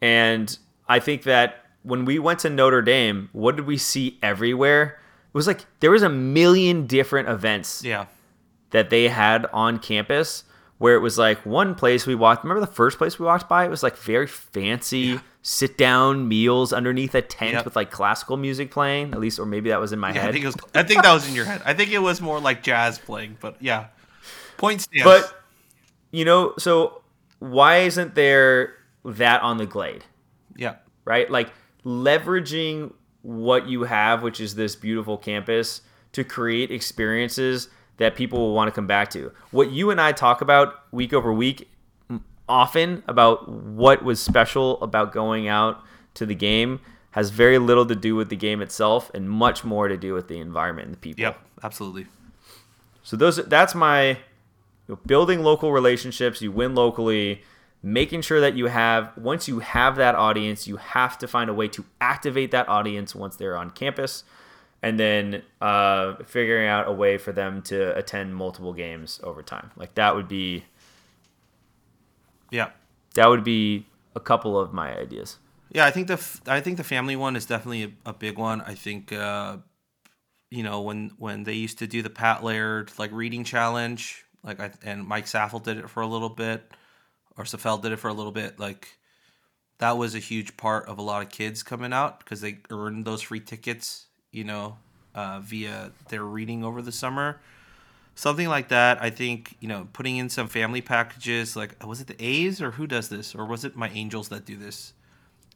And 0.00 0.58
I 0.88 0.98
think 0.98 1.22
that 1.22 1.66
when 1.82 2.04
we 2.04 2.18
went 2.18 2.40
to 2.40 2.50
Notre 2.50 2.82
Dame, 2.82 3.28
what 3.32 3.56
did 3.56 3.66
we 3.66 3.76
see 3.78 4.18
everywhere? 4.22 4.98
It 5.28 5.34
was 5.34 5.46
like 5.46 5.64
there 5.80 5.90
was 5.90 6.02
a 6.02 6.08
million 6.08 6.86
different 6.86 7.28
events 7.28 7.82
yeah, 7.84 8.06
that 8.70 8.90
they 8.90 9.08
had 9.08 9.46
on 9.52 9.78
campus 9.78 10.44
where 10.78 10.94
it 10.94 11.00
was 11.00 11.18
like 11.18 11.44
one 11.44 11.74
place 11.74 12.06
we 12.06 12.14
walked. 12.14 12.44
Remember 12.44 12.60
the 12.60 12.72
first 12.72 12.98
place 12.98 13.18
we 13.18 13.26
walked 13.26 13.48
by? 13.48 13.64
It 13.64 13.70
was 13.70 13.82
like 13.82 13.96
very 13.96 14.26
fancy 14.26 15.20
sit 15.42 15.78
down 15.78 16.28
meals 16.28 16.72
underneath 16.72 17.14
a 17.14 17.22
tent 17.22 17.52
Yep. 17.54 17.64
with 17.64 17.76
like 17.76 17.90
classical 17.90 18.36
music 18.36 18.70
playing. 18.70 19.12
At 19.12 19.20
least, 19.20 19.38
or 19.38 19.46
maybe 19.46 19.70
that 19.70 19.80
was 19.80 19.92
in 19.92 19.98
my 19.98 20.12
Yeah, 20.12 20.20
head. 20.22 20.28
I 20.28 20.32
think 20.32 20.44
was. 20.44 20.56
I 20.74 20.82
think 20.82 21.02
that 21.02 21.12
was 21.12 21.28
in 21.28 21.34
your 21.34 21.44
head. 21.46 21.62
I 21.64 21.74
think 21.74 21.90
it 21.90 21.98
was 22.00 22.20
more 22.20 22.38
like 22.40 22.62
jazz 22.62 22.98
playing, 22.98 23.38
but 23.40 23.56
yeah, 23.60 23.86
point 24.56 24.82
stands. 24.82 25.04
But 25.04 25.42
you 26.10 26.24
know, 26.24 26.54
so 26.58 27.02
why 27.38 27.78
isn't 27.78 28.14
there 28.14 28.74
that 29.04 29.42
on 29.42 29.58
the 29.58 29.66
Glade? 29.66 30.04
yeah, 30.56 30.76
right? 31.04 31.30
Like 31.30 31.50
leveraging 31.88 32.92
what 33.22 33.66
you 33.66 33.84
have, 33.84 34.22
which 34.22 34.40
is 34.40 34.54
this 34.54 34.76
beautiful 34.76 35.16
campus, 35.16 35.80
to 36.12 36.22
create 36.22 36.70
experiences 36.70 37.68
that 37.96 38.14
people 38.14 38.38
will 38.38 38.54
want 38.54 38.68
to 38.68 38.72
come 38.72 38.86
back 38.86 39.10
to. 39.10 39.32
What 39.50 39.72
you 39.72 39.90
and 39.90 40.00
I 40.00 40.12
talk 40.12 40.42
about 40.42 40.82
week 40.92 41.12
over 41.12 41.32
week 41.32 41.68
often 42.48 43.02
about 43.08 43.48
what 43.48 44.04
was 44.04 44.20
special 44.20 44.80
about 44.82 45.12
going 45.12 45.48
out 45.48 45.82
to 46.14 46.26
the 46.26 46.34
game 46.34 46.80
has 47.12 47.30
very 47.30 47.58
little 47.58 47.86
to 47.86 47.94
do 47.94 48.14
with 48.14 48.28
the 48.28 48.36
game 48.36 48.60
itself 48.60 49.10
and 49.14 49.28
much 49.28 49.64
more 49.64 49.88
to 49.88 49.96
do 49.96 50.12
with 50.12 50.28
the 50.28 50.38
environment 50.38 50.86
and 50.86 50.94
the 50.94 51.00
people. 51.00 51.22
yep, 51.22 51.40
absolutely. 51.62 52.06
So 53.02 53.16
those 53.16 53.36
that's 53.36 53.74
my 53.74 54.10
you 54.10 54.18
know, 54.88 54.98
building 55.06 55.42
local 55.42 55.72
relationships. 55.72 56.42
You 56.42 56.52
win 56.52 56.74
locally, 56.74 57.42
making 57.82 58.22
sure 58.22 58.40
that 58.40 58.54
you 58.54 58.66
have 58.66 59.16
once 59.16 59.48
you 59.48 59.60
have 59.60 59.96
that 59.96 60.14
audience, 60.14 60.66
you 60.66 60.76
have 60.76 61.18
to 61.18 61.28
find 61.28 61.48
a 61.50 61.54
way 61.54 61.68
to 61.68 61.84
activate 62.00 62.50
that 62.50 62.68
audience 62.68 63.14
once 63.14 63.36
they're 63.36 63.56
on 63.56 63.70
campus, 63.70 64.24
and 64.82 64.98
then 64.98 65.42
uh, 65.60 66.14
figuring 66.24 66.68
out 66.68 66.88
a 66.88 66.92
way 66.92 67.18
for 67.18 67.32
them 67.32 67.62
to 67.62 67.96
attend 67.96 68.34
multiple 68.34 68.72
games 68.72 69.20
over 69.22 69.42
time. 69.42 69.70
Like 69.76 69.94
that 69.94 70.14
would 70.14 70.28
be 70.28 70.64
Yeah, 72.50 72.70
that 73.14 73.28
would 73.28 73.44
be 73.44 73.86
a 74.14 74.20
couple 74.20 74.58
of 74.58 74.72
my 74.72 74.96
ideas. 74.96 75.38
yeah. 75.70 75.84
I 75.86 75.90
think 75.90 76.06
the 76.08 76.14
f- 76.14 76.40
I 76.46 76.60
think 76.60 76.76
the 76.76 76.84
family 76.84 77.16
one 77.16 77.36
is 77.36 77.46
definitely 77.46 77.84
a, 77.84 78.10
a 78.10 78.12
big 78.12 78.38
one. 78.38 78.60
I 78.62 78.74
think 78.74 79.12
uh, 79.12 79.58
you 80.50 80.62
know 80.62 80.80
when 80.80 81.12
when 81.18 81.44
they 81.44 81.54
used 81.54 81.78
to 81.78 81.86
do 81.86 82.02
the 82.02 82.10
Pat 82.10 82.42
Laird 82.42 82.90
like 82.98 83.12
reading 83.12 83.44
challenge, 83.44 84.24
like 84.42 84.60
I 84.60 84.72
and 84.82 85.06
Mike 85.06 85.26
Saffel 85.26 85.60
did 85.60 85.76
it 85.78 85.90
for 85.90 86.00
a 86.02 86.06
little 86.06 86.30
bit, 86.30 86.62
or 87.38 87.44
Safel 87.44 87.80
did 87.80 87.92
it 87.92 87.96
for 87.96 88.08
a 88.08 88.12
little 88.12 88.32
bit. 88.32 88.58
Like 88.58 88.98
that 89.78 89.96
was 89.96 90.14
a 90.14 90.18
huge 90.18 90.56
part 90.56 90.86
of 90.86 90.98
a 90.98 91.02
lot 91.02 91.22
of 91.22 91.30
kids 91.30 91.62
coming 91.62 91.92
out 91.92 92.18
because 92.18 92.40
they 92.40 92.58
earned 92.70 93.04
those 93.04 93.22
free 93.22 93.40
tickets, 93.40 94.06
you 94.32 94.44
know, 94.44 94.76
uh, 95.14 95.40
via 95.40 95.92
their 96.08 96.24
reading 96.24 96.64
over 96.64 96.82
the 96.82 96.92
summer. 96.92 97.40
Something 98.16 98.48
like 98.48 98.68
that. 98.68 99.00
I 99.00 99.10
think 99.10 99.56
you 99.60 99.68
know, 99.68 99.86
putting 99.92 100.16
in 100.16 100.28
some 100.28 100.48
family 100.48 100.80
packages. 100.80 101.54
Like, 101.54 101.82
was 101.86 102.00
it 102.00 102.08
the 102.08 102.16
A's 102.18 102.60
or 102.60 102.72
who 102.72 102.88
does 102.88 103.08
this, 103.08 103.34
or 103.34 103.46
was 103.46 103.64
it 103.64 103.76
my 103.76 103.88
Angels 103.90 104.28
that 104.30 104.44
do 104.44 104.56
this? 104.56 104.92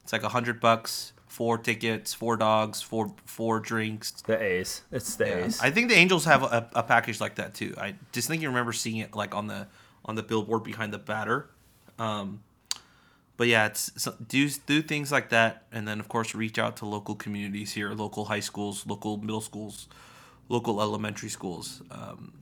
It's 0.01 0.13
like 0.13 0.23
a 0.23 0.29
hundred 0.29 0.61
bucks, 0.61 1.11
four 1.27 1.57
tickets, 1.57 2.13
four 2.13 2.37
dogs, 2.37 2.81
four 2.81 3.13
four 3.25 3.59
drinks. 3.59 4.11
The 4.11 4.41
A's, 4.41 4.83
it's 4.91 5.17
the 5.17 5.45
A's. 5.45 5.59
I 5.61 5.71
think 5.71 5.89
the 5.89 5.95
Angels 5.95 6.23
have 6.23 6.43
a, 6.43 6.69
a 6.73 6.83
package 6.83 7.19
like 7.19 7.35
that 7.35 7.53
too. 7.53 7.73
I 7.77 7.95
just 8.13 8.29
think 8.29 8.41
you 8.41 8.47
remember 8.47 8.71
seeing 8.71 8.97
it 8.97 9.13
like 9.13 9.35
on 9.35 9.47
the 9.47 9.67
on 10.05 10.15
the 10.15 10.23
billboard 10.23 10.63
behind 10.63 10.93
the 10.93 10.99
batter. 10.99 11.49
Um, 12.03 12.43
but 13.37 13.47
yeah, 13.47 13.65
it's 13.65 13.91
so, 13.95 14.15
do 14.27 14.49
do 14.67 14.81
things 14.81 15.11
like 15.11 15.29
that, 15.29 15.63
and 15.71 15.87
then 15.87 15.99
of 15.99 16.07
course 16.07 16.35
reach 16.35 16.59
out 16.59 16.77
to 16.77 16.85
local 16.85 17.15
communities 17.15 17.73
here, 17.73 17.91
local 17.91 18.25
high 18.25 18.41
schools, 18.41 18.85
local 18.85 19.17
middle 19.17 19.41
schools, 19.41 19.87
local 20.49 20.81
elementary 20.81 21.29
schools. 21.29 21.81
Um, 21.91 22.33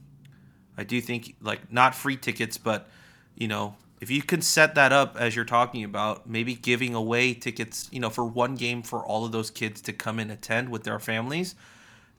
I 0.76 0.84
do 0.84 1.00
think 1.00 1.36
like 1.40 1.72
not 1.72 1.94
free 1.94 2.16
tickets, 2.16 2.58
but 2.58 2.88
you 3.34 3.48
know 3.48 3.76
if 4.02 4.10
you 4.10 4.20
can 4.20 4.42
set 4.42 4.74
that 4.74 4.92
up 4.92 5.16
as 5.16 5.36
you're 5.36 5.44
talking 5.44 5.84
about, 5.84 6.28
maybe 6.28 6.56
giving 6.56 6.92
away 6.92 7.34
tickets, 7.34 7.88
you 7.92 8.00
know, 8.00 8.10
for 8.10 8.24
one 8.24 8.56
game 8.56 8.82
for 8.82 9.06
all 9.06 9.24
of 9.24 9.30
those 9.30 9.48
kids 9.48 9.80
to 9.82 9.92
come 9.92 10.18
and 10.18 10.28
attend 10.32 10.70
with 10.70 10.82
their 10.82 10.98
families, 10.98 11.54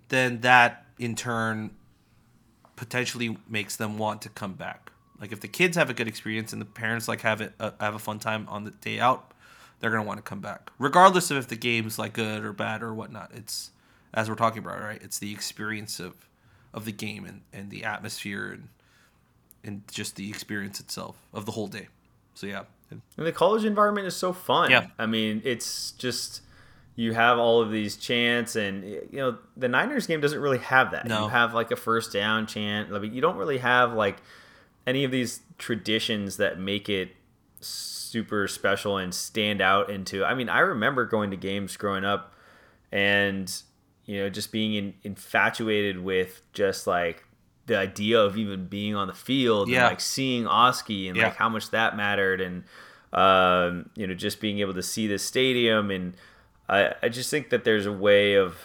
then 0.08 0.40
that 0.40 0.86
in 0.98 1.14
turn 1.14 1.72
potentially 2.78 3.38
makes 3.50 3.76
them 3.76 3.98
want 3.98 4.22
to 4.22 4.30
come 4.30 4.54
back. 4.54 4.93
Like 5.24 5.32
if 5.32 5.40
the 5.40 5.48
kids 5.48 5.78
have 5.78 5.90
a 5.90 5.94
good 5.94 6.10
experience 6.10 6.52
and 6.52 6.62
the 6.62 6.66
parents 6.66 7.08
like 7.08 7.22
have 7.22 7.40
it 7.40 7.54
uh, 7.58 7.72
have 7.80 7.96
a 7.96 8.00
fun 8.00 8.20
time 8.20 8.46
on 8.50 8.66
the 8.66 8.72
day 8.72 9.00
out, 9.00 9.32
they're 9.80 9.90
gonna 9.90 10.04
want 10.04 10.18
to 10.18 10.22
come 10.22 10.42
back, 10.42 10.70
regardless 10.78 11.32
of 11.32 11.38
if 11.38 11.48
the 11.48 11.56
game's 11.56 11.98
like 11.98 12.12
good 12.12 12.44
or 12.44 12.52
bad 12.52 12.84
or 12.84 12.94
whatnot. 12.94 13.32
It's 13.34 13.72
as 14.14 14.28
we're 14.28 14.36
talking 14.36 14.60
about, 14.60 14.82
right? 14.82 15.02
It's 15.02 15.20
the 15.20 15.32
experience 15.32 16.02
of 16.02 16.28
of 16.74 16.84
the 16.84 16.92
game 16.92 17.24
and, 17.24 17.40
and 17.54 17.70
the 17.70 17.86
atmosphere 17.86 18.52
and 18.52 18.68
and 19.64 19.84
just 19.90 20.18
the 20.18 20.28
experience 20.28 20.82
itself 20.82 21.16
of 21.34 21.46
the 21.46 21.54
whole 21.54 21.68
day. 21.68 21.88
So 22.34 22.46
yeah, 22.46 22.64
And 22.92 23.02
the 23.16 23.32
college 23.32 23.64
environment 23.64 24.08
is 24.08 24.18
so 24.18 24.34
fun. 24.34 24.72
Yeah. 24.72 24.88
I 25.00 25.06
mean, 25.06 25.42
it's 25.46 25.92
just 25.92 26.42
you 26.98 27.14
have 27.14 27.40
all 27.40 27.62
of 27.62 27.72
these 27.72 27.96
chants, 27.96 28.58
and 28.58 28.84
you 28.84 29.08
know 29.14 29.38
the 29.56 29.70
Niners 29.70 30.06
game 30.06 30.20
doesn't 30.20 30.42
really 30.42 30.58
have 30.58 30.92
that. 30.92 31.08
No. 31.08 31.24
You 31.24 31.30
have 31.30 31.54
like 31.54 31.72
a 31.72 31.78
first 31.78 32.12
down 32.12 32.46
chant. 32.46 32.92
Like 32.92 33.14
you 33.14 33.22
don't 33.22 33.38
really 33.38 33.60
have 33.60 33.94
like 33.94 34.18
any 34.86 35.04
of 35.04 35.12
these 35.12 35.42
traditions 35.58 36.38
that 36.38 36.60
make 36.60 36.90
it 36.90 37.16
super 37.60 38.48
special 38.48 38.98
and 38.98 39.14
stand 39.14 39.62
out 39.62 39.90
into. 39.90 40.24
I 40.26 40.34
mean, 40.34 40.50
I 40.50 40.60
remember 40.60 41.06
going 41.06 41.32
to 41.32 41.38
games 41.38 41.78
growing 41.78 42.06
up, 42.06 42.34
and 42.92 43.52
you 44.06 44.20
know 44.20 44.30
just 44.30 44.52
being 44.52 44.74
in, 44.74 44.94
infatuated 45.04 46.00
with 46.04 46.42
just 46.54 46.86
like 46.88 47.24
the 47.66 47.78
idea 47.78 48.20
of 48.20 48.38
even 48.38 48.66
being 48.68 48.94
on 48.96 49.08
the 49.08 49.14
field 49.14 49.70
Yeah. 49.70 49.84
and 49.86 49.92
like 49.92 50.02
seeing 50.02 50.46
Oski 50.46 51.08
and 51.08 51.16
Yeah. 51.18 51.26
like 51.28 51.38
how 51.38 51.48
much 51.48 51.70
that 51.72 51.96
mattered 51.96 52.42
and 52.42 52.66
um, 53.14 53.90
you 53.96 54.06
know 54.06 54.14
just 54.14 54.42
being 54.42 54.60
able 54.60 54.74
to 54.74 54.82
see 54.84 55.08
the 55.08 55.18
stadium 55.18 55.90
and 55.90 56.16
I, 56.68 56.94
I 57.02 57.10
just 57.10 57.30
think 57.30 57.50
that 57.52 57.64
there's 57.64 57.86
a 57.86 57.92
way 57.94 58.36
of 58.36 58.58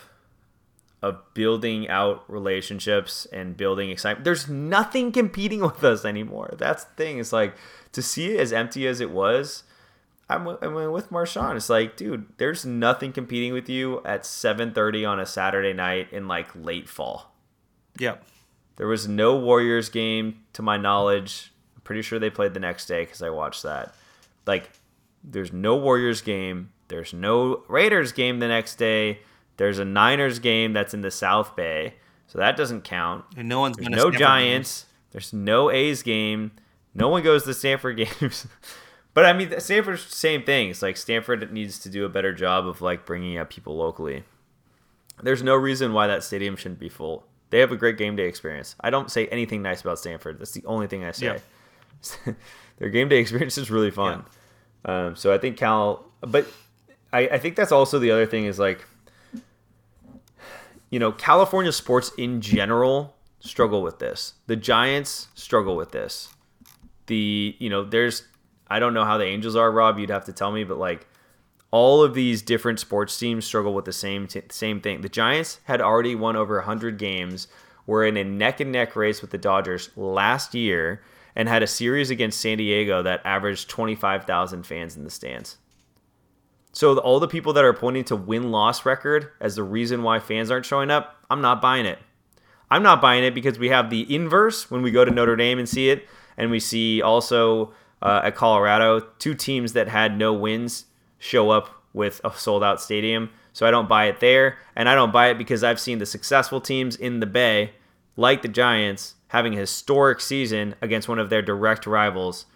of 1.01 1.22
building 1.34 1.88
out 1.88 2.24
relationships 2.28 3.26
and 3.32 3.57
building 3.57 3.90
excitement. 3.90 4.24
There's 4.24 4.49
nothing 4.49 5.12
competing 5.12 5.61
with 5.62 5.84
us 5.84 6.05
anymore. 6.05 6.55
That's 6.59 6.84
the 6.84 6.94
thing. 6.94 7.18
It's 7.18 7.32
like 7.32 7.55
to 7.92 8.03
see 8.03 8.34
it 8.34 8.40
as 8.40 8.53
empty 8.53 8.86
as 8.86 9.01
it 9.01 9.11
was. 9.11 9.64
I'm, 10.30 10.46
I'm 10.46 10.92
with 10.92 11.11
Marshawn. 11.11 11.57
It's 11.57 11.70
like, 11.70 11.96
dude, 11.96 12.26
there's 12.36 12.66
nothing 12.66 13.12
competing 13.12 13.55
with 13.55 13.68
you 13.68 14.03
at 14.05 14.24
7:30 14.24 15.09
on 15.09 15.20
a 15.20 15.24
Saturday 15.24 15.72
night 15.72 16.12
in 16.12 16.28
like 16.28 16.49
late 16.55 16.88
fall. 16.88 17.34
Yep. 17.99 18.24
There 18.76 18.86
was 18.86 19.09
no 19.09 19.36
Warriors 19.36 19.88
game 19.88 20.40
to 20.53 20.62
my 20.62 20.76
knowledge. 20.76 21.53
I'm 21.74 21.82
pretty 21.82 22.03
sure 22.03 22.18
they 22.18 22.30
played 22.30 22.55
the 22.55 22.61
next 22.61 22.86
day 22.86 23.05
because 23.05 23.22
I 23.22 23.30
watched 23.30 23.62
that. 23.62 23.94
Like, 24.46 24.70
there's 25.24 25.53
no 25.53 25.76
Warriors 25.76 26.20
game. 26.20 26.70
There's 26.88 27.12
no 27.12 27.64
Raiders 27.68 28.12
game 28.12 28.38
the 28.38 28.49
next 28.49 28.76
day. 28.76 29.20
There's 29.59 29.78
a 29.78 29.84
Niners 29.84 30.38
game 30.38 30.72
that's 30.72 30.94
in 30.94 31.02
the 31.02 31.11
South 31.11 31.54
Bay, 31.54 31.94
so 32.26 32.38
that 32.38 32.56
doesn't 32.56 32.82
count. 32.84 33.24
and 33.36 33.48
no 33.48 33.61
one's 33.61 33.76
There's 33.76 33.88
gonna 33.88 34.02
no 34.02 34.11
Giants. 34.11 34.86
There's 35.11 35.32
no 35.32 35.70
A's 35.70 36.02
game. 36.02 36.52
No 36.94 37.09
one 37.09 37.22
goes 37.22 37.44
to 37.44 37.52
Stanford 37.54 37.96
games. 38.20 38.46
but 39.14 39.24
I 39.24 39.32
mean, 39.32 39.59
Stanford's 39.61 40.02
same 40.02 40.44
thing. 40.44 40.70
It's 40.70 40.80
like 40.80 40.96
Stanford 40.96 41.52
needs 41.52 41.78
to 41.80 41.90
do 41.90 42.04
a 42.04 42.09
better 42.09 42.32
job 42.32 42.66
of 42.66 42.80
like 42.80 43.04
bringing 43.04 43.36
up 43.36 43.50
people 43.50 43.76
locally. 43.76 44.24
There's 45.22 45.42
no 45.42 45.54
reason 45.56 45.92
why 45.92 46.06
that 46.06 46.22
stadium 46.22 46.56
shouldn't 46.56 46.78
be 46.80 46.88
full. 46.88 47.26
They 47.50 47.59
have 47.61 47.72
a 47.72 47.76
great 47.76 47.96
game 47.98 48.14
day 48.14 48.28
experience. 48.28 48.76
I 48.80 48.90
don't 48.90 49.11
say 49.11 49.26
anything 49.28 49.62
nice 49.62 49.80
about 49.80 49.98
Stanford. 49.98 50.38
That's 50.38 50.52
the 50.52 50.64
only 50.66 50.86
thing 50.86 51.04
I 51.04 51.12
say. 51.12 51.38
Their 52.78 52.90
game 52.90 53.09
day 53.09 53.18
experience 53.18 53.59
is 53.59 53.70
really 53.70 53.90
fun. 53.90 54.24
Um, 54.84 55.16
so 55.16 55.34
I 55.34 55.38
think 55.38 55.56
Cal, 55.56 56.04
but 56.20 56.46
I, 57.12 57.20
I 57.28 57.38
think 57.38 57.56
that's 57.56 57.72
also 57.72 57.98
the 57.98 58.12
other 58.12 58.26
thing 58.26 58.44
is 58.44 58.59
like, 58.59 58.84
you 60.91 60.99
know, 60.99 61.12
California 61.12 61.72
sports 61.72 62.11
in 62.18 62.41
general 62.41 63.16
struggle 63.41 63.82
with 63.82 63.99
this. 63.99 64.34
The 64.47 64.57
Giants 64.57 65.28
struggle 65.34 65.76
with 65.76 65.93
this. 65.93 66.28
The, 67.07 67.57
you 67.59 67.70
know, 67.70 67.84
there's, 67.84 68.24
I 68.68 68.78
don't 68.78 68.95
know 68.95 69.05
how 69.05 69.18
the 69.18 69.24
Angels 69.24 69.57
are, 69.57 69.70
Rob. 69.70 69.99
You'd 69.99 70.11
have 70.11 70.24
to 70.26 70.32
tell 70.32 70.53
me, 70.53 70.64
but 70.64 70.78
like, 70.78 71.07
all 71.70 72.03
of 72.03 72.14
these 72.14 72.43
different 72.43 72.80
sports 72.80 73.18
teams 73.18 73.45
struggle 73.45 73.74
with 73.74 73.84
the 73.84 73.93
same 73.93 74.26
t- 74.26 74.43
same 74.51 74.80
thing. 74.80 75.03
The 75.03 75.09
Giants 75.09 75.61
had 75.64 75.80
already 75.80 76.14
won 76.14 76.36
over 76.36 76.57
100 76.57 76.99
games, 76.99 77.49
were 77.86 78.05
in 78.05 78.16
a 78.16 78.24
neck 78.24 78.61
and 78.61 78.72
neck 78.72 78.97
race 78.97 79.20
with 79.20 79.30
the 79.30 79.39
Dodgers 79.39 79.91
last 79.97 80.55
year, 80.55 81.03
and 81.36 81.49
had 81.49 81.62
a 81.62 81.66
series 81.66 82.11
against 82.11 82.41
San 82.41 82.59
Diego 82.59 83.03
that 83.03 83.20
averaged 83.24 83.68
25,000 83.68 84.64
fans 84.64 84.97
in 84.97 85.05
the 85.05 85.11
stands. 85.11 85.59
So 86.79 86.95
the- 86.95 87.01
all 87.01 87.18
the 87.18 87.26
people 87.26 87.53
that 87.55 87.64
are 87.64 87.72
pointing 87.72 88.05
to 88.05 88.14
win 88.14 88.53
loss 88.53 88.87
record 88.87 89.33
as 89.41 89.57
the 89.57 89.64
reason 89.64 90.05
why 90.05 90.20
fans 90.20 90.49
aren't 90.49 90.64
showing 90.64 90.93
up, 90.93 91.16
I'm 91.29 91.41
not 91.41 91.61
buying 91.61 91.87
it. 91.87 91.99
I'm 92.70 92.85
not 92.85 93.03
buying 93.03 93.24
it 93.24 93.35
because 93.35 93.59
we 93.59 93.70
have 93.70 93.91
the 93.91 94.07
inverse 94.14 94.70
when 94.70 94.83
we 94.83 94.93
go 94.93 95.05
to 95.05 95.11
Notre 95.11 95.35
Dame 95.35 95.59
and 95.59 95.68
see 95.68 95.91
it, 95.91 96.07
and 96.37 96.53
we 96.53 96.61
see 96.61 97.03
also 97.03 97.72
uh, 98.01 98.20
at 98.22 98.37
Colorado 98.37 99.01
two 99.18 99.35
teams 99.35 99.72
that 99.72 99.89
had 99.89 100.16
no 100.16 100.33
wins 100.33 100.85
show 101.18 101.51
up 101.51 101.68
with 101.95 102.20
a 102.22 102.31
sold 102.37 102.62
out 102.62 102.81
stadium. 102.81 103.31
So 103.53 103.66
I 103.66 103.72
don't 103.72 103.89
buy 103.89 104.05
it 104.05 104.20
there, 104.20 104.59
and 104.76 104.89
I 104.89 104.95
don't 104.95 105.12
buy 105.12 105.31
it 105.31 105.37
because 105.37 105.64
I've 105.64 105.81
seen 105.81 105.99
the 105.99 106.07
successful 106.07 106.61
teams 106.61 106.95
in 106.95 107.18
the 107.18 107.26
Bay, 107.26 107.72
like 108.16 108.43
the 108.43 108.47
Giants, 108.47 109.16
having 109.29 109.55
a 109.55 109.59
historic 109.59 110.20
season 110.20 110.76
against 110.81 111.09
one 111.09 111.18
of 111.18 111.29
their 111.29 111.43
direct 111.43 111.89
rivals 111.89 112.47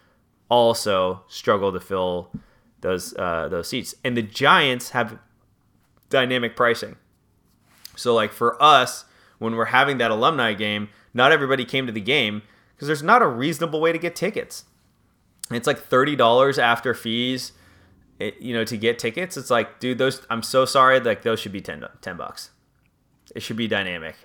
also 0.49 1.25
struggle 1.27 1.73
to 1.73 1.81
fill 1.81 2.31
those 2.83 3.16
uh, 3.16 3.49
those 3.49 3.68
seats. 3.68 3.95
And 4.05 4.16
the 4.16 4.22
Giants 4.22 4.91
have 4.91 5.18
dynamic 6.11 6.55
pricing. 6.55 6.97
So 7.97 8.14
like 8.14 8.33
for 8.33 8.62
us, 8.62 9.07
when 9.39 9.57
we're 9.57 9.66
having 9.66 9.99
that 9.99 10.11
alumni 10.11 10.53
game, 10.53 10.91
not 11.14 11.33
everybody 11.33 11.64
came 11.64 11.87
to 11.87 11.93
the 11.93 12.01
game 12.01 12.43
because 12.74 12.87
there's 12.87 13.03
not 13.03 13.22
a 13.22 13.26
reasonable 13.26 13.80
way 13.80 13.93
to 13.93 13.99
get 13.99 14.14
tickets. 14.14 14.64
It's 15.51 15.66
like 15.66 15.78
thirty 15.78 16.14
dollars 16.14 16.59
after 16.59 16.95
fees, 16.95 17.53
it, 18.18 18.41
you 18.41 18.55
know, 18.55 18.64
to 18.64 18.76
get 18.76 18.99
tickets. 18.99 19.37
It's 19.37 19.51
like, 19.51 19.80
dude, 19.80 19.99
those. 19.99 20.24
I'm 20.28 20.43
so 20.43 20.64
sorry. 20.64 21.01
Like 21.01 21.22
those 21.22 21.41
should 21.41 21.53
be 21.53 21.61
10, 21.61 21.85
10 22.01 22.16
bucks. 22.16 22.51
It 23.35 23.43
should 23.43 23.57
be 23.57 23.68
dynamic. 23.68 24.16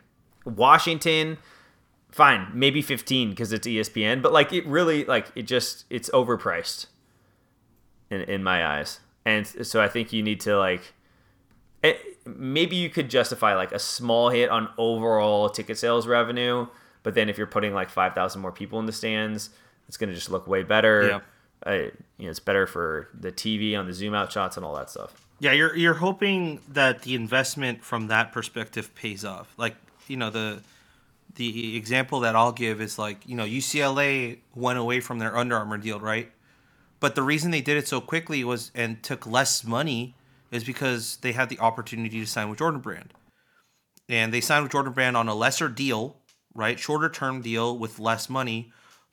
Washington, 0.46 1.38
fine, 2.12 2.48
maybe 2.54 2.82
fifteen 2.82 3.30
because 3.32 3.52
it's 3.52 3.68
ESPN, 3.68 4.22
but 4.22 4.32
like 4.32 4.54
it 4.54 4.66
really, 4.66 5.04
like 5.06 5.28
it 5.36 5.44
just, 5.44 5.86
it's 5.90 6.10
overpriced 6.12 6.88
in 8.10 8.22
in 8.22 8.44
my 8.44 8.66
eyes, 8.66 9.00
and 9.26 9.46
so 9.48 9.82
I 9.82 9.88
think 9.88 10.14
you 10.14 10.24
need 10.24 10.40
to 10.42 10.58
like. 10.58 10.94
It, 11.84 12.18
maybe 12.26 12.76
you 12.76 12.90
could 12.90 13.10
justify 13.10 13.56
like 13.56 13.72
a 13.72 13.80
small 13.80 14.30
hit 14.30 14.50
on 14.50 14.70
overall 14.78 15.50
ticket 15.50 15.78
sales 15.78 16.08
revenue, 16.08 16.68
but 17.04 17.14
then 17.14 17.30
if 17.30 17.38
you're 17.38 17.48
putting 17.48 17.74
like 17.74 17.90
five 17.90 18.14
thousand 18.14 18.42
more 18.42 18.52
people 18.52 18.80
in 18.80 18.86
the 18.86 18.92
stands, 18.92 19.52
it's 19.88 19.98
going 19.98 20.10
to 20.10 20.16
just 20.16 20.30
look 20.30 20.48
way 20.48 20.64
better. 20.64 21.08
Yeah. 21.08 21.20
Uh, 21.66 21.72
you 22.18 22.26
know, 22.26 22.30
it's 22.30 22.40
better 22.40 22.68
for 22.68 23.10
the 23.14 23.32
TV 23.32 23.78
on 23.78 23.88
the 23.88 23.94
zoom 23.94 24.14
out 24.14 24.32
shots 24.32 24.58
and 24.58 24.66
all 24.66 24.76
that 24.76 24.90
stuff. 24.90 25.14
Yeah, 25.40 25.52
you're 25.52 25.76
you're 25.76 25.96
hoping 25.96 26.62
that 26.70 27.04
the 27.04 27.16
investment 27.16 27.84
from 27.84 28.08
that 28.08 28.32
perspective 28.32 28.94
pays 28.96 29.24
off. 29.24 29.54
Like, 29.58 29.76
you 30.08 30.18
know, 30.18 30.30
the 30.30 30.62
the 31.36 31.78
example 31.78 32.22
that 32.22 32.36
I'll 32.36 32.52
give 32.52 32.82
is 32.82 32.98
like, 32.98 33.28
you 33.28 33.36
know, 33.36 33.46
UCLA 33.46 34.40
went 34.56 34.80
away 34.80 35.00
from 35.00 35.20
their 35.20 35.38
Under 35.38 35.56
Armour 35.56 35.78
deal, 35.78 36.00
right? 36.00 36.32
But 37.00 37.16
the 37.16 37.24
reason 37.24 37.52
they 37.52 37.62
did 37.62 37.78
it 37.78 37.88
so 37.88 38.02
quickly 38.02 38.44
was 38.44 38.72
and 38.74 39.02
took 39.04 39.28
less 39.28 39.64
money 39.64 40.16
is 40.52 40.64
because 40.64 41.18
they 41.18 41.34
had 41.34 41.50
the 41.50 41.60
opportunity 41.60 42.20
to 42.20 42.26
sign 42.26 42.50
with 42.50 42.60
Jordan 42.60 42.80
Brand. 42.80 43.14
And 44.10 44.34
they 44.34 44.42
signed 44.42 44.64
with 44.64 44.72
Jordan 44.72 44.94
Brand 44.94 45.18
on 45.18 45.28
a 45.28 45.36
lesser 45.36 45.68
deal, 45.68 46.18
right? 46.56 46.80
Shorter 46.80 47.10
term 47.10 47.42
deal 47.42 47.78
with 47.78 48.00
less 48.00 48.30
money. 48.30 48.72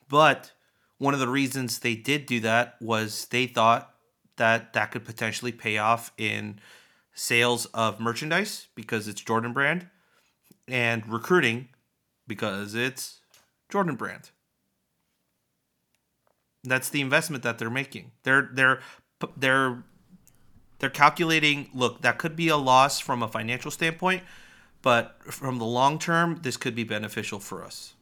But 0.09 0.53
one 0.97 1.13
of 1.13 1.19
the 1.19 1.27
reasons 1.27 1.79
they 1.79 1.95
did 1.95 2.25
do 2.25 2.39
that 2.41 2.75
was 2.81 3.25
they 3.25 3.47
thought 3.47 3.93
that 4.37 4.73
that 4.73 4.91
could 4.91 5.05
potentially 5.05 5.51
pay 5.51 5.77
off 5.77 6.11
in 6.17 6.59
sales 7.13 7.65
of 7.67 7.99
merchandise 7.99 8.67
because 8.75 9.07
it's 9.07 9.21
Jordan 9.21 9.53
Brand 9.53 9.87
and 10.67 11.07
recruiting 11.07 11.69
because 12.27 12.75
it's 12.75 13.19
Jordan 13.69 13.95
Brand. 13.95 14.31
That's 16.65 16.89
the 16.89 17.01
investment 17.01 17.43
that 17.43 17.57
they're 17.59 17.69
making. 17.69 18.11
They're 18.23 18.49
they're 18.53 18.79
they're 19.37 19.83
they're 20.79 20.89
calculating, 20.89 21.69
look, 21.73 22.01
that 22.01 22.17
could 22.17 22.35
be 22.35 22.49
a 22.49 22.57
loss 22.57 22.99
from 22.99 23.23
a 23.23 23.27
financial 23.27 23.71
standpoint, 23.71 24.23
but 24.81 25.15
from 25.23 25.57
the 25.57 25.65
long 25.65 25.97
term, 25.99 26.39
this 26.41 26.57
could 26.57 26.75
be 26.75 26.83
beneficial 26.83 27.39
for 27.39 27.63
us. 27.63 27.93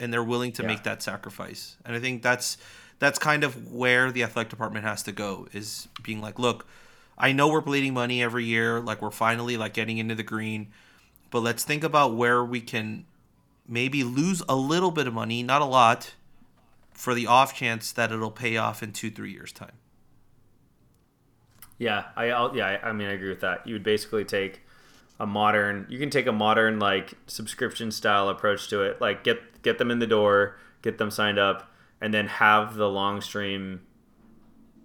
And 0.00 0.12
they're 0.12 0.24
willing 0.24 0.52
to 0.52 0.62
Yeah. 0.62 0.68
make 0.68 0.82
that 0.84 1.02
sacrifice. 1.02 1.76
And 1.84 1.94
I 1.94 2.00
think 2.00 2.22
that's 2.22 2.56
that's 2.98 3.18
kind 3.18 3.44
of 3.44 3.72
where 3.72 4.10
the 4.10 4.22
athletic 4.22 4.50
department 4.50 4.84
has 4.84 5.02
to 5.02 5.12
go 5.12 5.48
is 5.52 5.88
being 6.02 6.20
like, 6.20 6.38
look, 6.38 6.66
I 7.18 7.32
know 7.32 7.48
we're 7.48 7.60
bleeding 7.60 7.92
money 7.94 8.22
every 8.22 8.44
year, 8.44 8.80
like 8.80 9.02
we're 9.02 9.10
finally 9.10 9.56
like 9.56 9.74
getting 9.74 9.98
into 9.98 10.14
the 10.14 10.22
green, 10.22 10.68
but 11.30 11.40
let's 11.40 11.64
think 11.64 11.84
about 11.84 12.14
where 12.14 12.44
we 12.44 12.60
can 12.60 13.04
maybe 13.68 14.02
lose 14.04 14.42
a 14.48 14.54
little 14.56 14.90
bit 14.90 15.06
of 15.06 15.14
money, 15.14 15.42
not 15.42 15.60
a 15.62 15.64
lot, 15.66 16.14
for 16.94 17.14
the 17.14 17.26
off 17.26 17.54
chance 17.54 17.92
that 17.92 18.10
it'll 18.10 18.30
pay 18.30 18.56
off 18.56 18.82
in 18.82 18.92
two, 18.92 19.10
three 19.10 19.32
years' 19.32 19.52
time. 19.52 19.76
Yeah, 21.78 22.04
I 22.16 22.30
I'll, 22.30 22.56
yeah, 22.56 22.78
I 22.82 22.92
mean 22.92 23.08
I 23.08 23.12
agree 23.12 23.28
with 23.28 23.40
that. 23.40 23.66
You 23.66 23.74
would 23.74 23.82
basically 23.82 24.24
take 24.24 24.62
a 25.20 25.26
modern 25.26 25.86
you 25.88 25.98
can 25.98 26.10
take 26.10 26.26
a 26.26 26.32
modern 26.32 26.78
like 26.78 27.14
subscription 27.26 27.90
style 27.90 28.28
approach 28.28 28.68
to 28.70 28.82
it. 28.82 29.00
Like 29.00 29.24
get 29.24 29.62
get 29.62 29.78
them 29.78 29.90
in 29.90 29.98
the 29.98 30.06
door, 30.06 30.56
get 30.82 30.98
them 30.98 31.10
signed 31.10 31.38
up, 31.38 31.70
and 32.00 32.14
then 32.14 32.26
have 32.28 32.76
the 32.76 32.88
long 32.88 33.20
stream 33.20 33.80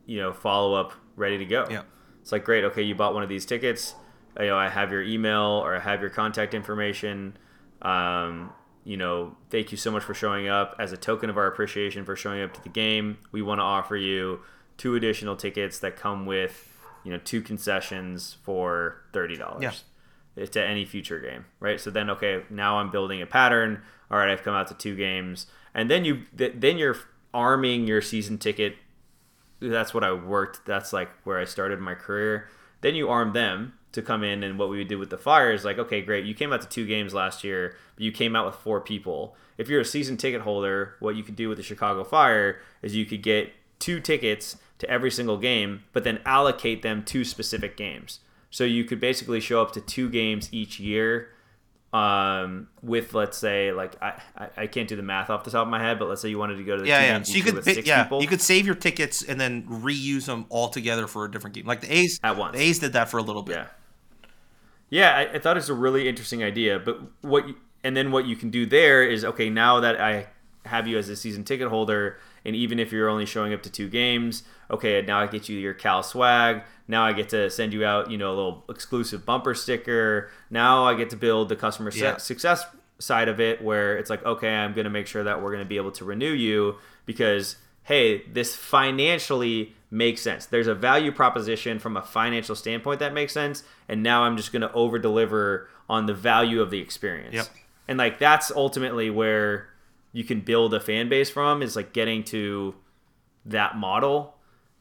you 0.09 0.17
know, 0.17 0.33
follow 0.33 0.73
up 0.73 0.93
ready 1.15 1.37
to 1.37 1.45
go. 1.45 1.67
Yeah. 1.69 1.83
It's 2.21 2.31
like 2.31 2.43
great, 2.43 2.63
okay, 2.63 2.81
you 2.81 2.95
bought 2.95 3.13
one 3.13 3.21
of 3.21 3.29
these 3.29 3.45
tickets. 3.45 3.93
You 4.39 4.47
know, 4.47 4.57
I 4.57 4.67
have 4.67 4.91
your 4.91 5.03
email 5.03 5.61
or 5.63 5.75
I 5.75 5.79
have 5.79 6.01
your 6.01 6.09
contact 6.09 6.55
information. 6.55 7.37
Um, 7.83 8.51
you 8.83 8.97
know, 8.97 9.35
thank 9.49 9.71
you 9.71 9.77
so 9.77 9.91
much 9.91 10.03
for 10.03 10.13
showing 10.13 10.47
up. 10.47 10.75
As 10.79 10.91
a 10.91 10.97
token 10.97 11.29
of 11.29 11.37
our 11.37 11.47
appreciation 11.47 12.05
for 12.05 12.15
showing 12.15 12.41
up 12.41 12.53
to 12.53 12.63
the 12.63 12.69
game, 12.69 13.17
we 13.31 13.41
want 13.41 13.59
to 13.59 13.63
offer 13.63 13.95
you 13.95 14.39
two 14.77 14.95
additional 14.95 15.35
tickets 15.35 15.79
that 15.79 15.95
come 15.95 16.25
with, 16.25 16.77
you 17.03 17.11
know, 17.11 17.19
two 17.23 17.41
concessions 17.41 18.37
for 18.43 19.01
thirty 19.13 19.35
dollars 19.37 19.83
Yeah. 20.35 20.45
to 20.45 20.63
any 20.63 20.85
future 20.85 21.19
game, 21.19 21.45
right? 21.59 21.79
So 21.79 21.91
then, 21.91 22.09
okay, 22.11 22.43
now 22.49 22.77
I'm 22.79 22.89
building 22.91 23.21
a 23.21 23.25
pattern. 23.25 23.81
All 24.09 24.17
right, 24.17 24.29
I've 24.29 24.41
come 24.43 24.55
out 24.55 24.67
to 24.69 24.73
two 24.73 24.95
games, 24.95 25.45
and 25.73 25.89
then 25.91 26.03
you 26.05 26.23
th- 26.37 26.53
then 26.55 26.77
you're 26.77 26.97
arming 27.33 27.85
your 27.87 28.01
season 28.01 28.37
ticket. 28.37 28.75
That's 29.59 29.93
what 29.93 30.03
I 30.03 30.13
worked. 30.13 30.65
That's 30.65 30.93
like 30.93 31.09
where 31.25 31.37
I 31.37 31.43
started 31.45 31.79
my 31.79 31.93
career. 31.93 32.47
Then 32.81 32.95
you 32.95 33.09
arm 33.09 33.33
them 33.33 33.73
to 33.91 34.01
come 34.01 34.23
in, 34.23 34.43
and 34.43 34.59
what 34.59 34.69
we 34.69 34.83
did 34.83 34.97
with 34.97 35.09
the 35.09 35.17
Fire 35.17 35.51
is 35.51 35.65
like, 35.65 35.79
okay, 35.79 36.01
great, 36.01 36.25
you 36.25 36.33
came 36.35 36.53
out 36.53 36.61
to 36.61 36.67
two 36.69 36.85
games 36.85 37.13
last 37.13 37.43
year, 37.43 37.75
but 37.95 38.03
you 38.03 38.11
came 38.11 38.35
out 38.35 38.45
with 38.45 38.55
four 38.55 38.79
people. 38.81 39.35
If 39.57 39.67
you're 39.67 39.81
a 39.81 39.85
season 39.85 40.15
ticket 40.15 40.41
holder, 40.41 40.95
what 40.99 41.15
you 41.15 41.23
could 41.23 41.35
do 41.35 41.49
with 41.49 41.57
the 41.57 41.63
Chicago 41.63 42.03
Fire 42.03 42.59
is 42.81 42.95
you 42.95 43.05
could 43.05 43.23
get 43.23 43.51
two 43.79 43.99
tickets 43.99 44.57
to 44.77 44.89
every 44.89 45.11
single 45.11 45.37
game, 45.37 45.83
but 45.91 46.03
then 46.03 46.19
allocate 46.25 46.81
them 46.81 47.03
to 47.05 47.23
specific 47.25 47.75
games. 47.75 48.19
So 48.51 48.63
you 48.63 48.83
could 48.83 48.99
basically 48.99 49.39
show 49.41 49.61
up 49.61 49.71
to 49.73 49.81
two 49.81 50.09
games 50.09 50.49
each 50.51 50.79
year 50.79 51.29
um, 51.91 52.67
with, 52.81 53.13
let's 53.13 53.37
say, 53.37 53.71
like 53.71 54.01
I, 54.01 54.21
I, 54.37 54.49
I 54.57 54.67
can't 54.67 54.87
do 54.87 54.95
the 54.95 55.01
math 55.03 55.29
off 55.29 55.43
the 55.43 55.51
top 55.51 55.63
of 55.63 55.71
my 55.71 55.79
head, 55.79 55.97
but 55.99 56.07
let's 56.07 56.21
say 56.21 56.29
you 56.29 56.37
wanted 56.37 56.57
to 56.57 56.63
go 56.63 56.75
to 56.75 56.81
the 56.81 56.85
two 56.85 56.89
Yeah, 56.91 57.01
yeah. 57.01 57.13
games 57.15 57.29
So 57.29 57.35
you 57.35 57.43
could, 57.43 57.55
with 57.55 57.63
six 57.65 57.87
yeah, 57.87 58.03
people. 58.03 58.21
you 58.21 58.27
could 58.27 58.41
save 58.41 58.65
your 58.65 58.75
tickets 58.75 59.23
and 59.23 59.39
then 59.41 59.63
reuse 59.67 60.25
them 60.25 60.45
all 60.49 60.69
together 60.69 61.07
for 61.07 61.25
a 61.25 61.31
different 61.31 61.55
game. 61.55 61.65
Like 61.65 61.81
the 61.81 61.91
A's 61.93 62.19
At 62.23 62.37
once. 62.37 62.55
The 62.55 62.61
A's 62.63 62.79
did 62.79 62.93
that 62.93 63.09
for 63.09 63.17
a 63.17 63.23
little 63.23 63.41
bit. 63.43 63.55
Yeah. 63.57 63.65
Yeah, 64.89 65.15
I, 65.15 65.35
I 65.35 65.39
thought 65.39 65.57
it 65.57 65.61
was 65.61 65.69
a 65.69 65.73
really 65.73 66.07
interesting 66.07 66.43
idea. 66.43 66.79
But 66.79 66.99
what, 67.21 67.47
you, 67.47 67.55
and 67.83 67.95
then 67.95 68.11
what 68.11 68.25
you 68.25 68.35
can 68.35 68.49
do 68.49 68.65
there 68.65 69.03
is 69.03 69.23
okay, 69.23 69.49
now 69.49 69.79
that 69.79 69.99
I 69.99 70.27
have 70.65 70.87
you 70.87 70.97
as 70.97 71.09
a 71.09 71.15
season 71.15 71.43
ticket 71.43 71.67
holder, 71.69 72.17
and 72.45 72.55
even 72.55 72.79
if 72.79 72.91
you're 72.91 73.09
only 73.09 73.25
showing 73.25 73.53
up 73.53 73.61
to 73.63 73.71
two 73.71 73.89
games, 73.89 74.43
okay, 74.69 75.01
now 75.01 75.19
I 75.19 75.27
get 75.27 75.49
you 75.49 75.57
your 75.57 75.73
Cal 75.73 76.03
swag. 76.03 76.63
Now 76.87 77.05
I 77.05 77.13
get 77.13 77.29
to 77.29 77.49
send 77.49 77.73
you 77.73 77.85
out, 77.85 78.09
you 78.09 78.17
know, 78.17 78.29
a 78.29 78.35
little 78.35 78.65
exclusive 78.69 79.25
bumper 79.25 79.53
sticker. 79.53 80.29
Now 80.49 80.85
I 80.85 80.95
get 80.95 81.09
to 81.11 81.15
build 81.17 81.49
the 81.49 81.55
customer 81.55 81.91
Yeah. 81.93 82.17
success 82.17 82.63
side 82.97 83.29
of 83.29 83.39
it 83.39 83.61
where 83.63 83.97
it's 83.97 84.09
like, 84.09 84.25
okay, 84.25 84.53
I'm 84.55 84.73
going 84.73 84.85
to 84.85 84.89
make 84.89 85.07
sure 85.07 85.23
that 85.23 85.41
we're 85.41 85.51
going 85.51 85.63
to 85.63 85.69
be 85.69 85.77
able 85.77 85.91
to 85.93 86.05
renew 86.05 86.31
you 86.31 86.75
because, 87.05 87.55
hey, 87.83 88.23
this 88.27 88.55
financially 88.55 89.75
makes 89.91 90.21
sense. 90.21 90.45
There's 90.45 90.67
a 90.67 90.75
value 90.75 91.11
proposition 91.11 91.79
from 91.79 91.97
a 91.97 92.01
financial 92.01 92.55
standpoint 92.55 92.99
that 92.99 93.13
makes 93.13 93.33
sense. 93.33 93.63
And 93.87 94.03
now 94.03 94.23
I'm 94.23 94.37
just 94.37 94.51
going 94.51 94.61
to 94.61 94.71
over 94.73 94.99
deliver 94.99 95.69
on 95.89 96.05
the 96.05 96.13
value 96.13 96.61
of 96.61 96.69
the 96.69 96.79
experience. 96.79 97.35
Yep. 97.35 97.47
And 97.87 97.97
like, 97.97 98.19
that's 98.19 98.51
ultimately 98.51 99.09
where 99.09 99.69
you 100.11 100.23
can 100.23 100.41
build 100.41 100.73
a 100.73 100.79
fan 100.79 101.09
base 101.09 101.29
from 101.29 101.61
is 101.61 101.75
like 101.75 101.93
getting 101.93 102.23
to 102.25 102.75
that 103.45 103.77
model 103.77 104.35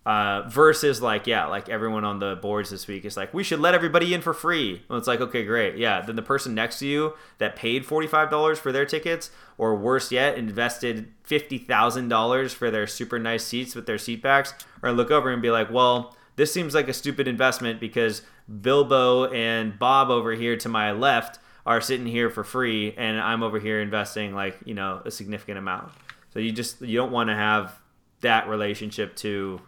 uh, 0.07 0.49
versus 0.49 1.03
like 1.03 1.27
yeah 1.27 1.47
like 1.47 1.69
everyone 1.69 2.05
on 2.05 2.19
the 2.19 2.37
boards 2.37 2.71
this 2.71 2.87
week 2.87 3.05
is 3.05 3.17
like 3.17 3.35
we 3.35 3.45
should 3.45 3.61
let 3.61 3.75
everybody 3.75 4.15
in 4.15 4.21
for 4.23 4.33
free. 4.33 4.83
It's 4.91 5.07
like 5.07 5.21
okay 5.21 5.45
great. 5.45 5.77
Yeah 5.77 6.01
then 6.01 6.17
the 6.17 6.23
person 6.23 6.55
next 6.55 6.79
to 6.79 6.87
you 6.87 7.15
that 7.39 7.57
paid 7.57 7.85
$45 7.85 8.57
for 8.57 8.73
their 8.73 8.87
tickets 8.87 9.31
or 9.59 9.77
worse 9.77 10.11
yet 10.11 10.39
invested 10.39 11.13
$50000 11.29 12.55
for 12.55 12.71
their 12.71 12.87
super 12.87 13.19
nice 13.19 13.45
seats 13.45 13.75
with 13.75 13.87
their 13.87 13.99
seat 13.99 14.23
backs 14.23 14.55
or 14.83 14.93
look 14.93 15.11
over 15.11 15.31
and 15.31 15.43
be 15.43 15.51
like 15.51 15.71
well 15.71 16.17
this 16.37 16.53
seems 16.53 16.75
like 16.75 16.89
a 16.89 16.95
stupid 16.95 17.29
investment 17.29 17.81
because 17.81 18.23
bilbo 18.63 19.27
and 19.27 19.79
bob 19.79 20.09
over 20.09 20.33
here 20.33 20.57
to 20.57 20.69
my 20.69 20.93
left 20.93 21.39
are 21.67 21.83
sitting 21.83 22.07
here 22.07 22.31
for 22.31 22.45
free 22.45 22.95
and 22.97 23.21
i'm 23.21 23.43
over 23.43 23.59
here 23.59 23.83
investing 23.83 24.35
like 24.35 24.57
you 24.65 24.73
know 24.73 25.03
a 25.05 25.11
significant 25.11 25.59
amount. 25.59 25.93
So 26.33 26.39
you 26.39 26.53
just 26.53 26.81
you 26.81 26.97
don't 26.97 27.13
want 27.13 27.31
to 27.31 27.35
have 27.35 27.79
that 28.21 28.49
relationship 28.49 29.17
to 29.17 29.61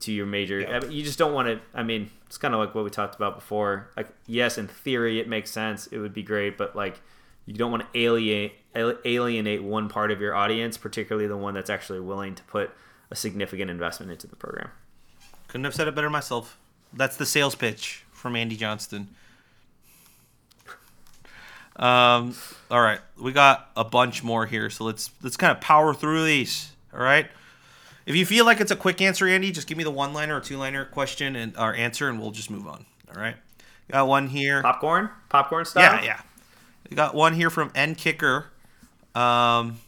to 0.00 0.12
your 0.12 0.26
major. 0.26 0.66
I 0.68 0.80
mean, 0.80 0.92
you 0.92 1.02
just 1.02 1.18
don't 1.18 1.32
want 1.32 1.48
to. 1.48 1.60
I 1.74 1.82
mean, 1.82 2.10
it's 2.26 2.38
kind 2.38 2.54
of 2.54 2.60
like 2.60 2.74
what 2.74 2.84
we 2.84 2.90
talked 2.90 3.14
about 3.14 3.34
before. 3.34 3.90
Like, 3.96 4.08
yes, 4.26 4.58
in 4.58 4.68
theory, 4.68 5.20
it 5.20 5.28
makes 5.28 5.50
sense. 5.50 5.86
It 5.88 5.98
would 5.98 6.14
be 6.14 6.22
great, 6.22 6.58
but 6.58 6.76
like, 6.76 7.00
you 7.46 7.54
don't 7.54 7.70
want 7.70 7.82
to 7.82 7.98
alienate 7.98 8.52
alienate 8.74 9.62
one 9.62 9.88
part 9.88 10.10
of 10.10 10.20
your 10.20 10.34
audience, 10.34 10.76
particularly 10.76 11.26
the 11.26 11.36
one 11.36 11.54
that's 11.54 11.70
actually 11.70 12.00
willing 12.00 12.34
to 12.34 12.42
put 12.44 12.70
a 13.10 13.16
significant 13.16 13.70
investment 13.70 14.12
into 14.12 14.26
the 14.26 14.36
program. 14.36 14.70
Couldn't 15.48 15.64
have 15.64 15.74
said 15.74 15.88
it 15.88 15.94
better 15.94 16.10
myself. 16.10 16.58
That's 16.92 17.16
the 17.16 17.26
sales 17.26 17.54
pitch 17.54 18.04
from 18.12 18.36
Andy 18.36 18.56
Johnston. 18.56 19.08
Um, 21.76 22.34
all 22.70 22.82
right, 22.82 23.00
we 23.18 23.32
got 23.32 23.70
a 23.74 23.84
bunch 23.84 24.22
more 24.22 24.44
here, 24.44 24.68
so 24.68 24.84
let's 24.84 25.10
let's 25.22 25.38
kind 25.38 25.50
of 25.50 25.62
power 25.62 25.94
through 25.94 26.26
these. 26.26 26.72
All 26.92 27.00
right. 27.00 27.26
If 28.10 28.16
you 28.16 28.26
feel 28.26 28.44
like 28.44 28.60
it's 28.60 28.72
a 28.72 28.76
quick 28.76 29.00
answer, 29.00 29.28
Andy, 29.28 29.52
just 29.52 29.68
give 29.68 29.78
me 29.78 29.84
the 29.84 29.90
one 29.92 30.12
liner 30.12 30.38
or 30.38 30.40
two 30.40 30.56
liner 30.56 30.84
question 30.84 31.36
and 31.36 31.56
our 31.56 31.72
answer, 31.72 32.08
and 32.08 32.20
we'll 32.20 32.32
just 32.32 32.50
move 32.50 32.66
on. 32.66 32.84
All 33.08 33.22
right. 33.22 33.36
Got 33.88 34.08
one 34.08 34.26
here. 34.26 34.62
Popcorn, 34.62 35.10
popcorn 35.28 35.64
style. 35.64 36.02
Yeah, 36.02 36.02
yeah. 36.02 36.20
We 36.90 36.96
got 36.96 37.14
one 37.14 37.34
here 37.34 37.50
from 37.50 37.70
N 37.72 37.94
Kicker. 37.94 38.46
Um, 39.14 39.78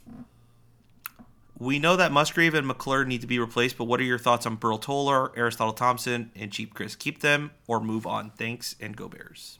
we 1.58 1.80
know 1.80 1.96
that 1.96 2.12
Musgrave 2.12 2.54
and 2.54 2.64
McClure 2.64 3.04
need 3.04 3.22
to 3.22 3.26
be 3.26 3.40
replaced, 3.40 3.76
but 3.76 3.86
what 3.86 3.98
are 3.98 4.04
your 4.04 4.20
thoughts 4.20 4.46
on 4.46 4.54
Burl 4.54 4.78
Toler, 4.78 5.36
Aristotle 5.36 5.72
Thompson, 5.72 6.30
and 6.36 6.52
Cheap 6.52 6.74
Chris? 6.74 6.94
Keep 6.94 7.22
them 7.22 7.50
or 7.66 7.80
move 7.80 8.06
on. 8.06 8.30
Thanks 8.30 8.76
and 8.80 8.96
go 8.96 9.08
Bears. 9.08 9.58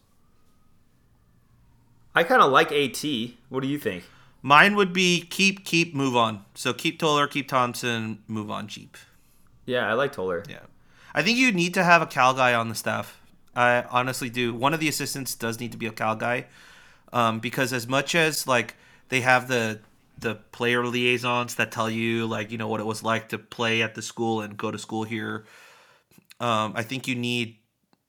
I 2.15 2.23
kind 2.23 2.43
of 2.43 2.53
like 2.53 2.71
AT. 2.71 3.05
What 3.49 3.65
do 3.65 3.67
you 3.67 3.79
think? 3.81 4.05
Mine 4.43 4.75
would 4.75 4.93
be 4.93 5.23
keep, 5.23 5.65
keep, 5.65 5.95
move 5.95 6.17
on. 6.17 6.45
So 6.55 6.75
keep 6.75 6.99
Toler, 6.99 7.29
keep 7.29 7.49
Thompson, 7.49 8.23
move 8.27 8.51
on, 8.51 8.67
cheap. 8.67 8.97
Yeah, 9.67 9.89
I 9.89 9.95
like 9.95 10.13
Toler. 10.13 10.43
Yeah. 10.49 10.59
I 11.15 11.23
think 11.23 11.39
you 11.39 11.53
need 11.53 11.75
to 11.75 11.85
have 11.85 12.03
a 12.03 12.07
Cal 12.07 12.35
guy 12.35 12.53
on 12.55 12.69
the 12.69 12.75
staff. 12.75 13.21
I 13.55 13.85
honestly 13.91 14.31
do. 14.31 14.53
One 14.53 14.75
of 14.75 14.81
the 14.81 14.89
assistants 14.89 15.35
does 15.35 15.61
need 15.61 15.73
to 15.73 15.79
be 15.79 15.87
a 15.87 15.93
Cal 15.93 16.17
guy. 16.17 16.47
Um, 17.13 17.39
because 17.39 17.73
as 17.73 17.87
much 17.87 18.15
as 18.15 18.49
like 18.49 18.75
they 19.11 19.21
have 19.21 19.47
the 19.47 19.81
the 20.19 20.37
player 20.37 20.87
liaisons 20.87 21.57
that 21.57 21.71
tell 21.73 21.91
you 21.91 22.27
like 22.27 22.51
you 22.51 22.59
know 22.59 22.69
what 22.69 22.81
it 22.81 22.87
was 22.87 23.03
like 23.03 23.29
to 23.29 23.39
play 23.39 23.83
at 23.83 23.95
the 23.95 24.03
school 24.03 24.41
and 24.41 24.57
go 24.57 24.71
to 24.71 24.79
school 24.79 25.05
here 25.05 25.45
um, 26.41 26.73
i 26.77 26.83
think 26.83 27.09
you 27.09 27.15
need 27.15 27.57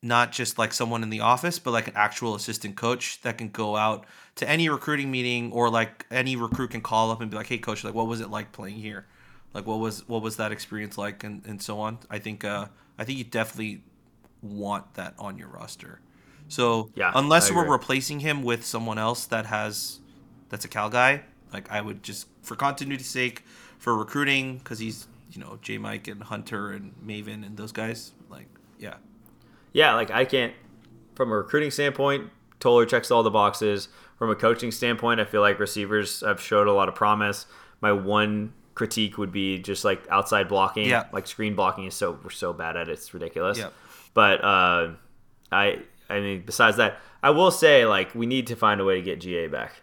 not 0.03 0.33
just 0.33 0.59
like 0.59 0.73
someone 0.73 1.01
in 1.01 1.09
the 1.09 1.21
office 1.21 1.57
but 1.57 1.71
like 1.71 1.87
an 1.87 1.93
actual 1.95 2.35
assistant 2.35 2.75
coach 2.75 3.21
that 3.21 3.37
can 3.37 3.49
go 3.49 3.77
out 3.77 4.05
to 4.35 4.47
any 4.47 4.67
recruiting 4.67 5.09
meeting 5.09 5.51
or 5.51 5.69
like 5.69 6.05
any 6.11 6.35
recruit 6.35 6.71
can 6.71 6.81
call 6.81 7.09
up 7.09 7.21
and 7.21 7.31
be 7.31 7.37
like 7.37 7.47
hey 7.47 7.57
coach 7.57 7.83
like 7.83 7.93
what 7.93 8.05
was 8.05 8.19
it 8.21 8.29
like 8.29 8.51
playing 8.51 8.75
here? 8.75 9.05
Like 9.53 9.65
what 9.65 9.79
was 9.79 10.07
what 10.07 10.21
was 10.21 10.37
that 10.37 10.51
experience 10.51 10.97
like? 10.97 11.23
and, 11.23 11.45
and 11.45 11.61
so 11.61 11.79
on. 11.79 11.99
I 12.09 12.19
think 12.19 12.43
uh 12.43 12.67
i 12.99 13.03
think 13.03 13.17
you 13.17 13.23
definitely 13.23 13.81
want 14.41 14.93
that 14.95 15.15
on 15.17 15.37
your 15.37 15.47
roster. 15.47 16.01
So 16.49 16.91
Yeah, 16.95 17.11
unless 17.15 17.51
we're 17.51 17.69
replacing 17.69 18.19
him 18.19 18.43
with 18.43 18.65
someone 18.65 18.97
else 18.97 19.25
that 19.27 19.45
has 19.45 19.99
that's 20.49 20.65
a 20.65 20.67
Cal 20.67 20.89
guy, 20.89 21.23
like 21.53 21.71
I 21.71 21.79
would 21.81 22.03
just 22.03 22.27
for 22.41 22.55
continuity's 22.55 23.09
sake, 23.09 23.43
for 23.79 23.95
recruiting, 23.97 24.57
because 24.57 24.79
he's 24.79 25.07
you 25.31 25.39
know 25.39 25.57
J 25.61 25.77
Mike 25.77 26.07
and 26.07 26.21
Hunter 26.21 26.71
and 26.71 26.93
Mavin 27.05 27.45
and 27.45 27.55
those 27.55 27.71
guys. 27.71 28.11
Like 28.29 28.47
yeah, 28.77 28.95
Yeah, 29.73 29.95
like 29.95 30.11
I 30.11 30.25
can't. 30.25 30.53
From 31.15 31.31
a 31.31 31.35
recruiting 31.35 31.69
standpoint, 31.69 32.29
Toler 32.59 32.85
checks 32.85 33.11
all 33.11 33.23
the 33.23 33.31
boxes. 33.31 33.89
From 34.17 34.29
a 34.29 34.35
coaching 34.35 34.71
standpoint, 34.71 35.19
I 35.19 35.25
feel 35.25 35.41
like 35.41 35.59
receivers 35.59 36.21
have 36.21 36.39
showed 36.39 36.67
a 36.67 36.71
lot 36.71 36.87
of 36.87 36.95
promise. 36.95 37.45
My 37.81 37.91
one 37.91 38.53
critique 38.75 39.17
would 39.17 39.31
be 39.31 39.59
just 39.59 39.83
like 39.83 40.07
outside 40.09 40.47
blocking. 40.47 40.87
Yeah. 40.87 41.05
Like 41.11 41.27
screen 41.27 41.55
blocking 41.55 41.85
is 41.85 41.93
so 41.93 42.17
we're 42.23 42.29
so 42.29 42.53
bad 42.53 42.77
at 42.77 42.87
it, 42.87 42.93
it's 42.93 43.13
ridiculous. 43.13 43.57
Yeah. 43.57 43.69
But 44.13 44.43
uh, 44.43 44.91
I 45.51 45.79
I 46.09 46.19
mean, 46.19 46.43
besides 46.45 46.77
that, 46.77 46.99
I 47.21 47.31
will 47.31 47.51
say 47.51 47.85
like 47.85 48.13
we 48.15 48.25
need 48.25 48.47
to 48.47 48.55
find 48.55 48.79
a 48.79 48.85
way 48.85 48.95
to 48.95 49.01
get 49.01 49.19
GA 49.19 49.47
back. 49.47 49.81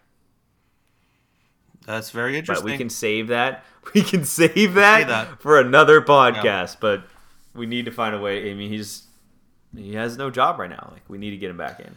that's 1.87 2.11
very 2.11 2.39
interesting. 2.39 2.65
But 2.65 2.73
we 2.73 2.79
can 2.79 2.91
save 2.91 3.29
that. 3.29 3.65
We 3.95 4.03
can 4.03 4.25
save 4.25 4.75
that, 4.75 5.09
that. 5.09 5.41
for 5.41 5.59
another 5.59 6.03
podcast. 6.03 6.77
But 6.81 7.05
we 7.55 7.67
need 7.67 7.87
to 7.87 7.91
find 7.91 8.15
a 8.15 8.21
way. 8.21 8.51
I 8.51 8.55
mean, 8.55 8.71
he's 8.71 9.05
he 9.77 9.95
has 9.95 10.17
no 10.17 10.31
job 10.31 10.59
right 10.59 10.71
now. 10.71 10.91
Like 10.93 11.03
we 11.09 11.19
need 11.19 11.31
to 11.31 11.37
get 11.37 11.51
him 11.51 11.57
back 11.57 11.81
in. 11.81 11.97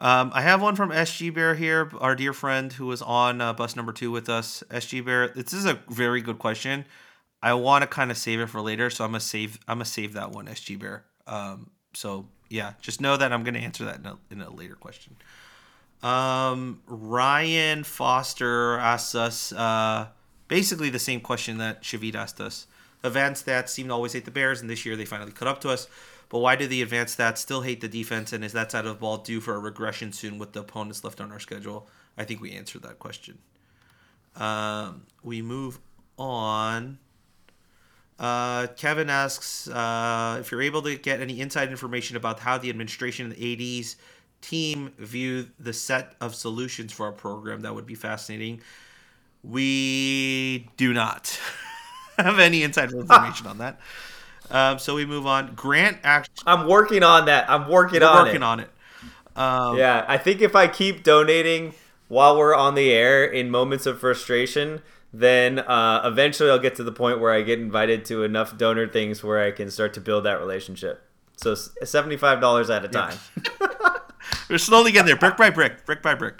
Um, 0.00 0.32
I 0.34 0.40
have 0.42 0.62
one 0.62 0.74
from 0.74 0.90
SG 0.90 1.32
Bear 1.34 1.54
here, 1.54 1.90
our 2.00 2.16
dear 2.16 2.32
friend 2.32 2.72
who 2.72 2.86
was 2.86 3.02
on 3.02 3.40
uh, 3.40 3.52
bus 3.52 3.76
number 3.76 3.92
two 3.92 4.10
with 4.10 4.28
us. 4.28 4.64
SG 4.70 5.04
Bear, 5.04 5.28
this 5.28 5.52
is 5.52 5.66
a 5.66 5.80
very 5.88 6.22
good 6.22 6.38
question. 6.38 6.86
I 7.42 7.54
want 7.54 7.82
to 7.82 7.88
kind 7.88 8.10
of 8.10 8.16
save 8.16 8.40
it 8.40 8.46
for 8.46 8.60
later, 8.60 8.88
so 8.88 9.04
I'm 9.04 9.10
gonna 9.10 9.20
save. 9.20 9.58
I'm 9.68 9.76
gonna 9.78 9.84
save 9.84 10.14
that 10.14 10.30
one, 10.30 10.46
SG 10.46 10.78
Bear. 10.78 11.04
Um, 11.26 11.70
so 11.92 12.26
yeah, 12.48 12.74
just 12.80 13.00
know 13.00 13.16
that 13.16 13.32
I'm 13.32 13.42
gonna 13.44 13.58
answer 13.58 13.84
that 13.84 13.98
in 13.98 14.06
a, 14.06 14.18
in 14.30 14.40
a 14.40 14.50
later 14.50 14.74
question. 14.74 15.16
Um, 16.02 16.82
Ryan 16.86 17.84
Foster 17.84 18.78
asks 18.78 19.14
us 19.14 19.52
uh, 19.52 20.08
basically 20.48 20.90
the 20.90 20.98
same 20.98 21.20
question 21.20 21.58
that 21.58 21.82
Shavit 21.82 22.14
asked 22.14 22.40
us. 22.40 22.66
Advanced 23.04 23.46
stats 23.46 23.70
seem 23.70 23.88
to 23.88 23.92
always 23.92 24.12
hate 24.12 24.24
the 24.24 24.30
Bears, 24.30 24.60
and 24.60 24.70
this 24.70 24.86
year 24.86 24.96
they 24.96 25.04
finally 25.04 25.32
caught 25.32 25.48
up 25.48 25.60
to 25.62 25.68
us. 25.70 25.88
But 26.28 26.38
why 26.38 26.56
do 26.56 26.66
the 26.66 26.80
advanced 26.82 27.18
stats 27.18 27.38
still 27.38 27.60
hate 27.60 27.80
the 27.80 27.88
defense, 27.88 28.32
and 28.32 28.44
is 28.44 28.52
that 28.52 28.70
side 28.70 28.86
of 28.86 28.94
the 28.94 29.00
ball 29.00 29.18
due 29.18 29.40
for 29.40 29.54
a 29.54 29.58
regression 29.58 30.12
soon 30.12 30.38
with 30.38 30.52
the 30.52 30.60
opponents 30.60 31.04
left 31.04 31.20
on 31.20 31.30
our 31.32 31.40
schedule? 31.40 31.88
I 32.16 32.24
think 32.24 32.40
we 32.40 32.52
answered 32.52 32.82
that 32.82 32.98
question. 32.98 33.38
Um, 34.36 35.02
we 35.22 35.42
move 35.42 35.78
on. 36.18 36.98
Uh, 38.18 38.68
Kevin 38.76 39.10
asks 39.10 39.68
uh, 39.68 40.38
if 40.40 40.52
you're 40.52 40.62
able 40.62 40.82
to 40.82 40.96
get 40.96 41.20
any 41.20 41.40
inside 41.40 41.70
information 41.70 42.16
about 42.16 42.40
how 42.40 42.56
the 42.56 42.70
administration 42.70 43.26
and 43.26 43.34
the 43.34 43.80
ADs 43.80 43.96
team 44.40 44.92
view 44.98 45.48
the 45.58 45.72
set 45.72 46.14
of 46.20 46.34
solutions 46.34 46.92
for 46.92 47.06
our 47.06 47.12
program. 47.12 47.60
That 47.60 47.74
would 47.74 47.86
be 47.86 47.94
fascinating. 47.94 48.60
We 49.42 50.68
do 50.76 50.92
not 50.92 51.38
have 52.26 52.38
any 52.38 52.62
inside 52.62 52.92
information 52.92 53.46
on 53.46 53.58
that. 53.58 53.80
Um, 54.50 54.78
so 54.78 54.94
we 54.94 55.06
move 55.06 55.26
on. 55.26 55.54
Grant 55.54 55.98
actually 56.02 56.44
I'm 56.46 56.68
working 56.68 57.02
on 57.02 57.26
that. 57.26 57.48
I'm 57.48 57.68
working 57.68 58.02
on 58.02 58.24
working 58.24 58.36
it. 58.36 58.42
on 58.42 58.60
it. 58.60 58.70
Um, 59.34 59.78
Yeah, 59.78 60.04
I 60.06 60.18
think 60.18 60.40
if 60.42 60.54
I 60.54 60.68
keep 60.68 61.02
donating 61.02 61.74
while 62.08 62.36
we're 62.36 62.54
on 62.54 62.74
the 62.74 62.92
air 62.92 63.24
in 63.24 63.50
moments 63.50 63.86
of 63.86 63.98
frustration, 63.98 64.82
then 65.12 65.58
uh, 65.60 66.02
eventually 66.04 66.50
I'll 66.50 66.58
get 66.58 66.74
to 66.76 66.84
the 66.84 66.92
point 66.92 67.20
where 67.20 67.32
I 67.32 67.42
get 67.42 67.58
invited 67.58 68.04
to 68.06 68.22
enough 68.24 68.56
donor 68.56 68.86
things 68.86 69.22
where 69.22 69.42
I 69.42 69.50
can 69.50 69.70
start 69.70 69.94
to 69.94 70.00
build 70.00 70.24
that 70.24 70.38
relationship. 70.38 71.02
So 71.36 71.54
seventy-five 71.54 72.40
dollars 72.40 72.70
at 72.70 72.84
a 72.84 72.88
time. 72.88 73.16
We're 74.48 74.58
slowly 74.58 74.92
getting 74.92 75.06
there, 75.06 75.16
brick 75.16 75.36
by 75.36 75.50
brick, 75.50 75.84
brick 75.84 76.02
by 76.02 76.14
brick. 76.14 76.36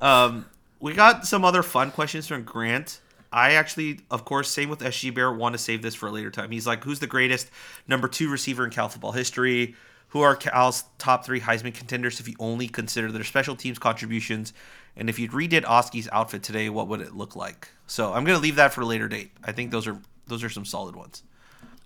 Um, 0.00 0.46
we 0.80 0.94
got 0.94 1.26
some 1.26 1.44
other 1.44 1.62
fun 1.62 1.90
questions 1.90 2.26
from 2.26 2.42
Grant. 2.42 3.00
I 3.32 3.52
actually, 3.52 4.00
of 4.10 4.24
course, 4.24 4.50
same 4.50 4.68
with 4.68 4.80
SG 4.80 5.14
Bear, 5.14 5.32
want 5.32 5.54
to 5.54 5.58
save 5.58 5.82
this 5.82 5.94
for 5.94 6.06
a 6.06 6.10
later 6.10 6.30
time. 6.30 6.50
He's 6.50 6.66
like, 6.66 6.84
who's 6.84 7.00
the 7.00 7.06
greatest 7.06 7.50
number 7.88 8.08
two 8.08 8.30
receiver 8.30 8.64
in 8.64 8.70
Cal 8.70 8.88
football 8.88 9.12
history? 9.12 9.74
Who 10.08 10.20
are 10.20 10.36
Cal's 10.36 10.84
top 10.98 11.24
three 11.24 11.40
Heisman 11.40 11.72
contenders 11.72 12.20
if 12.20 12.28
you 12.28 12.34
only 12.38 12.68
consider 12.68 13.10
their 13.10 13.24
special 13.24 13.56
teams 13.56 13.78
contributions? 13.78 14.52
And 14.94 15.08
if 15.08 15.18
you 15.18 15.30
redid 15.30 15.64
Oski's 15.64 16.08
outfit 16.12 16.42
today, 16.42 16.68
what 16.68 16.88
would 16.88 17.00
it 17.00 17.16
look 17.16 17.34
like? 17.34 17.68
So 17.86 18.12
I'm 18.12 18.24
gonna 18.24 18.38
leave 18.38 18.56
that 18.56 18.74
for 18.74 18.82
a 18.82 18.86
later 18.86 19.08
date. 19.08 19.30
I 19.42 19.52
think 19.52 19.70
those 19.70 19.86
are 19.86 19.98
those 20.26 20.44
are 20.44 20.50
some 20.50 20.66
solid 20.66 20.94
ones. 20.94 21.22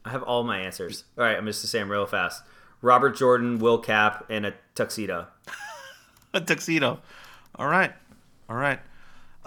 I 0.05 0.11
have 0.11 0.25
all 0.25 0.43
my 0.43 0.59
answers. 0.59 1.05
All 1.17 1.25
right, 1.25 1.37
I'm 1.37 1.47
just 1.47 1.61
to 1.61 1.69
say 1.69 1.79
them 1.79 1.91
real 1.91 2.07
fast. 2.07 2.43
Robert 2.83 3.17
Jordan, 3.17 3.59
Will 3.59 3.79
Cap, 3.79 4.27
and 4.29 4.45
a 4.47 4.55
tuxedo. 4.75 5.29
a 6.35 6.41
tuxedo. 6.41 7.01
All 7.55 7.69
right. 7.69 7.93
All 8.49 8.57
right. 8.57 8.81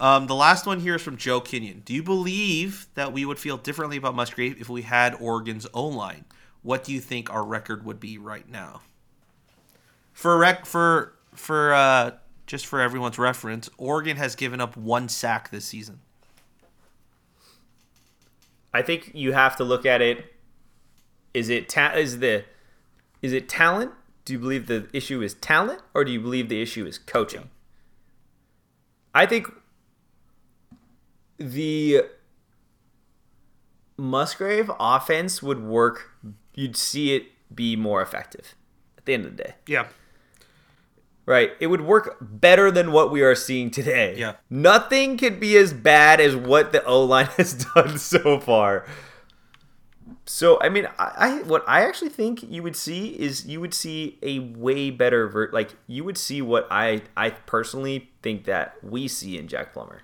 Um, 0.00 0.26
the 0.26 0.34
last 0.34 0.64
one 0.64 0.80
here 0.80 0.94
is 0.94 1.02
from 1.02 1.18
Joe 1.18 1.42
Kenyon. 1.42 1.82
Do 1.84 1.92
you 1.92 2.02
believe 2.02 2.86
that 2.94 3.12
we 3.12 3.26
would 3.26 3.38
feel 3.38 3.58
differently 3.58 3.98
about 3.98 4.14
Musgrave 4.14 4.58
if 4.58 4.70
we 4.70 4.80
had 4.80 5.14
Oregon's 5.20 5.66
O 5.74 5.86
line? 5.86 6.24
What 6.62 6.84
do 6.84 6.92
you 6.92 7.00
think 7.00 7.30
our 7.30 7.44
record 7.44 7.84
would 7.84 8.00
be 8.00 8.16
right 8.16 8.48
now? 8.48 8.80
For 10.14 10.38
rec 10.38 10.64
for 10.64 11.14
for 11.34 11.74
uh, 11.74 12.12
just 12.46 12.64
for 12.66 12.80
everyone's 12.80 13.18
reference, 13.18 13.68
Oregon 13.76 14.16
has 14.16 14.34
given 14.34 14.58
up 14.58 14.74
one 14.74 15.08
sack 15.10 15.50
this 15.50 15.66
season. 15.66 16.00
I 18.72 18.80
think 18.80 19.10
you 19.14 19.32
have 19.32 19.54
to 19.56 19.64
look 19.64 19.84
at 19.84 20.00
it. 20.00 20.34
Is 21.34 21.50
it 21.50 21.68
ta- 21.68 21.92
is 21.92 22.20
the 22.20 22.44
is 23.20 23.34
it 23.34 23.50
talent? 23.50 23.92
Do 24.24 24.32
you 24.32 24.38
believe 24.38 24.66
the 24.66 24.88
issue 24.94 25.20
is 25.20 25.34
talent, 25.34 25.82
or 25.92 26.04
do 26.04 26.12
you 26.12 26.20
believe 26.20 26.48
the 26.48 26.62
issue 26.62 26.86
is 26.86 26.96
coaching? 26.96 27.50
I 29.14 29.26
think 29.26 29.52
the 31.40 32.04
Musgrave 33.96 34.70
offense 34.78 35.42
would 35.42 35.64
work. 35.64 36.10
You'd 36.54 36.76
see 36.76 37.14
it 37.14 37.24
be 37.52 37.74
more 37.74 38.02
effective 38.02 38.54
at 38.98 39.06
the 39.06 39.14
end 39.14 39.24
of 39.24 39.36
the 39.36 39.44
day. 39.44 39.54
Yeah. 39.66 39.86
Right. 41.26 41.52
It 41.60 41.68
would 41.68 41.82
work 41.82 42.18
better 42.20 42.70
than 42.70 42.92
what 42.92 43.10
we 43.10 43.22
are 43.22 43.34
seeing 43.34 43.70
today. 43.70 44.16
Yeah. 44.16 44.34
Nothing 44.48 45.16
could 45.16 45.40
be 45.40 45.56
as 45.56 45.72
bad 45.72 46.20
as 46.20 46.36
what 46.36 46.72
the 46.72 46.84
O 46.84 47.04
line 47.04 47.26
has 47.36 47.64
done 47.74 47.98
so 47.98 48.38
far. 48.38 48.86
So 50.26 50.60
I 50.60 50.68
mean, 50.68 50.86
I, 50.98 51.12
I 51.16 51.42
what 51.42 51.64
I 51.66 51.84
actually 51.84 52.10
think 52.10 52.42
you 52.42 52.62
would 52.62 52.76
see 52.76 53.18
is 53.18 53.46
you 53.46 53.60
would 53.60 53.74
see 53.74 54.18
a 54.22 54.38
way 54.38 54.90
better 54.90 55.26
ver- 55.28 55.50
like 55.52 55.74
you 55.86 56.04
would 56.04 56.18
see 56.18 56.40
what 56.42 56.68
I 56.70 57.02
I 57.16 57.30
personally 57.30 58.10
think 58.22 58.44
that 58.44 58.76
we 58.82 59.08
see 59.08 59.38
in 59.38 59.48
Jack 59.48 59.72
Plummer. 59.72 60.02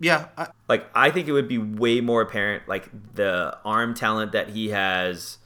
Yeah. 0.00 0.28
I, 0.36 0.48
Like 0.68 0.86
I 0.94 1.10
think 1.10 1.28
it 1.28 1.32
would 1.32 1.48
be 1.48 1.58
way 1.58 2.00
more 2.00 2.20
apparent 2.20 2.68
like 2.68 2.88
the 3.14 3.56
arm 3.64 3.94
talent 3.94 4.32
that 4.32 4.50
he 4.50 4.70
has 4.70 5.38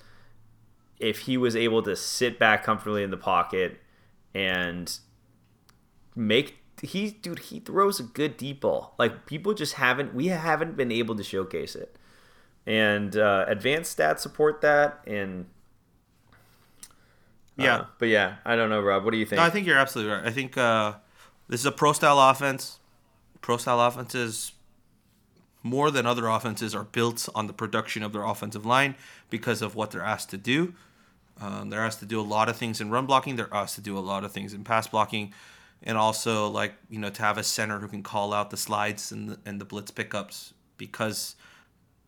if 0.98 1.20
he 1.20 1.36
was 1.36 1.54
able 1.54 1.82
to 1.82 1.94
sit 1.94 2.38
back 2.38 2.64
comfortably 2.64 3.02
in 3.02 3.10
the 3.10 3.16
pocket 3.16 3.78
and 4.34 4.98
make 6.16 6.56
he 6.82 7.10
dude 7.10 7.38
he 7.40 7.60
throws 7.60 8.00
a 8.00 8.04
good 8.04 8.36
deep 8.36 8.60
ball. 8.62 8.94
Like 8.98 9.26
people 9.26 9.54
just 9.54 9.74
haven't 9.74 10.14
we 10.14 10.28
haven't 10.28 10.76
been 10.76 10.90
able 10.92 11.14
to 11.16 11.22
showcase 11.22 11.74
it. 11.76 11.96
And 12.66 13.16
uh, 13.16 13.44
advanced 13.48 13.96
stats 13.98 14.20
support 14.20 14.60
that 14.62 15.00
and 15.06 15.46
uh, 17.58 17.64
Yeah. 17.64 17.84
but 17.98 18.08
yeah, 18.08 18.36
I 18.44 18.56
don't 18.56 18.70
know, 18.70 18.80
Rob. 18.80 19.04
What 19.04 19.12
do 19.12 19.18
you 19.18 19.26
think? 19.26 19.38
No, 19.38 19.44
I 19.44 19.50
think 19.50 19.66
you're 19.66 19.78
absolutely 19.78 20.12
right. 20.12 20.24
I 20.26 20.30
think 20.30 20.56
uh, 20.56 20.94
this 21.48 21.60
is 21.60 21.66
a 21.66 21.72
pro 21.72 21.92
style 21.92 22.18
offense. 22.18 22.78
Pro 23.40 23.56
style 23.56 23.81
offenses, 23.81 24.52
more 25.62 25.90
than 25.90 26.06
other 26.06 26.27
offenses, 26.28 26.74
are 26.74 26.85
built 26.85 27.28
on 27.35 27.47
the 27.47 27.52
production 27.52 28.02
of 28.02 28.12
their 28.12 28.24
offensive 28.24 28.66
line 28.66 28.94
because 29.31 29.62
of 29.62 29.74
what 29.74 29.90
they're 29.90 30.02
asked 30.02 30.31
to 30.31 30.36
do. 30.36 30.74
Um, 31.40 31.70
they're 31.70 31.85
asked 31.85 32.01
to 32.01 32.06
do 32.06 32.20
a 32.20 32.23
lot 32.23 32.48
of 32.48 32.56
things 32.56 32.81
in 32.81 32.90
run 32.90 33.06
blocking. 33.06 33.36
They're 33.36 33.52
asked 33.52 33.77
to 33.77 33.81
do 33.81 33.97
a 33.97 34.01
lot 34.01 34.24
of 34.24 34.32
things 34.32 34.55
in 34.55 34.65
pass 34.65 34.86
blocking, 34.86 35.32
and 35.82 35.97
also 35.97 36.48
like 36.48 36.74
you 36.90 36.98
know 36.98 37.10
to 37.10 37.23
have 37.23 37.39
a 37.39 37.44
center 37.44 37.78
who 37.78 37.89
can 37.89 38.02
call 38.02 38.32
out 38.32 38.51
the 38.51 38.56
slides 38.56 39.12
and 39.12 39.31
the, 39.31 39.39
and 39.47 39.60
the 39.60 39.65
blitz 39.65 39.90
pickups 39.90 40.52
because 40.77 41.36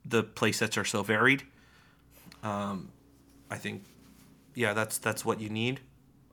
the 0.05 0.23
play 0.23 0.53
sets 0.53 0.77
are 0.77 0.85
so 0.85 1.03
varied. 1.03 1.45
Um, 2.43 2.91
I 3.51 3.57
think, 3.57 3.85
yeah, 4.55 4.73
that's 4.73 4.99
that's 4.99 5.25
what 5.25 5.41
you 5.41 5.49
need. 5.49 5.81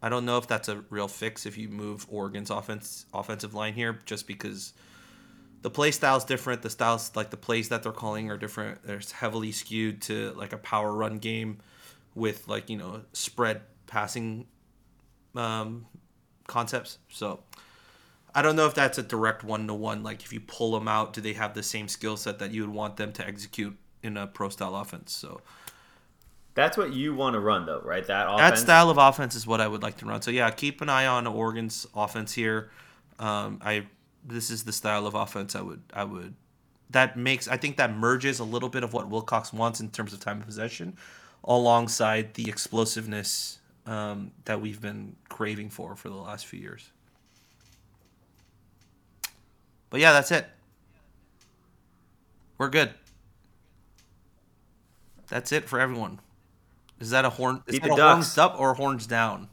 I 0.02 0.10
don't 0.10 0.26
know 0.26 0.38
if 0.38 0.48
that's 0.48 0.70
a 0.70 0.84
real 0.90 1.08
fix 1.08 1.46
if 1.46 1.58
you 1.58 1.70
move 1.70 2.06
Oregon's 2.10 2.50
offense 2.50 3.06
offensive 3.14 3.54
line 3.54 3.74
here, 3.74 4.00
just 4.06 4.28
because 4.28 4.74
the 5.68 5.72
play 5.72 5.92
style's 5.92 6.24
different. 6.24 6.62
The 6.62 6.70
styles 6.70 7.12
like 7.14 7.30
the 7.30 7.36
plays 7.36 7.68
that 7.68 7.84
they're 7.84 7.92
calling 7.92 8.32
are 8.32 8.38
different. 8.38 8.84
They're 8.84 9.02
heavily 9.16 9.52
skewed 9.52 10.02
to 10.04 10.32
like 10.32 10.54
a 10.54 10.58
power 10.58 10.94
run 10.94 11.18
game 11.18 11.58
with 12.16 12.48
like 12.48 12.70
you 12.70 12.78
know 12.78 13.02
spread 13.12 13.64
passing 13.86 14.48
um, 15.36 15.86
concepts. 16.48 17.00
So 17.10 17.42
I 18.34 18.42
don't 18.42 18.56
know 18.56 18.66
if 18.66 18.76
that's 18.76 18.98
a 18.98 19.04
direct 19.04 19.44
one 19.44 19.68
to 19.68 19.74
one. 19.74 20.04
Like 20.04 20.24
if 20.24 20.32
you 20.32 20.40
pull 20.40 20.72
them 20.72 20.88
out, 20.88 21.12
do 21.12 21.20
they 21.20 21.34
have 21.34 21.54
the 21.54 21.64
same 21.64 21.90
skill 21.90 22.16
set 22.16 22.40
that 22.40 22.52
you 22.52 22.62
would 22.62 22.74
want 22.74 22.96
them 22.96 23.12
to 23.12 23.28
execute 23.28 23.78
in 24.02 24.16
a 24.16 24.26
pro 24.26 24.48
style 24.48 24.74
offense? 24.74 25.12
So 25.12 25.42
That's 26.54 26.78
what 26.78 26.94
you 26.94 27.14
want 27.14 27.34
to 27.34 27.42
run 27.42 27.66
though, 27.66 27.82
right? 27.84 28.08
That 28.08 28.28
offense. 28.28 28.40
that 28.40 28.58
style 28.58 28.90
of 28.90 28.98
offense 28.98 29.36
is 29.36 29.46
what 29.46 29.60
I 29.60 29.68
would 29.68 29.84
like 29.84 29.98
to 29.98 30.06
run. 30.06 30.22
So 30.22 30.32
yeah, 30.32 30.50
keep 30.50 30.80
an 30.80 30.88
eye 30.88 31.08
on 31.08 31.28
Oregon's 31.28 31.86
offense 31.94 32.32
here. 32.32 32.72
Um, 33.20 33.60
I 33.62 33.88
this 34.28 34.50
is 34.52 34.64
the 34.66 34.74
style 34.74 35.08
of 35.08 35.16
offense 35.16 35.56
I 35.56 35.62
would 35.62 35.82
I 35.94 36.04
would 36.04 36.36
that 36.90 37.18
makes 37.18 37.48
I 37.48 37.58
think 37.58 37.78
that 37.78 37.96
merges 37.96 38.40
a 38.40 38.44
little 38.44 38.70
bit 38.70 38.84
of 38.84 38.94
what 38.94 39.10
Wilcox 39.10 39.52
wants 39.52 39.80
in 39.80 39.90
terms 39.90 40.14
of 40.14 40.20
time 40.20 40.40
of 40.40 40.46
possession, 40.46 40.96
alongside 41.44 42.34
the 42.36 42.48
explosiveness 42.50 43.60
um, 43.86 44.32
that 44.46 44.62
we've 44.62 44.82
been 44.82 45.16
craving 45.30 45.70
for 45.70 45.96
for 45.96 46.10
the 46.10 46.16
last 46.16 46.46
few 46.46 46.60
years. 46.60 46.92
But 49.90 50.00
yeah, 50.02 50.12
that's 50.14 50.32
it. 50.32 50.46
We're 52.58 52.70
good. 52.70 52.92
That's 55.28 55.52
it 55.52 55.66
for 55.68 55.80
everyone. 55.80 56.20
Is 57.00 57.12
that 57.12 57.26
a 57.26 57.30
horn? 57.30 57.64
Is 57.68 57.74
Beat 57.74 57.84
that 57.84 57.94
a 57.94 57.96
Ducks. 57.96 58.14
horns 58.14 58.38
up 58.38 58.60
or 58.60 58.74
horns 58.74 59.06
down? 59.08 59.50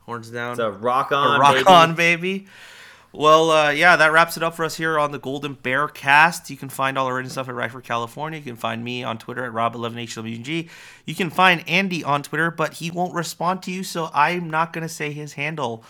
Horns 0.00 0.30
down. 0.30 0.52
It's 0.52 0.60
a 0.60 0.70
rock 0.70 1.10
A 1.12 1.14
on, 1.14 1.40
rock 1.40 1.54
baby. 1.54 1.66
on, 1.66 1.94
baby. 1.94 2.46
Well, 3.12 3.50
uh, 3.50 3.70
yeah, 3.70 3.96
that 3.96 4.12
wraps 4.12 4.36
it 4.36 4.42
up 4.44 4.54
for 4.54 4.64
us 4.64 4.76
here 4.76 4.96
on 4.96 5.10
the 5.10 5.18
Golden 5.18 5.54
Bear 5.54 5.88
Cast. 5.88 6.48
You 6.48 6.56
can 6.56 6.68
find 6.68 6.96
all 6.96 7.06
our 7.06 7.14
written 7.16 7.30
stuff 7.30 7.48
at 7.48 7.54
Write 7.54 7.72
for 7.72 7.80
California. 7.80 8.38
You 8.38 8.44
can 8.44 8.56
find 8.56 8.84
me 8.84 9.02
on 9.02 9.18
Twitter 9.18 9.44
at 9.44 9.52
Rob11HWG. 9.52 10.68
You 11.06 11.14
can 11.16 11.28
find 11.28 11.68
Andy 11.68 12.04
on 12.04 12.22
Twitter, 12.22 12.52
but 12.52 12.74
he 12.74 12.90
won't 12.90 13.12
respond 13.12 13.62
to 13.64 13.72
you, 13.72 13.82
so 13.82 14.10
I'm 14.14 14.48
not 14.48 14.72
going 14.72 14.82
to 14.82 14.88
say 14.88 15.12
his 15.12 15.32
handle. 15.32 15.82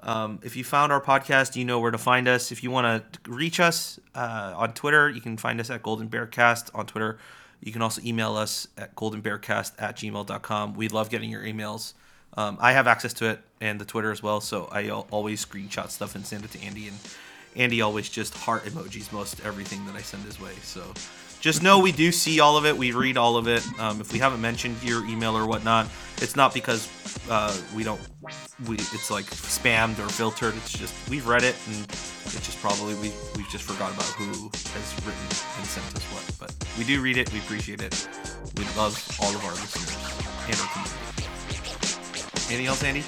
Um, 0.00 0.40
if 0.42 0.56
you 0.56 0.64
found 0.64 0.92
our 0.92 1.00
podcast, 1.00 1.56
you 1.56 1.64
know 1.66 1.78
where 1.78 1.90
to 1.90 1.98
find 1.98 2.26
us. 2.26 2.50
If 2.50 2.64
you 2.64 2.70
want 2.70 3.12
to 3.12 3.30
reach 3.30 3.60
us 3.60 4.00
uh, 4.14 4.54
on 4.56 4.72
Twitter, 4.72 5.10
you 5.10 5.20
can 5.20 5.36
find 5.36 5.60
us 5.60 5.68
at 5.68 5.82
Golden 5.82 6.08
Bear 6.08 6.26
Cast 6.26 6.70
on 6.74 6.86
Twitter. 6.86 7.18
You 7.62 7.70
can 7.70 7.82
also 7.82 8.02
email 8.04 8.34
us 8.36 8.66
at 8.76 8.96
goldenbearcast 8.96 9.72
at 9.78 9.96
gmail.com. 9.96 10.74
We 10.74 10.88
love 10.88 11.10
getting 11.10 11.30
your 11.30 11.42
emails. 11.42 11.92
Um, 12.36 12.56
I 12.60 12.72
have 12.72 12.86
access 12.86 13.12
to 13.14 13.30
it 13.30 13.40
and 13.60 13.80
the 13.80 13.84
Twitter 13.84 14.10
as 14.10 14.22
well, 14.22 14.40
so 14.40 14.68
I 14.72 14.90
always 14.90 15.44
screenshot 15.44 15.90
stuff 15.90 16.14
and 16.14 16.26
send 16.26 16.44
it 16.44 16.50
to 16.52 16.62
Andy. 16.62 16.88
And 16.88 16.98
Andy 17.56 17.82
always 17.82 18.08
just 18.08 18.34
heart 18.34 18.64
emojis 18.64 19.12
most 19.12 19.44
everything 19.44 19.84
that 19.86 19.94
I 19.94 20.00
send 20.00 20.24
his 20.24 20.40
way. 20.40 20.52
So 20.62 20.82
just 21.40 21.62
know 21.62 21.78
we 21.80 21.92
do 21.92 22.12
see 22.12 22.40
all 22.40 22.56
of 22.56 22.64
it. 22.64 22.76
We 22.76 22.92
read 22.92 23.16
all 23.16 23.36
of 23.36 23.48
it. 23.48 23.66
Um, 23.78 24.00
if 24.00 24.12
we 24.12 24.18
haven't 24.18 24.40
mentioned 24.40 24.76
your 24.82 25.04
email 25.06 25.36
or 25.36 25.46
whatnot, 25.46 25.88
it's 26.18 26.36
not 26.36 26.54
because 26.54 26.88
uh, 27.28 27.54
we 27.74 27.82
don't. 27.82 28.00
We 28.66 28.76
it's 28.76 29.10
like 29.10 29.26
spammed 29.26 29.98
or 29.98 30.08
filtered. 30.08 30.54
It's 30.56 30.72
just 30.72 30.94
we've 31.10 31.26
read 31.26 31.42
it 31.42 31.56
and 31.66 31.84
it's 31.84 32.46
just 32.46 32.60
probably 32.60 32.94
we 32.94 33.12
we've 33.36 33.48
just 33.50 33.64
forgot 33.64 33.92
about 33.92 34.06
who 34.06 34.48
has 34.48 34.94
written 35.04 35.20
and 35.58 35.66
sent 35.66 35.96
us 35.96 36.04
what. 36.12 36.24
But 36.38 36.68
we 36.78 36.84
do 36.84 37.02
read 37.02 37.16
it. 37.16 37.32
We 37.32 37.40
appreciate 37.40 37.82
it. 37.82 38.08
We 38.56 38.64
love 38.76 38.94
all 39.20 39.34
of 39.34 39.44
our 39.44 39.50
listeners 39.50 39.96
and 40.46 40.56
our 40.60 40.72
community. 40.72 41.01
Anything 42.52 42.66
else, 42.66 42.84
Andy? 42.84 43.02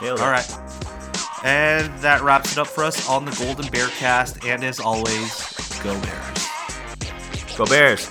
Nailed. 0.00 0.20
All 0.20 0.30
right. 0.30 0.48
And 1.44 1.92
that 1.98 2.22
wraps 2.22 2.52
it 2.52 2.58
up 2.58 2.68
for 2.68 2.84
us 2.84 3.06
on 3.06 3.26
the 3.26 3.32
Golden 3.32 3.70
Bear 3.70 3.88
cast. 3.88 4.42
And 4.46 4.64
as 4.64 4.80
always, 4.80 5.52
go 5.82 6.00
Bears. 6.00 6.48
Go 7.54 7.66
Bears. 7.66 8.10